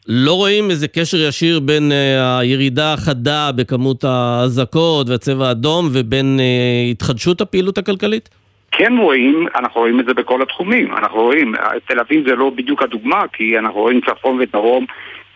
לא 0.07 0.33
רואים 0.33 0.69
איזה 0.69 0.87
קשר 0.87 1.17
ישיר 1.17 1.59
בין 1.59 1.91
uh, 1.91 2.39
הירידה 2.39 2.93
החדה 2.93 3.51
בכמות 3.55 4.03
האזעקות 4.03 5.09
והצבע 5.09 5.47
האדום 5.47 5.89
ובין 5.93 6.39
uh, 6.39 6.91
התחדשות 6.91 7.41
הפעילות 7.41 7.77
הכלכלית? 7.77 8.29
כן 8.71 8.93
רואים, 8.97 9.47
אנחנו 9.55 9.81
רואים 9.81 9.99
את 9.99 10.05
זה 10.05 10.13
בכל 10.13 10.41
התחומים, 10.41 10.93
אנחנו 10.93 11.21
רואים, 11.21 11.53
תל 11.87 11.99
אביב 11.99 12.29
זה 12.29 12.35
לא 12.35 12.49
בדיוק 12.49 12.83
הדוגמה, 12.83 13.21
כי 13.33 13.59
אנחנו 13.59 13.79
רואים 13.79 14.01
צפון 14.01 14.39
ודרום 14.39 14.85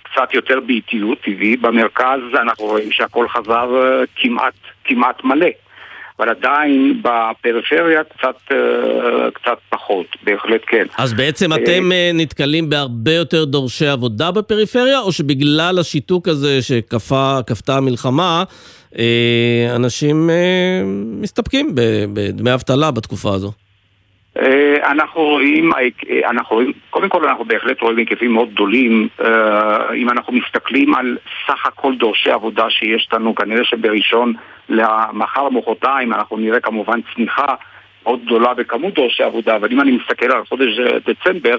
קצת 0.03 0.33
יותר 0.33 0.59
באיטיות 0.59 1.17
טבעי, 1.21 1.57
במרכז 1.57 2.19
אנחנו 2.41 2.65
רואים 2.65 2.91
שהכל 2.91 3.27
חזר 3.27 3.69
אה, 3.75 4.03
כמעט, 4.15 4.53
כמעט 4.83 5.23
מלא. 5.23 5.47
אבל 6.21 6.29
עדיין 6.29 7.01
בפריפריה 7.01 8.03
קצת, 8.03 8.35
אה, 8.51 9.31
קצת 9.31 9.57
פחות, 9.69 10.05
בהחלט 10.23 10.61
כן. 10.67 10.85
אז 10.97 11.13
בעצם 11.13 11.53
אתם 11.53 11.91
אה, 11.91 12.11
נתקלים 12.13 12.69
בהרבה 12.69 13.13
יותר 13.13 13.45
דורשי 13.45 13.87
עבודה 13.87 14.31
בפריפריה, 14.31 14.99
או 14.99 15.11
שבגלל 15.11 15.79
השיתוק 15.79 16.27
הזה 16.27 16.61
שכפתה 16.61 17.77
המלחמה, 17.77 18.43
אה, 18.97 19.71
אנשים 19.75 20.29
אה, 20.29 20.81
מסתפקים 21.21 21.71
בדמי 22.13 22.53
אבטלה 22.53 22.91
בתקופה 22.91 23.33
הזו. 23.33 23.51
אה, 24.37 24.91
אנחנו 24.91 25.21
רואים, 25.21 25.71
אנחנו 26.29 26.55
רואים, 26.55 26.71
קודם 26.89 27.09
כל 27.09 27.27
אנחנו 27.27 27.45
בהחלט 27.45 27.81
רואים 27.81 27.97
היקפים 27.97 28.33
מאוד 28.33 28.53
גדולים 28.53 29.07
אם 29.95 30.09
אנחנו 30.09 30.33
מסתכלים 30.33 30.95
על 30.95 31.17
סך 31.47 31.65
הכל 31.65 31.95
דורשי 31.95 32.31
עבודה 32.31 32.69
שיש 32.69 33.07
לנו, 33.13 33.35
כנראה 33.35 33.63
שבראשון 33.63 34.33
למחר 34.69 35.43
ומחרתיים 35.43 36.13
אנחנו 36.13 36.37
נראה 36.37 36.59
כמובן 36.59 36.99
צמיחה 37.15 37.55
מאוד 38.03 38.25
גדולה 38.25 38.53
בכמות 38.53 38.93
דורשי 38.93 39.23
עבודה, 39.23 39.55
אבל 39.55 39.67
אם 39.71 39.81
אני 39.81 39.91
מסתכל 39.91 40.31
על 40.31 40.45
חודש 40.45 40.79
דצמבר, 40.79 41.57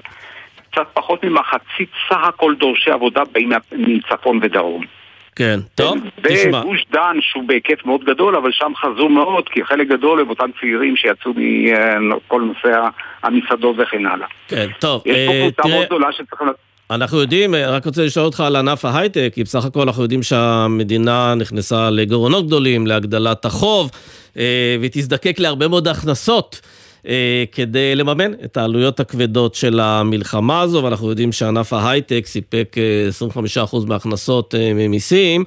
קצת 0.71 0.87
פחות 0.93 1.25
ממחצית 1.25 1.89
סך 2.09 2.23
הכל 2.23 2.55
דורשי 2.55 2.91
עבודה 2.91 3.23
באים 3.31 3.51
מצפון 3.71 4.39
ודרום. 4.41 4.83
כן, 5.35 5.59
טוב, 5.75 5.97
תשמע. 6.23 6.61
בגוש 6.61 6.85
דן 6.91 7.17
שהוא 7.21 7.43
בהיקף 7.47 7.85
מאוד 7.85 8.03
גדול, 8.03 8.35
אבל 8.35 8.51
שם 8.51 8.71
חזו 8.75 9.09
מאוד, 9.09 9.49
כי 9.49 9.65
חלק 9.65 9.87
גדול 9.87 10.19
הם 10.19 10.29
אותם 10.29 10.49
צעירים 10.59 10.95
שיצאו 10.95 11.33
מכל 11.35 12.41
נושא 12.41 12.79
המסעדות 13.23 13.75
וכן 13.79 14.05
הלאה. 14.05 14.27
כן, 14.47 14.67
טוב, 14.79 15.03
יש 15.05 15.27
פה 15.27 15.33
אה, 15.33 15.49
קבוצה 15.51 15.69
מאוד 15.69 15.85
גדולה 15.85 16.07
שצריכים... 16.11 16.47
אנחנו 16.91 17.19
יודעים, 17.21 17.55
אה, 17.55 17.69
רק 17.69 17.85
רוצה 17.85 18.05
לשאול 18.05 18.25
אותך 18.25 18.39
על 18.39 18.55
ענף 18.55 18.85
ההייטק, 18.85 19.31
כי 19.33 19.43
בסך 19.43 19.65
הכל 19.65 19.81
אנחנו 19.81 20.03
יודעים 20.03 20.23
שהמדינה 20.23 21.35
נכנסה 21.35 21.89
לגירעונות 21.89 22.47
גדולים, 22.47 22.87
להגדלת 22.87 23.45
החוב, 23.45 23.91
אה, 24.37 24.75
והיא 24.79 24.91
תזדקק 24.93 25.39
להרבה 25.39 25.67
מאוד 25.67 25.87
הכנסות. 25.87 26.61
אה, 27.07 27.43
כדי 27.51 27.95
לממן 27.95 28.31
את 28.45 28.57
העלויות 28.57 28.99
הכבדות 28.99 29.55
של 29.55 29.79
המלחמה 29.79 30.61
הזו, 30.61 30.83
ואנחנו 30.83 31.09
יודעים 31.09 31.31
שענף 31.31 31.73
ההייטק 31.73 32.23
סיפק 32.25 32.75
25% 33.55 33.59
אה, 33.59 33.79
מההכנסות 33.87 34.55
אה, 34.55 34.71
ממיסים. 34.75 35.43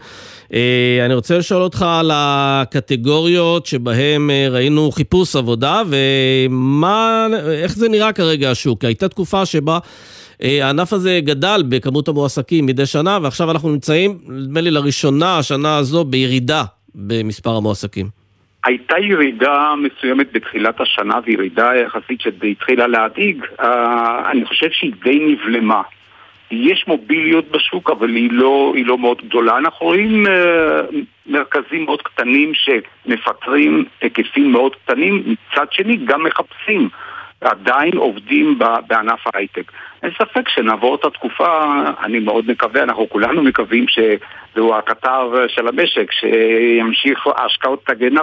אני 1.05 1.15
רוצה 1.15 1.39
לשאול 1.39 1.63
אותך 1.63 1.85
על 1.89 2.11
הקטגוריות 2.15 3.67
שבהן 3.67 4.31
ראינו 4.51 4.93
חיפוש 4.93 5.37
עבודה, 5.37 5.83
ואיך 5.89 7.77
זה 7.77 7.89
נראה 7.89 8.13
כרגע 8.13 8.51
השוק? 8.51 8.85
הייתה 8.85 9.09
תקופה 9.09 9.47
שבה... 9.47 9.79
הענף 10.41 10.93
הזה 10.93 11.21
גדל 11.25 11.63
בכמות 11.69 12.09
המועסקים 12.09 12.67
מדי 12.67 12.87
שנה, 12.87 13.19
ועכשיו 13.23 13.51
אנחנו 13.51 13.69
נמצאים, 13.69 14.19
נדמה 14.29 14.61
לי 14.61 14.71
לראשונה, 14.71 15.39
השנה 15.39 15.77
הזו, 15.77 16.05
בירידה 16.05 16.65
במספר 16.95 17.57
המועסקים. 17.57 18.26
הייתה 18.67 18.99
ירידה 18.99 19.75
מסוימת 19.77 20.33
בתחילת 20.33 20.81
השנה 20.81 21.19
וירידה 21.25 21.77
יחסית 21.77 22.21
שהתחילה 22.21 22.87
להדאיג, 22.87 23.45
uh, 23.45 23.63
אני 24.31 24.45
חושב 24.45 24.71
שהיא 24.71 24.93
די 25.05 25.19
נבלמה. 25.19 25.83
יש 26.51 26.85
מוביליות 26.89 27.51
בשוק, 27.51 27.91
אבל 27.91 28.09
היא 28.09 28.31
לא, 28.33 28.73
היא 28.77 28.87
לא 28.87 28.99
מאוד 28.99 29.23
גדולה. 29.25 29.59
אנחנו 29.59 29.87
רואים 29.87 30.27
uh, 30.27 30.31
מרכזים 31.27 31.85
מאוד 31.85 32.03
קטנים 32.03 32.53
שמפטרים 32.55 33.85
היקפים 34.01 34.53
מאוד 34.53 34.77
קטנים, 34.85 35.23
מצד 35.53 35.67
שני 35.71 35.97
גם 35.97 36.23
מחפשים. 36.23 36.89
עדיין 37.41 37.97
עובדים 37.97 38.59
בענף 38.87 39.21
ההייטק. 39.35 39.73
אין 40.03 40.11
ספק 40.19 40.49
שנעבור 40.49 40.95
את 40.95 41.05
התקופה, 41.05 41.65
אני 42.05 42.19
מאוד 42.19 42.51
מקווה, 42.51 42.83
אנחנו 42.83 43.09
כולנו 43.09 43.43
מקווים 43.43 43.87
שזהו 43.89 44.75
הקטר 44.75 45.47
של 45.49 45.69
המשק, 45.69 46.13
שימשיך, 46.13 47.27
ההשקעות 47.37 47.87
תגנה 47.87 48.21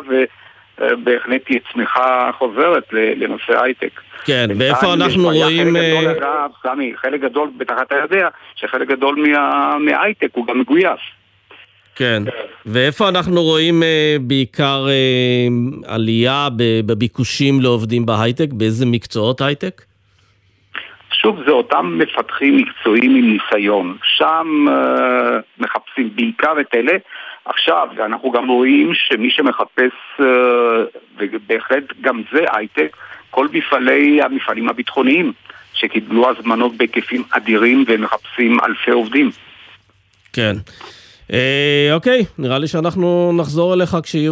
ובהחלט 0.77 1.45
תהיה 1.45 1.59
צמיחה 1.73 2.31
חוזרת 2.37 2.83
לנושא 2.91 3.63
הייטק. 3.63 4.01
כן, 4.25 4.47
ואיפה 4.57 4.93
אנחנו 4.93 5.23
רואים... 5.23 5.75
חלק 5.75 5.83
גדול, 5.83 6.07
אה, 6.07 6.11
אגב, 6.11 6.51
סמי, 6.63 6.93
חלק 6.95 7.21
גדול, 7.21 7.49
בטח 7.57 7.75
אתה 7.81 7.95
יודע, 7.95 8.27
שחלק 8.55 8.87
גדול 8.87 9.25
מההייטק 9.79 10.29
הוא 10.33 10.47
גם 10.47 10.59
מגויס. 10.59 10.99
כן, 11.95 12.23
ואיפה 12.65 13.09
אנחנו 13.09 13.43
רואים 13.43 13.83
אה, 13.83 14.15
בעיקר 14.21 14.85
אה, 14.89 15.47
עלייה 15.93 16.47
בביקושים 16.85 17.61
לעובדים 17.61 18.05
בהייטק? 18.05 18.53
באיזה 18.53 18.85
מקצועות 18.85 19.41
הייטק? 19.41 19.81
שוב, 21.23 21.39
זה 21.45 21.51
אותם 21.51 21.97
מפתחים 21.97 22.57
מקצועיים 22.57 23.15
עם 23.15 23.37
ניסיון. 23.37 23.97
שם 24.17 24.65
אה, 24.69 25.39
מחפשים 25.59 26.09
בעיקר 26.15 26.53
את 26.61 26.75
אלה. 26.75 26.97
עכשיו, 27.45 27.87
אנחנו 28.05 28.31
גם 28.31 28.47
רואים 28.47 28.91
שמי 28.93 29.31
שמחפש, 29.31 29.91
אה, 30.19 30.25
ובהחלט 31.17 31.83
גם 32.01 32.21
זה 32.33 32.45
הייטק, 32.53 32.97
כל 33.29 33.47
מפעלי, 33.53 34.21
המפעלים 34.21 34.69
הביטחוניים, 34.69 35.33
שקיבלו 35.73 36.29
הזמנות 36.29 36.77
בהיקפים 36.77 37.23
אדירים 37.31 37.85
ומחפשים 37.87 38.59
אלפי 38.59 38.91
עובדים. 38.91 39.29
כן. 40.33 40.55
אה, 41.31 41.89
אוקיי, 41.93 42.25
נראה 42.37 42.59
לי 42.59 42.67
שאנחנו 42.67 43.33
נחזור 43.37 43.73
אליך 43.73 43.95
אה, 43.95 44.01
כשיהיה 44.01 44.31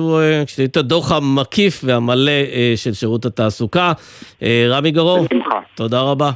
את 0.66 0.78
הדוח 0.78 1.12
המקיף 1.12 1.82
והמלא 1.84 2.32
אה, 2.32 2.74
של 2.76 2.94
שירות 2.94 3.26
התעסוקה. 3.26 3.94
אה, 4.44 4.66
רמי 4.70 4.92
גרור, 4.92 5.26
בשמחה. 5.26 5.60
תודה 5.76 6.02
רבה. 6.02 6.32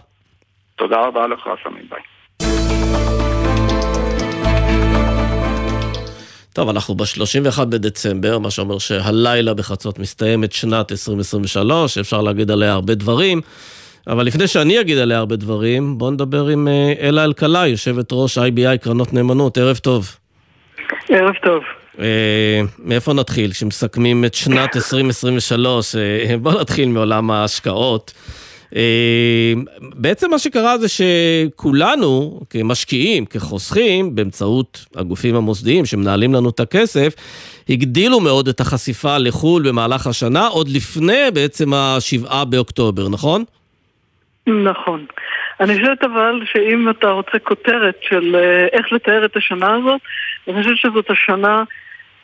תודה 0.78 0.96
רבה 1.08 1.28
לך, 1.28 1.50
סמי, 1.64 1.80
ביי. 1.90 2.00
טוב, 6.54 6.70
אנחנו 6.70 6.96
ב-31 6.96 7.66
בדצמבר, 7.66 8.40
מה 8.40 8.52
שאומר 8.52 8.78
שהלילה 8.78 9.54
בחצות 9.54 10.00
מסתיימת 10.00 10.52
שנת 10.52 10.92
2023, 10.92 11.98
אפשר 11.98 12.22
להגיד 12.22 12.52
עליה 12.52 12.74
הרבה 12.74 12.96
דברים, 12.96 13.42
אבל 14.08 14.26
לפני 14.26 14.48
שאני 14.48 14.82
אגיד 14.82 14.98
עליה 14.98 15.18
הרבה 15.18 15.36
דברים, 15.36 15.98
בואו 15.98 16.12
נדבר 16.12 16.48
עם 16.48 16.68
אה, 16.68 16.94
אלה 17.00 17.24
אלקלעי, 17.24 17.70
יושבת 17.70 18.10
ראש 18.12 18.38
IBI 18.38 18.78
קרנות 18.82 19.14
נאמנות, 19.14 19.58
ערב 19.58 19.78
טוב. 19.78 20.16
ערב 21.10 21.34
טוב. 21.44 21.64
אה, 22.00 22.62
מאיפה 22.80 23.14
נתחיל? 23.14 23.52
כשמסכמים 23.52 24.26
את 24.26 24.34
שנת 24.34 24.76
2023, 24.76 25.96
אה, 25.96 26.38
בואו 26.38 26.62
נתחיל 26.62 26.90
מעולם 26.90 27.32
ההשקעות. 27.32 28.14
אה, 28.76 29.54
בעצם 29.82 30.32
מה 30.32 30.40
שקרה 30.40 30.78
זה 30.78 30.88
שכולנו, 30.88 32.42
כמשקיעים, 32.50 33.26
כחוסכים, 33.26 34.16
באמצעות 34.16 34.86
הגופים 34.96 35.36
המוסדיים 35.36 35.86
שמנהלים 35.86 36.34
לנו 36.34 36.50
את 36.50 36.60
הכסף, 36.60 37.14
הגדילו 37.70 38.20
מאוד 38.20 38.48
את 38.48 38.60
החשיפה 38.60 39.18
לחו"ל 39.18 39.68
במהלך 39.68 40.08
השנה, 40.08 40.48
עוד 40.48 40.70
לפני 40.70 41.32
בעצם 41.34 41.74
השבעה 41.74 42.46
באוקטובר, 42.46 43.10
נכון? 43.10 43.44
נכון. 44.48 45.06
אני 45.60 45.76
חושבת 45.80 46.04
אבל 46.04 46.42
שאם 46.46 46.90
אתה 46.90 47.10
רוצה 47.10 47.40
כותרת 47.40 47.96
של 48.02 48.36
אה, 48.36 48.68
איך 48.72 48.92
לתאר 48.92 49.26
את 49.26 49.38
השנה 49.38 49.76
הזאת, 49.76 50.02
אני 50.48 50.64
חושבת 50.64 50.78
שזאת 50.78 51.10
השנה 51.10 51.64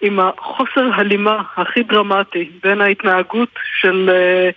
עם 0.01 0.19
החוסר 0.19 0.89
הלימה 0.93 1.41
הכי 1.57 1.83
דרמטי 1.83 2.49
בין 2.63 2.81
ההתנהגות 2.81 3.49
של 3.81 4.09
אה, 4.09 4.49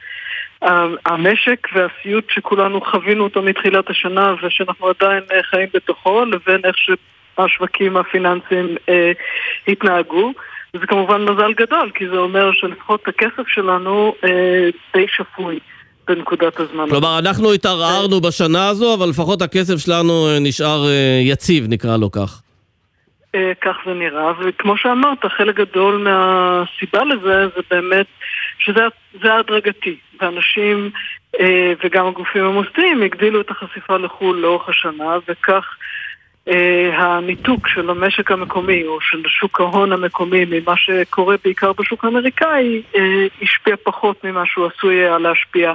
המשק 1.07 1.68
והסיוט 1.72 2.31
שכולנו 2.31 2.81
חווינו 2.81 3.25
אותו 3.25 3.43
מתחילת 3.43 3.91
השנה 3.91 4.35
ושאנחנו 4.43 4.89
עדיין 4.89 5.22
אה, 5.33 5.43
חיים 5.43 5.68
בתוכו, 5.75 6.25
לבין 6.25 6.61
איך 6.64 6.77
שהשווקים 6.79 7.97
הפיננסיים 7.97 8.77
אה, 8.89 9.12
התנהגו. 9.68 10.33
וזה 10.75 10.87
כמובן 10.87 11.25
מזל 11.25 11.53
גדול, 11.53 11.91
כי 11.95 12.09
זה 12.09 12.16
אומר 12.16 12.53
שלפחות 12.53 13.09
הכסף 13.09 13.49
שלנו 13.49 14.14
אה, 14.25 14.68
די 14.95 15.07
שפוי. 15.09 15.59
בנקודת 16.09 16.61
הזמן. 16.61 16.89
כלומר, 16.91 17.19
אנחנו 17.19 17.53
התערערנו 17.53 18.21
בשנה 18.21 18.69
הזו, 18.69 18.95
אבל 18.95 19.09
לפחות 19.09 19.43
הכסף 19.43 19.77
שלנו 19.77 20.29
אה, 20.29 20.39
נשאר 20.41 20.87
אה, 20.87 21.21
יציב, 21.23 21.65
נקרא 21.69 21.97
לו 21.97 22.11
כך. 22.11 22.43
אה, 23.35 23.53
כך 23.61 23.77
זה 23.87 23.95
נראה, 23.95 24.33
וכמו 24.41 24.77
שאמרת, 24.77 25.25
חלק 25.25 25.57
גדול 25.57 25.97
מהסיבה 25.97 27.05
לזה 27.05 27.47
זה 27.57 27.63
באמת 27.71 28.07
שזה 28.59 29.35
הדרגתי, 29.35 29.97
ואנשים 30.21 30.91
וגם 31.85 32.07
הגופים 32.07 32.45
המוסדיים 32.45 33.03
הגדילו 33.03 33.41
את 33.41 33.51
החשיפה 33.51 33.97
לחו"ל 33.97 34.37
לאורך 34.37 34.69
השנה, 34.69 35.17
וכך 35.29 35.65
הניתוק 36.93 37.69
של 37.69 37.91
המשק 37.91 38.31
המקומי 38.31 38.85
או 38.85 39.01
של 39.01 39.23
שוק 39.29 39.61
ההון 39.61 39.93
המקומי 39.93 40.45
ממה 40.45 40.77
שקורה 40.77 41.37
בעיקר 41.45 41.73
בשוק 41.73 42.05
האמריקאי 42.05 42.83
השפיע 43.43 43.77
פחות 43.83 44.25
ממה 44.25 44.43
שהוא 44.47 44.67
עשוי 44.67 44.95
היה 44.95 45.19
להשפיע 45.19 45.73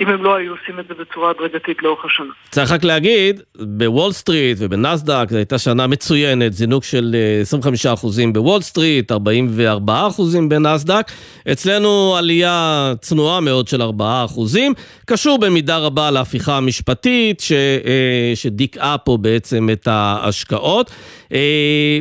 אם 0.00 0.08
הם 0.08 0.24
לא 0.24 0.36
היו 0.36 0.52
עושים 0.52 0.80
את 0.80 0.84
זה 0.88 0.94
בצורה 0.94 1.30
הדרגתית 1.30 1.82
לאורך 1.82 2.04
השנה. 2.04 2.32
צריך 2.50 2.72
רק 2.72 2.84
להגיד, 2.84 3.40
בוול 3.60 4.12
סטריט 4.12 4.58
ובנסדק 4.60 5.26
זו 5.30 5.36
הייתה 5.36 5.58
שנה 5.58 5.86
מצוינת, 5.86 6.52
זינוק 6.52 6.84
של 6.84 7.16
25% 7.94 8.32
בוול 8.32 8.60
סטריט, 8.60 9.12
44% 9.12 9.14
בנסדק. 10.48 11.12
אצלנו 11.52 12.16
עלייה 12.18 12.92
צנועה 13.00 13.40
מאוד 13.40 13.68
של 13.68 13.82
4%, 13.82 13.84
קשור 15.06 15.38
במידה 15.38 15.78
רבה 15.78 16.10
להפיכה 16.10 16.56
המשפטית 16.56 17.40
ש, 17.40 17.52
שדיכאה 18.34 18.98
פה 18.98 19.16
בעצם 19.16 19.68
את 19.72 19.88
ההשקעות. 19.90 20.90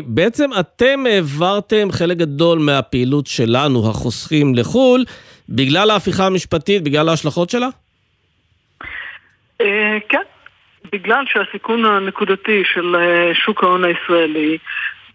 בעצם 0.06 0.50
אתם 0.60 1.04
העברתם 1.10 1.88
חלק 1.92 2.18
גדול 2.18 2.60
מהפעילות 2.60 3.28
שלנו, 3.28 3.90
החוסכים 3.90 4.56
לחו"ל, 4.56 5.04
בגלל 5.50 5.92
ההפיכה 5.92 6.26
המשפטית, 6.26 6.84
בגלל 6.84 7.10
ההשלכות 7.10 7.50
שלה? 7.50 7.68
אה, 9.62 9.98
כן, 10.10 10.22
בגלל 10.92 11.24
שהסיכון 11.28 11.86
הנקודתי 11.86 12.64
של 12.74 12.96
אה, 12.96 13.32
שוק 13.34 13.64
ההון 13.64 13.84
הישראלי 13.84 14.58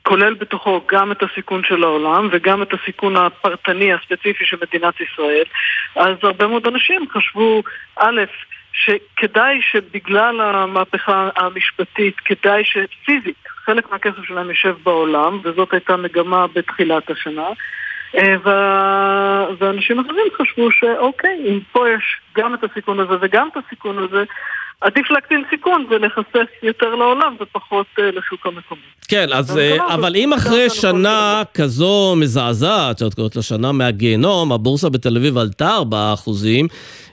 כולל 0.03 0.35
בתוכו 0.35 0.81
גם 0.93 1.13
את 1.13 1.23
הסיכון 1.23 1.63
של 1.65 1.85
העולם 1.85 2.29
וגם 2.33 2.63
את 2.63 2.69
הסיכון 2.73 3.17
הפרטני 3.17 3.93
הספציפי 3.93 4.45
של 4.45 4.57
מדינת 4.63 4.95
ישראל, 5.01 5.45
אז 5.97 6.17
הרבה 6.23 6.47
מאוד 6.47 6.67
אנשים 6.67 7.05
חשבו, 7.11 7.63
א', 7.97 8.21
שכדאי 8.73 9.61
שבגלל 9.73 10.41
המהפכה 10.41 11.29
המשפטית, 11.37 12.17
כדאי 12.25 12.63
שפיזית 12.65 13.37
חלק 13.65 13.93
מהכסף 13.93 14.25
שלהם 14.25 14.51
יושב 14.51 14.77
בעולם, 14.83 15.41
וזאת 15.45 15.73
הייתה 15.73 15.97
מגמה 15.97 16.47
בתחילת 16.47 17.11
השנה. 17.11 17.49
אה, 18.15 19.47
ואנשים 19.59 20.01
אחרים 20.01 20.27
חשבו 20.43 20.73
שאוקיי, 20.73 21.45
אם 21.49 21.61
פה 21.73 21.89
יש 21.89 22.21
גם 22.37 22.55
את 22.55 22.65
הסיכון 22.65 23.01
הזה 23.01 23.15
וגם 23.21 23.49
את 23.53 23.65
הסיכון 23.67 23.99
הזה, 23.99 24.25
עדיף 24.81 25.11
להקטין 25.11 25.43
סיכון 25.51 25.87
ולהיחשף 25.91 26.47
יותר 26.63 26.95
לעולם 26.95 27.37
ופחות 27.41 27.87
uh, 27.99 28.03
לשוק 28.03 28.47
המקומי. 28.47 28.81
כן, 29.09 29.27
אז, 29.33 29.59
אבל 29.95 30.17
אם 30.17 30.33
אחרי 30.33 30.71
שנה 30.71 31.43
כזו 31.55 32.15
מזעזעת, 32.17 32.99
שאת 32.99 33.15
קוראת 33.15 33.37
לה 33.37 33.43
שנה 33.43 33.73
מהגיהנום, 33.73 34.53
הבורסה 34.53 34.89
בתל 34.89 35.17
אביב 35.17 35.39
עלתה 35.39 35.69
4 35.69 36.13
אחוזים, 36.15 36.65
אה, 36.65 37.10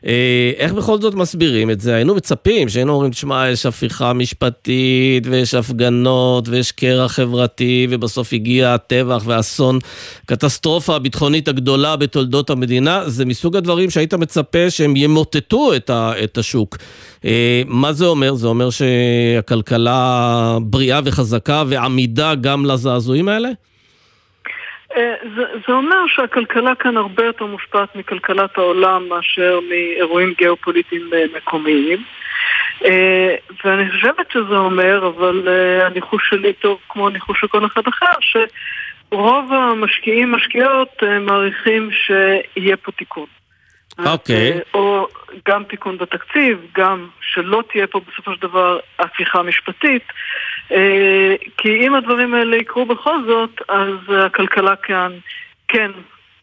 איך 0.58 0.74
בכל 0.74 1.02
זאת 1.02 1.14
מסבירים 1.14 1.72
את 1.72 1.82
זה? 1.82 1.96
היינו 1.96 2.16
מצפים 2.16 2.70
שהיינו 2.70 2.94
אומרים, 2.94 3.12
תשמע, 3.12 3.50
יש 3.50 3.66
הפיכה 3.66 4.14
משפטית, 4.14 5.28
ויש 5.28 5.54
הפגנות, 5.54 6.50
ויש 6.50 6.72
קרע 6.72 7.08
חברתי, 7.08 7.88
ובסוף 7.90 8.34
הגיע 8.34 8.74
הטבח 8.74 9.24
והאסון, 9.26 9.80
קטסטרופה 10.26 10.96
הביטחונית 10.96 11.48
הגדולה 11.48 11.96
בתולדות 11.96 12.50
המדינה. 12.50 13.04
זה 13.10 13.26
מסוג 13.26 13.56
הדברים 13.56 13.90
שהיית 13.90 14.14
מצפה 14.14 14.70
שהם 14.70 14.96
ימוטטו 14.96 15.76
את, 15.76 15.90
ה, 15.90 16.12
את 16.24 16.38
השוק. 16.38 16.78
אה, 17.26 17.62
מה 17.66 17.94
זה 17.94 18.06
אומר? 18.06 18.34
זה 18.36 18.48
אומר 18.48 18.70
שהכלכלה 18.70 20.58
בריאה 20.62 21.00
וחזקה 21.04 21.64
ועמידה 21.68 22.36
גם 22.36 22.66
לזעזועים 22.66 23.30
האלה? 23.30 23.50
אה, 24.98 25.14
זה, 25.36 25.44
זה 25.68 25.74
אומר 25.74 26.08
שהכלכלה 26.08 26.76
כאן 26.76 26.98
הרבה 26.98 27.26
יותר 27.26 27.46
מושפעת 27.46 27.96
מכלכלת 27.96 28.58
העולם 28.58 29.10
מאשר 29.10 29.60
מאירועים 29.70 30.34
גיאופוליטיים 30.38 31.10
אה, 31.14 31.24
מקומיים. 31.38 32.04
אה, 32.86 33.36
ואני 33.66 33.92
חושבת 33.92 34.32
שזה 34.32 34.58
אומר, 34.58 35.08
אבל 35.08 35.48
הניחוש 35.82 36.30
שלי 36.30 36.54
טוב 36.54 36.80
כמו 36.90 37.08
הניחוש 37.08 37.40
של 37.42 37.48
כל 37.48 37.66
אחד 37.66 37.82
אחר, 37.88 38.14
שרוב 38.22 39.54
המשקיעים, 39.54 40.32
משקיעות, 40.32 41.04
מעריכים 41.22 41.90
שיהיה 41.92 42.78
פה 42.78 42.92
תיקון. 42.92 43.26
אוקיי. 44.06 44.58
Okay. 44.58 44.62
או 44.74 45.08
גם 45.48 45.64
תיקון 45.64 45.98
בתקציב, 45.98 46.66
גם 46.78 47.08
שלא 47.22 47.64
תהיה 47.72 47.88
פה 47.88 48.00
בסופו 48.00 48.34
של 48.34 48.42
דבר 48.42 48.80
הפיכה 49.00 49.44
משפטית. 49.44 50.04
אה, 50.72 51.36
כי 51.58 51.88
אם 51.88 51.96
הדברים 51.96 52.34
האלה 52.34 52.56
יקרו 52.56 52.86
בכל 52.86 53.18
זאת, 53.28 53.62
אז 53.70 54.16
הכלכלה 54.26 54.76
כאן 54.76 55.12
כן 55.68 55.92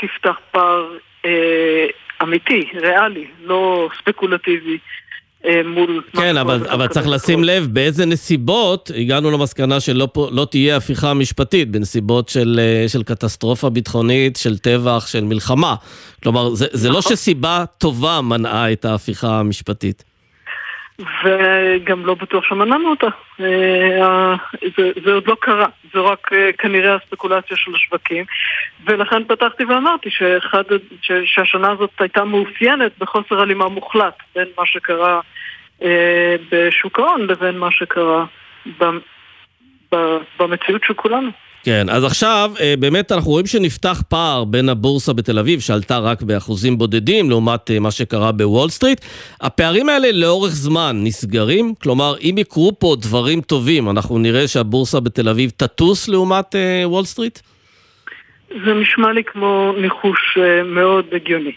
תפתח 0.00 0.36
פער 0.50 0.86
אה, 1.24 1.86
אמיתי, 2.22 2.66
ריאלי, 2.74 3.26
לא 3.44 3.88
ספקולטיבי. 3.98 4.78
אה, 5.46 5.60
מול... 5.64 6.02
כן, 6.12 6.36
אבל, 6.36 6.68
אבל 6.68 6.86
צריך 6.88 7.08
לשים 7.08 7.44
לב 7.44 7.68
באיזה 7.72 8.06
נסיבות 8.06 8.90
הגענו 8.96 9.30
למסקנה 9.30 9.80
שלא 9.80 10.08
לא 10.30 10.46
תהיה 10.50 10.76
הפיכה 10.76 11.14
משפטית, 11.14 11.70
בנסיבות 11.70 12.28
של, 12.28 12.60
של 12.88 13.02
קטסטרופה 13.02 13.70
ביטחונית, 13.70 14.36
של 14.36 14.58
טבח, 14.58 15.06
של 15.06 15.24
מלחמה. 15.24 15.74
כלומר, 16.22 16.54
זה, 16.54 16.66
זה 16.72 16.88
לא 16.88 16.98
נכון. 16.98 17.12
שסיבה 17.12 17.64
טובה 17.78 18.20
מנעה 18.20 18.72
את 18.72 18.84
ההפיכה 18.84 19.40
המשפטית. 19.40 20.13
וגם 20.99 22.07
לא 22.07 22.14
בטוח 22.14 22.45
שמנענו 22.45 22.90
אותה. 22.90 23.07
אה, 23.40 24.34
זה, 24.76 24.92
זה 25.05 25.12
עוד 25.12 25.26
לא 25.26 25.36
קרה, 25.40 25.66
זה 25.95 26.01
רק 26.01 26.32
אה, 26.32 26.51
כנראה 26.59 26.95
הספקולציה 26.95 27.57
של 27.57 27.74
השווקים. 27.74 28.24
ולכן 28.86 29.24
פתחתי 29.24 29.64
ואמרתי 29.64 30.11
שאחד, 30.11 30.62
שהשנה 31.24 31.70
הזאת 31.72 31.90
הייתה 31.99 32.24
מאופיינת 32.24 32.92
בחוסר 32.99 33.40
הלימה 33.40 33.68
מוחלט 33.68 34.14
בין 34.34 34.49
מה 34.59 34.66
שקרה 34.66 35.20
אה, 35.82 36.36
בשוק 36.51 36.99
ההון 36.99 37.26
לבין 37.26 37.59
מה 37.59 37.70
שקרה 37.70 38.24
במציאות 40.38 40.82
של 40.84 40.95
כולנו. 40.95 41.30
כן, 41.64 41.86
אז 41.90 42.05
עכשיו 42.05 42.51
אה, 42.61 42.74
באמת 42.78 43.12
אנחנו 43.12 43.30
רואים 43.30 43.47
שנפתח 43.47 44.03
פער 44.09 44.45
בין 44.45 44.68
הבורסה 44.68 45.12
בתל 45.12 45.38
אביב, 45.38 45.61
שעלתה 45.61 45.99
רק 45.99 46.22
באחוזים 46.22 46.78
בודדים 46.78 47.30
לעומת 47.30 47.70
אה, 47.70 47.78
מה 47.78 47.90
שקרה 47.90 48.32
בוול 48.32 48.68
סטריט. 48.68 49.01
הפערים 49.40 49.88
האלה 49.88 50.12
לאורך 50.12 50.51
זמן 50.51 50.97
נסגרים? 51.05 51.74
כלומר, 51.82 52.14
אם 52.20 52.34
יקרו 52.38 52.72
פה 52.78 52.97
דברים 53.01 53.40
טובים, 53.40 53.90
אנחנו 53.90 54.18
נראה 54.18 54.49
שהבורסה 54.49 55.01
בתל 55.01 55.28
אביב 55.28 55.51
תטוס 55.57 56.09
לעומת 56.09 56.55
אה, 56.55 56.82
וול 56.84 57.05
סטריט? 57.05 57.38
זה 58.49 58.74
נשמע 58.74 59.12
לי 59.12 59.24
כמו 59.24 59.72
ניחוש 59.80 60.38
מאוד 60.64 61.05
הגיוני. 61.12 61.53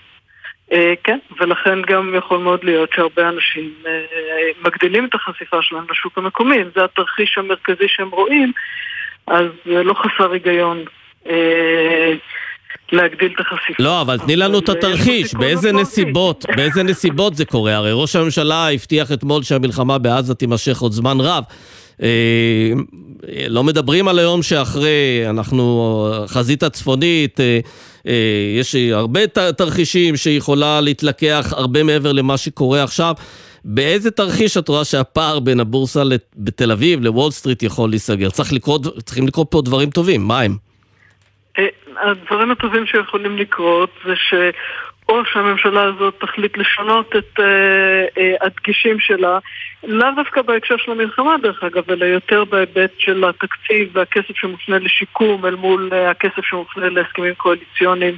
כן, 1.04 1.18
ולכן 1.40 1.82
גם 1.88 2.14
יכול 2.18 2.40
מאוד 2.40 2.64
להיות 2.64 2.90
שהרבה 2.96 3.30
אנשים 3.30 3.74
מגדילים 4.66 5.06
את 5.06 5.16
החשיפה 5.16 5.58
שלהם 5.62 5.86
לשוק 5.92 6.18
המקומי, 6.18 6.56
אם 6.56 6.70
זה 6.76 6.84
התרחיש 6.84 7.38
המרכזי 7.38 7.88
שהם 7.88 8.10
רואים. 8.10 8.52
אז 9.28 9.46
לא 9.66 9.94
חסר 9.94 10.32
היגיון 10.32 10.84
אה, 11.30 12.14
להגדיל 12.92 13.34
את 13.36 13.40
החשיפה. 13.40 13.84
לא, 13.84 14.02
אבל 14.02 14.18
תני 14.18 14.36
לנו 14.36 14.60
את 14.60 14.70
התרחיש, 14.70 15.34
באיזה 15.34 15.72
נסיבות, 15.72 16.46
באיזה 16.56 16.84
נסיבות 16.84 17.36
זה 17.36 17.46
קורה? 17.46 17.76
הרי 17.76 17.92
ראש 17.94 18.16
הממשלה 18.16 18.72
הבטיח 18.72 19.12
אתמול 19.12 19.44
שהמלחמה 19.44 19.98
בעזה 19.98 20.36
תימשך 20.36 20.80
עוד 20.80 20.92
זמן 20.92 21.18
רב. 21.20 21.44
אה, 22.04 22.72
לא 23.50 23.64
מדברים 23.64 24.08
על 24.08 24.20
היום 24.20 24.44
שאחרי, 24.44 25.24
אנחנו, 25.30 26.08
חזית 26.28 26.64
הצפונית, 26.64 27.40
אה, 27.40 27.60
יש 28.60 28.76
הרבה 28.76 29.28
תרחישים 29.58 30.16
שיכולה 30.16 30.82
להתלקח 30.82 31.54
הרבה 31.58 31.84
מעבר 31.84 32.12
למה 32.12 32.38
שקורה 32.38 32.84
עכשיו. 32.84 33.14
באיזה 33.66 34.12
תרחיש 34.12 34.58
את 34.58 34.68
רואה 34.68 34.86
שהפער 34.86 35.40
בין 35.40 35.60
הבורסה 35.60 36.04
בתל 36.36 36.72
אביב 36.72 37.04
לוול 37.04 37.32
סטריט 37.32 37.64
יכול 37.64 37.90
להיסגר? 37.90 38.30
צריך 38.30 38.54
לקרות, 38.54 38.82
צריכים 39.06 39.28
לקרות 39.28 39.48
פה 39.52 39.62
דברים 39.62 39.90
טובים, 39.90 40.22
מה 40.22 40.42
הם? 40.42 40.52
אה, 41.60 41.68
הדברים 41.98 42.52
הטובים 42.52 42.86
שיכולים 42.86 43.38
לקרות 43.38 43.90
זה 44.06 44.16
ש... 44.16 44.34
או 45.10 45.26
שהממשלה 45.26 45.84
הזאת 45.84 46.16
תחליט 46.20 46.58
לשנות 46.58 47.16
את 47.16 47.40
uh, 47.40 47.44
uh, 48.18 48.46
הדגשים 48.46 49.00
שלה, 49.00 49.40
לאו 49.84 50.08
דווקא 50.16 50.42
בהקשר 50.42 50.78
של 50.78 50.92
המלחמה 50.92 51.36
דרך 51.42 51.64
אגב, 51.64 51.92
אלא 51.92 52.06
יותר 52.06 52.46
בהיבט 52.46 52.92
של 52.98 53.24
התקציב 53.24 53.90
והכסף 53.94 54.36
שמופנה 54.36 54.80
לשיקום 54.80 55.46
אל 55.46 55.56
מול 55.56 55.90
uh, 55.92 56.12
הכסף 56.12 56.46
שמופנה 56.46 56.90
להסכמים 56.90 57.34
קואליציוניים 57.36 58.18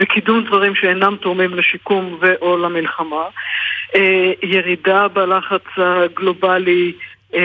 וקידום 0.00 0.44
דברים 0.44 0.74
שאינם 0.74 1.16
תורמים 1.16 1.54
לשיקום 1.54 2.18
ו/או 2.20 2.58
למלחמה. 2.58 3.24
Uh, 3.94 3.98
ירידה 4.42 5.08
בלחץ 5.08 5.64
הגלובלי 5.76 6.92
uh, 7.32 7.36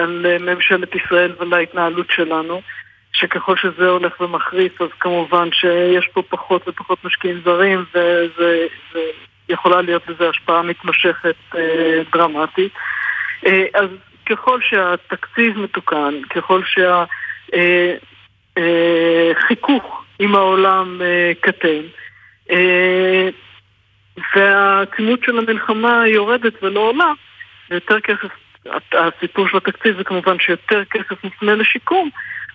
על 0.00 0.26
ממשלת 0.40 0.94
ישראל 0.94 1.32
ולהתנהלות 1.40 2.10
שלנו. 2.10 2.60
שככל 3.12 3.56
שזה 3.56 3.88
הולך 3.88 4.20
ומחריף, 4.20 4.82
אז 4.82 4.88
כמובן 5.00 5.48
שיש 5.52 6.08
פה 6.12 6.22
פחות 6.28 6.68
ופחות 6.68 7.04
משקיעים 7.04 7.40
זרים, 7.44 7.84
וזה 7.94 8.66
יכולה 9.48 9.82
להיות 9.82 10.08
לזה 10.08 10.28
השפעה 10.28 10.62
מתמשכת 10.62 11.34
אה, 11.54 12.02
דרמטית. 12.12 12.72
אה, 13.46 13.64
אז 13.74 13.88
ככל 14.26 14.60
שהתקציב 14.62 15.58
מתוקן, 15.58 16.14
ככל 16.30 16.62
שהחיכוך 16.64 17.04
אה, 19.84 19.94
אה, 19.94 20.02
עם 20.18 20.34
העולם 20.34 21.02
אה, 21.02 21.32
קטן, 21.40 21.82
אה, 22.50 23.28
והכמות 24.36 25.24
של 25.24 25.38
המלחמה 25.38 26.04
יורדת 26.06 26.62
ולא 26.62 26.80
עולה, 26.80 27.12
יותר 27.70 28.00
כסף, 28.00 28.28
הסיפור 28.92 29.48
של 29.48 29.56
התקציב 29.56 29.96
זה 29.96 30.04
כמובן 30.04 30.38
שיותר 30.38 30.84
כסף 30.84 31.24
מופנה 31.24 31.54
לשיקום, 31.54 32.10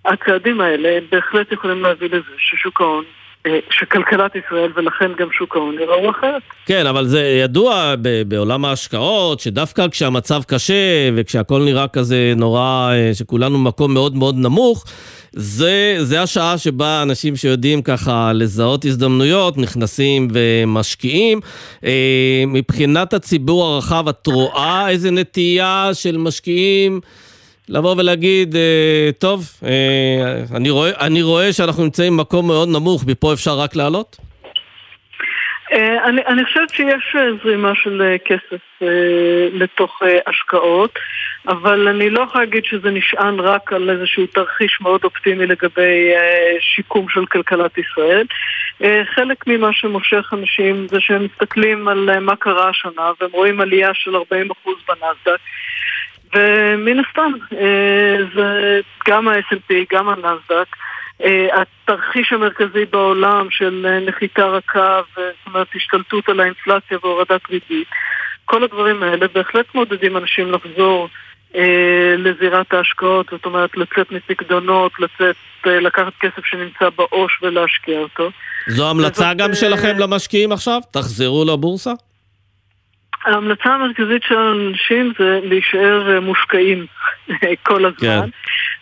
הצעדים 0.07 0.61
האלה 0.61 0.99
בהחלט 1.11 1.51
יכולים 1.51 1.83
להביא 1.83 2.07
לזה 2.07 2.31
ששוק 2.37 2.81
ההון 2.81 3.03
אה, 3.45 3.59
שכלכלת 3.69 4.31
ישראל 4.35 4.71
ולכן 4.75 5.11
גם 5.17 5.27
שוק 5.31 5.55
ההון 5.55 5.75
יראו 5.79 6.09
אחרת. 6.09 6.41
כן, 6.65 6.85
אבל 6.87 7.05
זה 7.05 7.21
ידוע 7.43 7.95
בעולם 8.27 8.65
ההשקעות, 8.65 9.39
שדווקא 9.39 9.87
כשהמצב 9.87 10.41
קשה 10.47 11.09
וכשהכול 11.15 11.63
נראה 11.63 11.87
כזה 11.87 12.33
נורא, 12.35 12.91
אה, 12.91 13.11
שכולנו 13.13 13.57
במקום 13.57 13.93
מאוד 13.93 14.15
מאוד 14.15 14.35
נמוך, 14.37 14.85
זה, 15.31 15.95
זה 15.99 16.21
השעה 16.21 16.57
שבה 16.57 17.01
אנשים 17.01 17.35
שיודעים 17.35 17.81
ככה 17.81 18.31
לזהות 18.33 18.85
הזדמנויות 18.85 19.57
נכנסים 19.57 20.27
ומשקיעים. 20.33 21.39
אה, 21.85 22.43
מבחינת 22.47 23.13
הציבור 23.13 23.65
הרחב, 23.65 24.07
את 24.07 24.27
רואה 24.27 24.89
איזה 24.89 25.11
נטייה 25.11 25.89
של 25.93 26.17
משקיעים? 26.17 27.01
לבוא 27.69 27.95
ולהגיד, 27.97 28.55
אה, 28.55 29.09
טוב, 29.19 29.41
אה, 29.63 30.57
אני, 30.57 30.69
רואה, 30.69 30.91
אני 30.99 31.21
רואה 31.21 31.53
שאנחנו 31.53 31.83
נמצאים 31.83 32.17
במקום 32.17 32.47
מאוד 32.47 32.69
נמוך, 32.69 33.03
מפה 33.07 33.33
אפשר 33.33 33.59
רק 33.59 33.75
לעלות? 33.75 34.17
אה, 35.73 36.05
אני, 36.09 36.21
אני 36.27 36.45
חושבת 36.45 36.69
שיש 36.69 37.15
זרימה 37.43 37.71
של 37.75 38.15
כסף 38.25 38.87
לתוך 39.53 40.01
השקעות, 40.27 40.99
אבל 41.47 41.87
אני 41.87 42.09
לא 42.09 42.21
יכולה 42.21 42.43
להגיד 42.43 42.65
שזה 42.65 42.91
נשען 42.91 43.39
רק 43.39 43.73
על 43.73 43.89
איזשהו 43.89 44.25
תרחיש 44.25 44.81
מאוד 44.81 45.03
אופטימי 45.03 45.45
לגבי 45.45 46.11
שיקום 46.59 47.09
של 47.09 47.25
כלכלת 47.25 47.71
ישראל. 47.77 48.25
חלק 49.15 49.47
ממה 49.47 49.73
שמושך 49.73 50.33
אנשים 50.33 50.87
זה 50.87 50.99
שהם 50.99 51.25
מסתכלים 51.25 51.87
על 51.87 52.19
מה 52.19 52.35
קרה 52.35 52.69
השנה 52.69 53.11
והם 53.21 53.31
רואים 53.33 53.61
עלייה 53.61 53.89
של 53.93 54.15
40% 54.15 54.19
בנסדק. 54.87 55.39
ומן 56.35 56.99
הסתם, 56.99 57.31
אה, 57.57 58.17
זה 58.35 58.79
גם 59.07 59.27
ה-S&P, 59.27 59.73
גם 59.93 60.09
הנסדק, 60.09 60.75
אה, 61.23 61.47
התרחיש 61.61 62.33
המרכזי 62.33 62.85
בעולם 62.91 63.47
של 63.49 63.85
אה, 63.89 63.99
נחיתה 63.99 64.45
רכה, 64.45 65.01
זאת 65.15 65.47
אומרת 65.47 65.67
השתלטות 65.75 66.29
על 66.29 66.39
האינפלציה 66.39 66.97
והורדת 67.03 67.41
ריבית, 67.49 67.87
כל 68.45 68.63
הדברים 68.63 69.03
האלה 69.03 69.25
בהחלט 69.33 69.65
מעודדים 69.75 70.17
אנשים 70.17 70.51
לחזור 70.51 71.09
לזירת 72.17 72.73
ההשקעות, 72.73 73.27
זאת 73.31 73.45
אומרת 73.45 73.77
לצאת 73.77 74.11
מפקדונות, 74.11 74.91
לצאת, 74.99 75.35
לקחת 75.65 76.13
כסף 76.19 76.45
שנמצא 76.45 76.89
בעו"ש 76.97 77.43
ולהשקיע 77.43 77.99
אותו. 77.99 78.29
זו 78.67 78.89
המלצה 78.89 79.33
גם 79.33 79.53
שלכם 79.53 79.97
למשקיעים 79.99 80.51
עכשיו? 80.51 80.81
תחזרו 80.91 81.45
לבורסה? 81.45 81.91
ההמלצה 83.27 83.69
המרכזית 83.69 84.23
של 84.27 84.37
האנשים 84.37 85.13
זה 85.19 85.39
להישאר 85.43 86.13
אה, 86.15 86.19
מושקעים 86.19 86.85
כל 87.67 87.85
הזמן. 87.85 87.99
כן. 87.99 88.29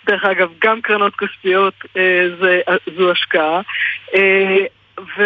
דרך 0.07 0.25
אגב, 0.25 0.49
גם 0.61 0.81
קרנות 0.81 1.13
כספיות 1.15 1.73
אה, 1.97 2.27
זה, 2.39 2.61
זו 2.97 3.11
השקעה. 3.11 3.61
ו, 5.17 5.23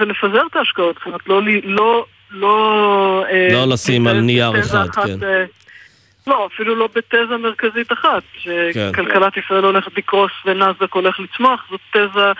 ולפזר 0.00 0.42
את 0.50 0.56
ההשקעות, 0.56 0.96
זאת 0.96 1.06
אומרת, 1.06 1.28
לא... 1.28 1.42
לא, 1.64 2.06
לא, 2.30 3.24
לא 3.52 3.68
לשים 3.68 4.06
על 4.06 4.20
נייר 4.20 4.60
אחד, 4.60 4.88
אחת, 4.88 5.04
כן. 5.04 5.44
לא, 6.26 6.48
אפילו 6.54 6.74
לא 6.74 6.88
בתזה 6.94 7.36
מרכזית 7.36 7.92
אחת, 7.92 8.22
שכלכלת 8.38 9.34
כן. 9.34 9.40
ישראל 9.40 9.64
הולכת 9.64 9.98
לקרוס 9.98 10.32
ונסדק 10.46 10.92
הולך 10.92 11.20
לצמוח, 11.20 11.66
זאת 11.70 11.80
תזה 11.90 12.20
אה, 12.20 12.32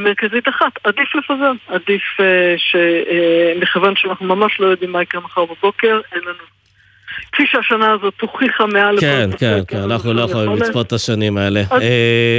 מרכזית 0.00 0.48
אחת, 0.48 0.72
עדיף 0.84 1.14
לפזר, 1.14 1.52
עדיף 1.68 2.02
אה, 2.20 2.54
שמכיוון 2.58 3.90
אה, 3.90 3.96
שאנחנו 3.96 4.26
ממש 4.26 4.60
לא 4.60 4.66
יודעים 4.66 4.92
מה 4.92 5.02
יקרה 5.02 5.20
מחר 5.20 5.44
בבוקר, 5.44 6.00
אין 6.12 6.20
לנו 6.22 6.44
כפי 7.32 7.42
שהשנה 7.46 7.92
הזאת 7.92 8.20
הוכיחה 8.20 8.66
מעל... 8.66 9.00
כן, 9.00 9.30
כן, 9.38 9.58
כן, 9.68 9.82
אנחנו 9.82 10.12
לא 10.12 10.22
יכולים 10.22 10.56
לצפות 10.56 10.86
את 10.86 10.92
השנים 10.92 11.36
האלה. 11.36 11.62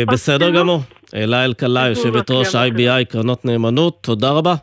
בסדר 0.07 0.49
גמור. 0.49 0.81
אלה 1.15 1.45
אלקלעי, 1.45 1.89
יושבת 1.89 2.31
ראש 2.31 2.55
IBI, 2.55 3.05
קרנות 3.09 3.45
נאמנות, 3.45 3.97
תודה 4.01 4.29
רבה. 4.29 4.55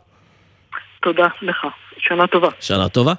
תודה 1.01 1.27
לך. 1.41 1.67
שנה 1.97 2.27
טובה. 2.27 2.49
שנה 2.59 2.89
טובה. 2.89 3.13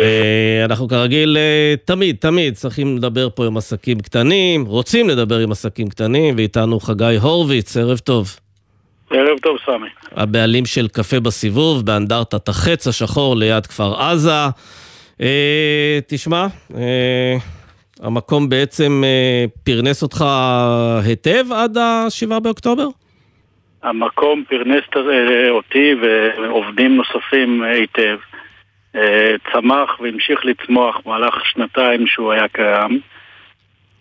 אה, 0.00 0.64
אנחנו 0.64 0.88
כרגיל 0.88 1.36
אה, 1.36 1.74
תמיד, 1.84 2.16
תמיד 2.20 2.54
צריכים 2.54 2.96
לדבר 2.96 3.28
פה 3.30 3.46
עם 3.46 3.56
עסקים 3.56 4.00
קטנים, 4.00 4.64
רוצים 4.64 5.08
לדבר 5.08 5.38
עם 5.38 5.52
עסקים 5.52 5.88
קטנים, 5.88 6.34
ואיתנו 6.36 6.80
חגי 6.80 7.16
הורוביץ, 7.22 7.76
ערב 7.76 7.98
טוב. 7.98 8.26
ערב 9.10 9.38
טוב, 9.38 9.56
סמי. 9.66 9.88
הבעלים 10.12 10.66
של 10.66 10.88
קפה 10.88 11.20
בסיבוב, 11.20 11.86
באנדרטת 11.86 12.48
החץ 12.48 12.86
השחור 12.86 13.36
ליד 13.36 13.66
כפר 13.66 14.00
עזה. 14.02 14.30
אה, 15.20 15.98
תשמע, 16.08 16.46
אה, 16.76 17.36
המקום 18.00 18.48
בעצם 18.48 19.02
אה, 19.04 19.44
פרנס 19.64 20.02
אותך 20.02 20.24
היטב 21.04 21.44
עד 21.52 21.78
ה-7 21.78 22.40
באוקטובר? 22.40 22.86
המקום 23.82 24.44
פרנס 24.48 24.84
אה, 24.96 25.50
אותי 25.50 25.94
ועובדים 26.02 26.96
נוספים 26.96 27.62
היטב. 27.62 28.16
אה, 28.94 29.34
צמח 29.52 30.00
והמשיך 30.00 30.44
לצמוח 30.44 31.00
במהלך 31.04 31.34
שנתיים 31.44 32.06
שהוא 32.06 32.32
היה 32.32 32.48
קיים 32.48 33.00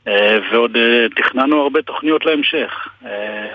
אה, 0.08 0.40
ועוד 0.52 0.78
אה, 0.78 1.06
תכננו 1.16 1.62
הרבה 1.62 1.82
תוכניות 1.82 2.26
להמשך. 2.26 2.88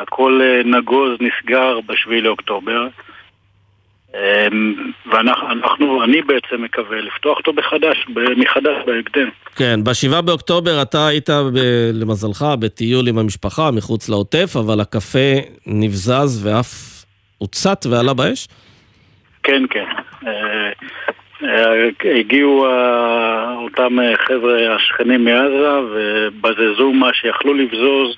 הכל 0.00 0.40
נגוז 0.64 1.10
נסגר 1.20 1.80
בשביעי 1.86 2.20
לאוקטובר 2.20 2.86
ואנחנו, 5.06 6.04
אני 6.04 6.22
בעצם 6.22 6.62
מקווה 6.62 7.00
לפתוח 7.00 7.38
אותו 7.38 7.52
בחדש, 7.52 8.06
מחדש 8.36 8.76
בהקדם. 8.86 9.28
כן, 9.56 9.84
ב-7 9.84 10.20
באוקטובר 10.20 10.82
אתה 10.82 11.06
היית, 11.06 11.30
ב, 11.30 11.58
למזלך, 11.94 12.44
בטיול 12.60 13.08
עם 13.08 13.18
המשפחה 13.18 13.70
מחוץ 13.70 14.08
לעוטף, 14.08 14.56
אבל 14.56 14.80
הקפה 14.80 15.34
נבזז 15.66 16.46
ואף 16.46 17.04
הוצת 17.38 17.86
ועלה 17.90 18.14
באש? 18.14 18.48
כן, 19.42 19.62
כן. 19.70 19.84
אה, 21.44 21.48
אה, 22.04 22.18
הגיעו 22.18 22.66
אה, 22.66 23.54
אותם 23.54 23.96
חבר'ה 24.26 24.76
השכנים 24.76 25.24
מעזה 25.24 25.78
ובזזו 25.92 26.92
מה 26.92 27.10
שיכלו 27.14 27.54
לבזוז 27.54 28.16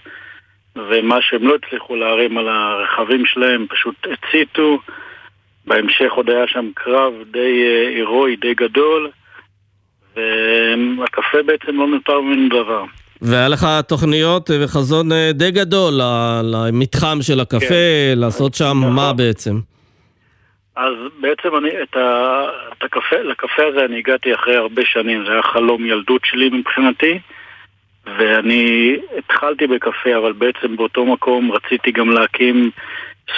ומה 0.77 1.17
שהם 1.21 1.49
לא 1.49 1.55
הצליחו 1.55 1.97
להרים 1.97 2.39
על 2.39 2.49
הרכבים 2.49 3.27
שלהם 3.27 3.67
פשוט 3.71 3.95
הציתו. 4.13 4.79
בהמשך 5.67 6.13
עוד 6.13 6.31
היה 6.31 6.45
שם 6.47 6.71
קרב 6.75 7.13
די 7.33 7.65
הירואי, 7.95 8.37
די 8.37 8.55
גדול, 8.55 9.11
והקפה 10.17 11.39
בעצם 11.47 11.77
לא 11.77 11.87
נותר 11.87 12.21
ממנו 12.21 12.49
דבר. 12.49 12.85
והיה 13.23 13.49
לך 13.49 13.67
תוכניות 13.89 14.51
וחזון 14.61 15.09
די 15.35 15.51
גדול 15.51 16.01
למתחם 16.43 17.19
של 17.23 17.41
הקפה, 17.41 17.67
כן. 17.69 18.15
לעשות 18.17 18.55
שם 18.55 18.79
נכון. 18.81 18.93
מה 18.93 19.13
בעצם? 19.13 19.70
אז 20.81 20.95
בעצם 21.21 21.57
אני, 21.57 21.83
את, 21.83 21.97
ה, 21.97 22.45
את 22.73 22.83
הקפה, 22.83 23.17
לקפה 23.17 23.63
הזה 23.67 23.85
אני 23.85 23.99
הגעתי 23.99 24.35
אחרי 24.35 24.57
הרבה 24.57 24.83
שנים, 24.85 25.25
זה 25.25 25.33
היה 25.33 25.43
חלום 25.43 25.87
ילדות 25.87 26.21
שלי 26.25 26.49
מבחינתי, 26.49 27.19
ואני 28.07 28.97
התחלתי 29.19 29.67
בקפה, 29.67 30.17
אבל 30.17 30.33
בעצם 30.33 30.77
באותו 30.77 31.05
מקום 31.05 31.53
רציתי 31.53 31.93
גם 31.93 32.11
להקים 32.11 32.71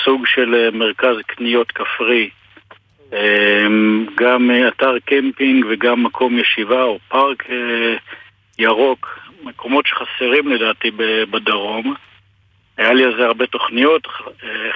סוג 0.05 0.26
של 0.26 0.55
אה, 0.55 0.70
מרכז 0.70 1.16
קניות 1.26 1.72
כפרי. 1.72 2.30
אמ, 3.12 4.07
גם 4.14 4.51
אה, 4.51 4.68
אתר 4.68 4.99
קמפינג 5.05 5.66
וגם 5.68 6.03
מקום 6.03 6.38
ישיבה 6.38 6.82
או 6.82 6.99
פארק 7.09 7.51
אה, 7.51 7.97
ירוק, 8.59 9.18
מקומות 9.43 9.86
שחסרים 9.86 10.49
לדעתי 10.49 10.90
בדרום. 11.30 11.95
היה 12.76 12.93
לי 12.93 13.05
על 13.05 13.16
זה 13.16 13.24
הרבה 13.24 13.47
תוכניות, 13.47 14.07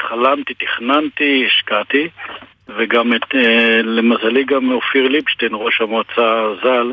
חלמתי, 0.08 0.54
תכננתי, 0.54 1.46
השקעתי, 1.46 2.08
וגם 2.78 3.14
את, 3.14 3.34
למזלי 3.84 4.44
גם 4.44 4.72
אופיר 4.72 5.08
ליבשטיין, 5.08 5.52
ראש 5.54 5.80
המועצה 5.80 6.54
ז"ל, 6.62 6.92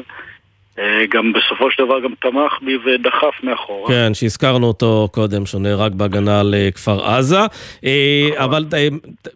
אה, 0.80 1.05
גם 1.09 1.34
בסופו 1.34 1.71
של 1.71 1.86
דבר 1.86 1.99
גם 1.99 2.13
תמך 2.21 2.59
בי 2.61 2.78
ודחף 2.86 3.43
מאחורה. 3.43 3.88
כן, 3.88 4.13
שהזכרנו 4.13 4.67
אותו 4.67 5.07
קודם, 5.11 5.45
שהוא 5.45 5.61
נהרג 5.61 5.93
בהגנה 5.93 6.39
על 6.39 6.53
אה, 6.53 6.69
כפר 6.71 7.05
עזה. 7.05 7.39
אה, 7.86 8.30
נכון. 8.32 8.43
אבל 8.43 8.65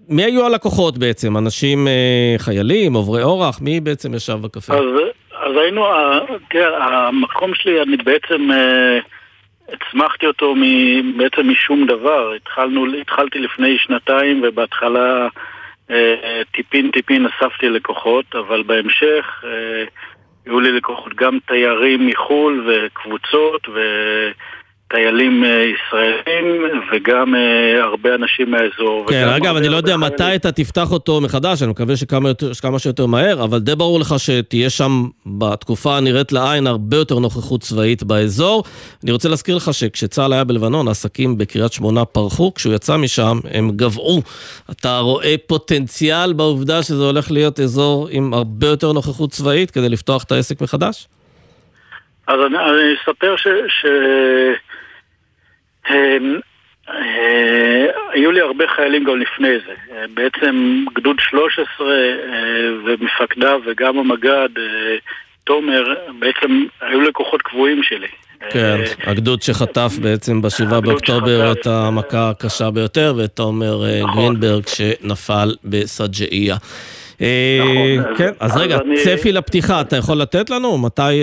מי 0.09 0.23
היו 0.23 0.45
הלקוחות 0.45 0.97
בעצם? 0.97 1.37
אנשים, 1.37 1.87
חיילים, 2.37 2.93
עוברי 2.93 3.23
אורח? 3.23 3.61
מי 3.61 3.79
בעצם 3.79 4.13
ישב 4.13 4.37
בקפה? 4.41 4.73
אז, 4.73 4.85
אז 5.31 5.51
היינו, 5.57 5.85
תראה, 6.49 7.07
המקום 7.07 7.53
שלי, 7.55 7.81
אני 7.81 7.97
בעצם... 7.97 8.49
הצמחתי 9.73 10.25
אותו 10.25 10.55
בעצם 11.17 11.49
משום 11.49 11.85
דבר. 11.85 12.33
התחלנו, 12.33 12.85
התחלתי 13.01 13.39
לפני 13.39 13.77
שנתיים 13.77 14.41
ובהתחלה 14.43 15.27
טיפין 16.51 16.91
טיפין 16.91 17.25
אספתי 17.25 17.69
לקוחות, 17.69 18.35
אבל 18.35 18.63
בהמשך 18.63 19.43
היו 20.45 20.59
לי 20.59 20.71
לקוחות 20.71 21.15
גם 21.15 21.39
תיירים 21.47 22.07
מחו"ל 22.07 22.67
וקבוצות 22.67 23.61
וטיילים 23.69 24.56
אה, 24.93 24.99
ישראלים 24.99 26.61
וגם 26.91 27.35
אה, 27.35 27.83
הרבה 27.83 28.15
אנשים 28.15 28.51
מהאזור. 28.51 29.05
כן, 29.09 29.27
אגב, 29.27 29.55
אני 29.55 29.69
לא 29.69 29.77
יודע 29.77 29.97
מתי 29.97 30.35
אתה 30.35 30.51
תפתח 30.51 30.91
אותו 30.91 31.21
מחדש, 31.21 31.61
אני 31.61 31.71
מקווה 31.71 31.95
שכמה 31.95 32.29
יותר, 32.29 32.53
שכמה 32.53 32.79
שיותר 32.79 33.05
מהר, 33.05 33.43
אבל 33.43 33.59
די 33.59 33.75
ברור 33.75 33.99
לך 33.99 34.15
שתהיה 34.17 34.69
שם 34.69 34.91
בתקופה 35.25 35.97
הנראית 35.97 36.31
לעין 36.31 36.67
הרבה 36.67 36.97
יותר 36.97 37.19
נוכחות 37.19 37.61
צבאית 37.61 38.03
באזור. 38.03 38.63
אני 39.03 39.11
רוצה 39.11 39.29
להזכיר 39.29 39.55
לך 39.55 39.73
שכשצה"ל 39.73 40.33
היה 40.33 40.43
בלבנון, 40.43 40.87
העסקים 40.87 41.37
בקריית 41.37 41.73
שמונה 41.73 42.05
פרחו, 42.05 42.53
כשהוא 42.53 42.73
יצא 42.73 42.97
משם 42.97 43.39
הם 43.51 43.71
גבעו. 43.75 44.21
אתה 44.71 44.99
רואה 44.99 45.35
פוטנציאל 45.47 46.33
בעובדה 46.33 46.83
שזה 46.83 47.03
הולך 47.03 47.31
להיות 47.31 47.59
אזור 47.59 48.07
עם 48.11 48.33
הרבה 48.33 48.67
יותר 48.67 48.91
נוכחות 48.91 49.29
צבאית 49.29 49.71
כדי 49.71 49.89
לפתוח 49.89 50.23
את 50.23 50.31
העסק 50.31 50.61
מחדש? 50.61 51.07
אז 52.27 52.39
אני, 52.45 52.57
אני 52.57 52.93
אספר 53.01 53.35
ש... 53.37 53.47
ש... 53.67 53.85
אה, 56.89 57.85
היו 58.13 58.31
לי 58.31 58.41
הרבה 58.41 58.65
חיילים 58.75 59.03
גם 59.03 59.19
לפני 59.19 59.53
זה. 59.65 59.95
אה, 59.95 60.05
בעצם 60.13 60.85
גדוד 60.95 61.15
13 61.19 61.87
אה, 61.87 61.93
ומפקדיו 62.85 63.59
וגם 63.65 63.99
המג"ד, 63.99 64.49
תומר, 65.43 65.83
בעצם 66.19 66.65
היו 66.81 67.01
לקוחות 67.01 67.41
קבועים 67.41 67.83
שלי. 67.83 68.07
כן, 68.49 68.77
הגדוד 69.03 69.41
שחטף 69.41 69.91
בעצם 70.01 70.41
ב-7 70.41 70.81
באוקטובר 70.81 71.51
את 71.51 71.67
המכה 71.67 72.29
הקשה 72.29 72.71
ביותר, 72.71 73.13
ואת 73.17 73.29
תומר 73.29 73.81
נכון. 74.01 74.15
גרינברג 74.15 74.67
שנפל 74.67 75.55
בסג'איה. 75.63 76.55
נכון, 77.15 78.15
כן, 78.17 78.31
אז 78.39 78.57
רגע, 78.57 78.77
צפי 79.03 79.31
לפתיחה, 79.31 79.81
אתה 79.81 79.97
יכול 79.97 80.17
לתת 80.17 80.49
לנו? 80.49 80.77
מתי 80.77 81.21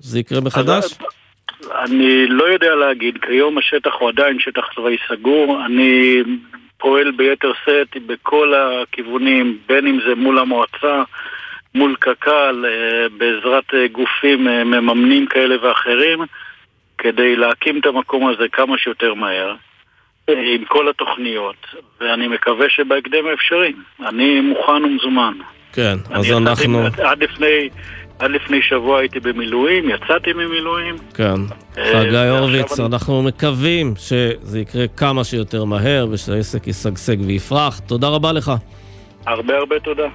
זה 0.00 0.18
יקרה 0.18 0.40
מחדש? 0.40 0.98
אני 1.74 2.26
לא 2.26 2.44
יודע 2.44 2.74
להגיד, 2.74 3.18
כיום 3.22 3.58
השטח 3.58 3.90
הוא 3.98 4.08
עדיין 4.08 4.38
שטח 4.40 4.62
צבאי 4.74 4.96
סגור, 5.08 5.66
אני 5.66 6.22
פועל 6.78 7.10
ביתר 7.10 7.52
שאת 7.64 8.02
בכל 8.06 8.54
הכיוונים, 8.54 9.58
בין 9.68 9.86
אם 9.86 9.98
זה 10.06 10.14
מול 10.14 10.38
המועצה, 10.38 11.02
מול 11.74 11.96
קק"ל, 12.00 12.64
אה, 12.68 13.06
בעזרת 13.18 13.74
אה, 13.74 13.88
גופים 13.92 14.48
אה, 14.48 14.64
מממנים 14.64 15.26
כאלה 15.26 15.56
ואחרים, 15.62 16.18
כדי 16.98 17.36
להקים 17.36 17.78
את 17.78 17.86
המקום 17.86 18.28
הזה 18.28 18.48
כמה 18.52 18.78
שיותר 18.78 19.14
מהר, 19.14 19.54
עם 20.28 20.64
כל 20.64 20.88
התוכניות, 20.88 21.66
ואני 22.00 22.28
מקווה 22.28 22.66
שבהקדם 22.68 23.26
האפשרי. 23.26 23.72
אני 24.06 24.40
מוכן 24.40 24.84
ומזומן. 24.84 25.32
כן, 25.72 25.96
אז 26.10 26.32
אנחנו... 26.32 26.86
עד 27.02 27.22
לפני 27.22 27.68
עד 28.18 28.30
לפני 28.30 28.62
שבוע 28.62 28.98
הייתי 28.98 29.20
במילואים, 29.20 29.90
יצאתי 29.90 30.32
ממילואים. 30.32 30.96
כן. 31.14 31.40
אה, 31.78 31.92
חגי 31.92 32.28
הורוביץ, 32.28 32.80
אנחנו 32.80 33.22
מקווים 33.22 33.94
שזה 33.96 34.60
יקרה 34.60 34.88
כמה 34.96 35.24
שיותר 35.24 35.64
מהר 35.64 36.06
ושהעסק 36.10 36.66
ישגשג 36.66 37.16
ויפרח. 37.20 37.78
תודה 37.78 38.08
רבה 38.08 38.32
לך. 38.32 38.52
הרבה 39.26 39.56
הרבה 39.56 39.80
תודה. 39.80 40.08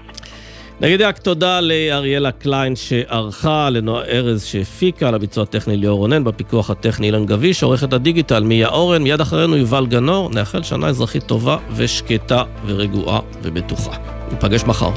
נגיד 0.82 1.02
רק 1.02 1.18
תודה 1.18 1.62
לאריאלה 1.62 2.32
קליין 2.32 2.76
שערכה, 2.76 3.70
לנועה 3.70 4.06
ארז 4.06 4.44
שהפיקה, 4.44 5.12
לביצוע 5.12 5.44
הטכני 5.44 5.78
ליאור 5.78 5.98
רונן, 5.98 6.24
בפיקוח 6.24 6.70
הטכני 6.70 7.08
אילן 7.08 7.26
גביש, 7.26 7.64
עורכת 7.64 7.94
הדיגיטל 7.94 8.44
מיה 8.44 8.68
אורן, 8.68 9.04
מיד 9.04 9.22
אחרינו 9.22 9.58
יובל 9.58 9.86
גנור, 9.86 10.30
נאחל 10.34 10.64
שנה 10.64 10.88
אזרחית 10.88 11.24
טובה 11.24 11.58
ושקטה 11.76 12.44
ורגועה 12.66 13.20
ובטוחה. 13.44 13.92
ניפגש 14.32 14.64
מחר. 14.64 14.90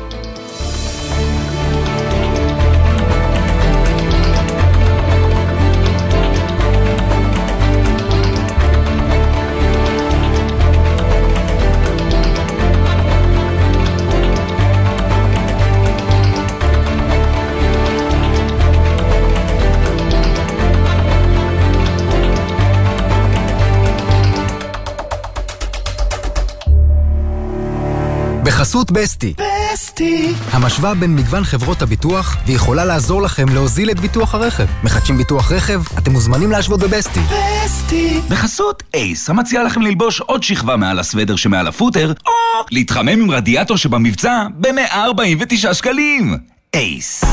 בחסות 28.47 28.91
בסטי. 28.91 29.35
בסטי. 29.73 30.35
המשוואה 30.53 30.95
בין 30.95 31.17
מגוון 31.17 31.45
חברות 31.45 31.83
הביטוח, 31.83 32.37
ויכולה 32.47 32.85
לעזור 32.85 33.23
לכם 33.23 33.49
להוזיל 33.49 33.91
את 33.91 34.01
ביטוח 34.01 34.35
הרכב. 34.35 34.67
מחדשים 34.85 35.17
ביטוח 35.19 35.53
רכב? 35.53 35.83
אתם 35.99 36.13
מוזמנים 36.13 36.51
להשוות 36.51 36.81
בבסטי. 36.81 37.21
בסטי. 37.21 38.21
בחסות 38.29 38.83
אייס, 38.95 39.31
המציע 39.31 39.65
לכם 39.65 39.83
ללבוש 39.83 40.21
עוד 40.21 40.43
שכבה 40.43 40.77
מעל 40.77 40.99
הסוודר 40.99 41.37
שמעל 41.37 41.67
הפוטר, 41.67 42.13
או 42.27 42.33
להתחמם 42.71 43.09
עם 43.09 43.31
רדיאטור 43.31 43.77
שבמבצע 43.77 44.47
ב-149 44.61 45.75
שקלים. 45.75 46.39
אייס. 46.75 47.25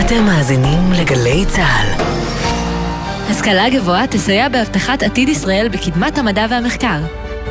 אתם 0.00 0.24
מאזינים 0.24 0.92
לגלי 0.92 1.44
צה"ל. 1.48 2.02
השכלה 3.30 3.70
גבוהה 3.70 4.06
תסייע 4.06 4.48
בהבטחת 4.48 5.02
עתיד 5.02 5.28
ישראל 5.28 5.68
בקדמת 5.68 6.18
המדע 6.18 6.46
והמחקר. 6.50 7.00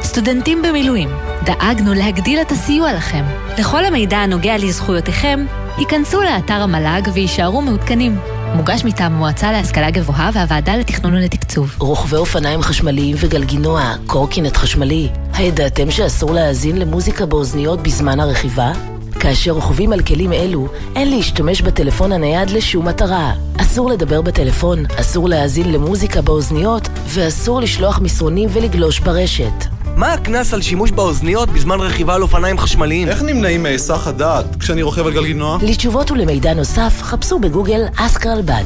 סטודנטים 0.04 0.62
במילואים, 0.62 1.10
דאגנו 1.44 1.94
להגדיל 1.94 2.42
את 2.42 2.52
הסיוע 2.52 2.94
לכם. 2.94 3.24
לכל 3.58 3.86
המידע 3.86 4.18
הנוגע 4.18 4.58
לזכויותיכם, 4.58 5.46
היכנסו 5.78 6.22
לאתר 6.22 6.54
המל"ג 6.62 7.10
ויישארו 7.14 7.62
מעודכנים. 7.62 8.20
מוגש 8.56 8.86
מטעם 8.86 9.14
המועצה 9.14 9.52
להשכלה 9.52 9.92
גבוהה 9.92 10.30
והוועדה 10.34 10.76
לתכנון 10.76 11.14
ולתקצוב. 11.14 11.76
רוכבי 11.80 12.16
אופניים 12.16 12.62
חשמליים 12.62 13.16
וגלגינוע, 13.20 13.94
קורקינט 14.08 14.58
חשמלי, 14.58 15.10
הידעתם 15.34 15.92
שאסור 15.92 16.32
להאזין 16.32 16.78
למוזיקה 16.78 17.26
באוזניות 17.26 17.84
בזמן 17.84 18.20
הרכיבה? 18.20 18.72
כאשר 19.20 19.52
רוכבים 19.52 19.94
על 19.94 20.02
כלים 20.02 20.34
אלו, 20.34 20.68
אין 20.96 21.10
להשתמש 21.10 21.62
בטלפון 21.62 22.12
הנייד 22.12 22.50
לשום 22.50 22.88
מטרה. 22.88 23.34
אסור 23.58 23.90
לדבר 23.90 24.22
בטלפון, 24.22 24.86
אסור 25.00 25.30
להאזין 25.30 25.72
למוזיקה 25.72 26.22
באוזניות, 26.22 26.88
ואסור 27.06 27.62
לשלוח 27.62 28.00
מסרונים 28.00 28.50
ולגלוש 28.54 29.00
ברשת. 29.00 29.81
מה 29.96 30.14
הקנס 30.14 30.54
על 30.54 30.62
שימוש 30.62 30.92
באוזניות 30.92 31.50
בזמן 31.50 31.80
רכיבה 31.80 32.16
על 32.16 32.22
אופניים 32.22 32.58
חשמליים? 32.58 33.08
איך 33.08 33.22
נמנעים 33.22 33.64
מהיסח 33.64 34.08
הדעת 34.08 34.56
כשאני 34.56 34.82
רוכב 34.82 35.06
על 35.06 35.14
גלגינוע? 35.14 35.58
לתשובות 35.62 36.12
ולמידע 36.12 36.54
נוסף, 36.54 37.02
חפשו 37.02 37.40
בגוגל 37.40 37.82
אסקרלבד. 37.96 38.64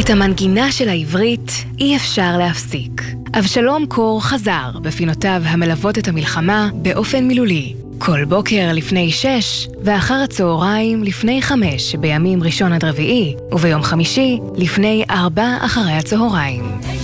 את 0.00 0.10
המנגינה 0.10 0.72
של 0.72 0.88
העברית 0.88 1.52
אי 1.78 1.96
אפשר 1.96 2.36
להפסיק. 2.38 3.02
אבשלום 3.38 3.86
קור 3.86 4.22
חזר 4.22 4.70
בפינותיו 4.82 5.42
המלוות 5.44 5.98
את 5.98 6.08
המלחמה 6.08 6.68
באופן 6.74 7.24
מילולי. 7.24 7.74
כל 7.98 8.24
בוקר 8.24 8.70
לפני 8.72 9.10
שש, 9.10 9.68
ואחר 9.82 10.14
הצהריים 10.24 11.04
לפני 11.04 11.42
חמש 11.42 11.94
בימים 11.94 12.42
ראשון 12.42 12.72
עד 12.72 12.84
רביעי, 12.84 13.34
וביום 13.52 13.82
חמישי 13.82 14.38
לפני 14.56 15.04
ארבע 15.10 15.56
אחרי 15.60 15.92
הצהריים. 15.92 16.97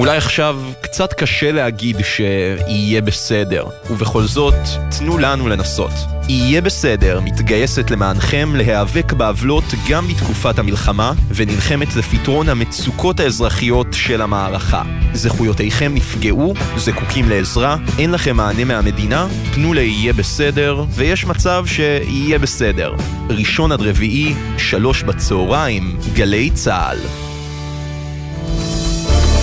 אולי 0.00 0.16
עכשיו 0.16 0.60
קצת 0.80 1.12
קשה 1.12 1.52
להגיד 1.52 1.96
שיהיה 2.04 3.02
בסדר, 3.02 3.64
ובכל 3.90 4.22
זאת, 4.22 4.54
תנו 4.98 5.18
לנו 5.18 5.48
לנסות. 5.48 5.90
יהיה 6.28 6.60
בסדר 6.60 7.20
מתגייסת 7.20 7.90
למענכם 7.90 8.56
להיאבק 8.56 9.12
בעוולות 9.12 9.64
גם 9.88 10.08
בתקופת 10.08 10.58
המלחמה, 10.58 11.12
ונלחמת 11.34 11.96
לפתרון 11.96 12.48
המצוקות 12.48 13.20
האזרחיות 13.20 13.86
של 13.92 14.22
המערכה. 14.22 14.82
זכויותיכם 15.12 15.94
נפגעו, 15.94 16.54
זקוקים 16.76 17.28
לעזרה, 17.28 17.76
אין 17.98 18.10
לכם 18.10 18.36
מענה 18.36 18.64
מהמדינה, 18.64 19.26
פנו 19.54 19.72
ליהיה 19.72 20.12
בסדר, 20.12 20.84
ויש 20.90 21.24
מצב 21.24 21.64
שיהיה 21.66 22.38
בסדר. 22.38 22.94
ראשון 23.30 23.72
עד 23.72 23.80
רביעי, 23.80 24.34
שלוש 24.58 25.02
בצהריים, 25.02 25.96
גלי 26.14 26.50
צה"ל. 26.50 27.29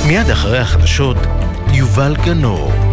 מיד 0.08 0.30
אחרי 0.30 0.60
החדשות, 0.60 1.18
יובל 1.74 2.16
גנור. 2.26 2.87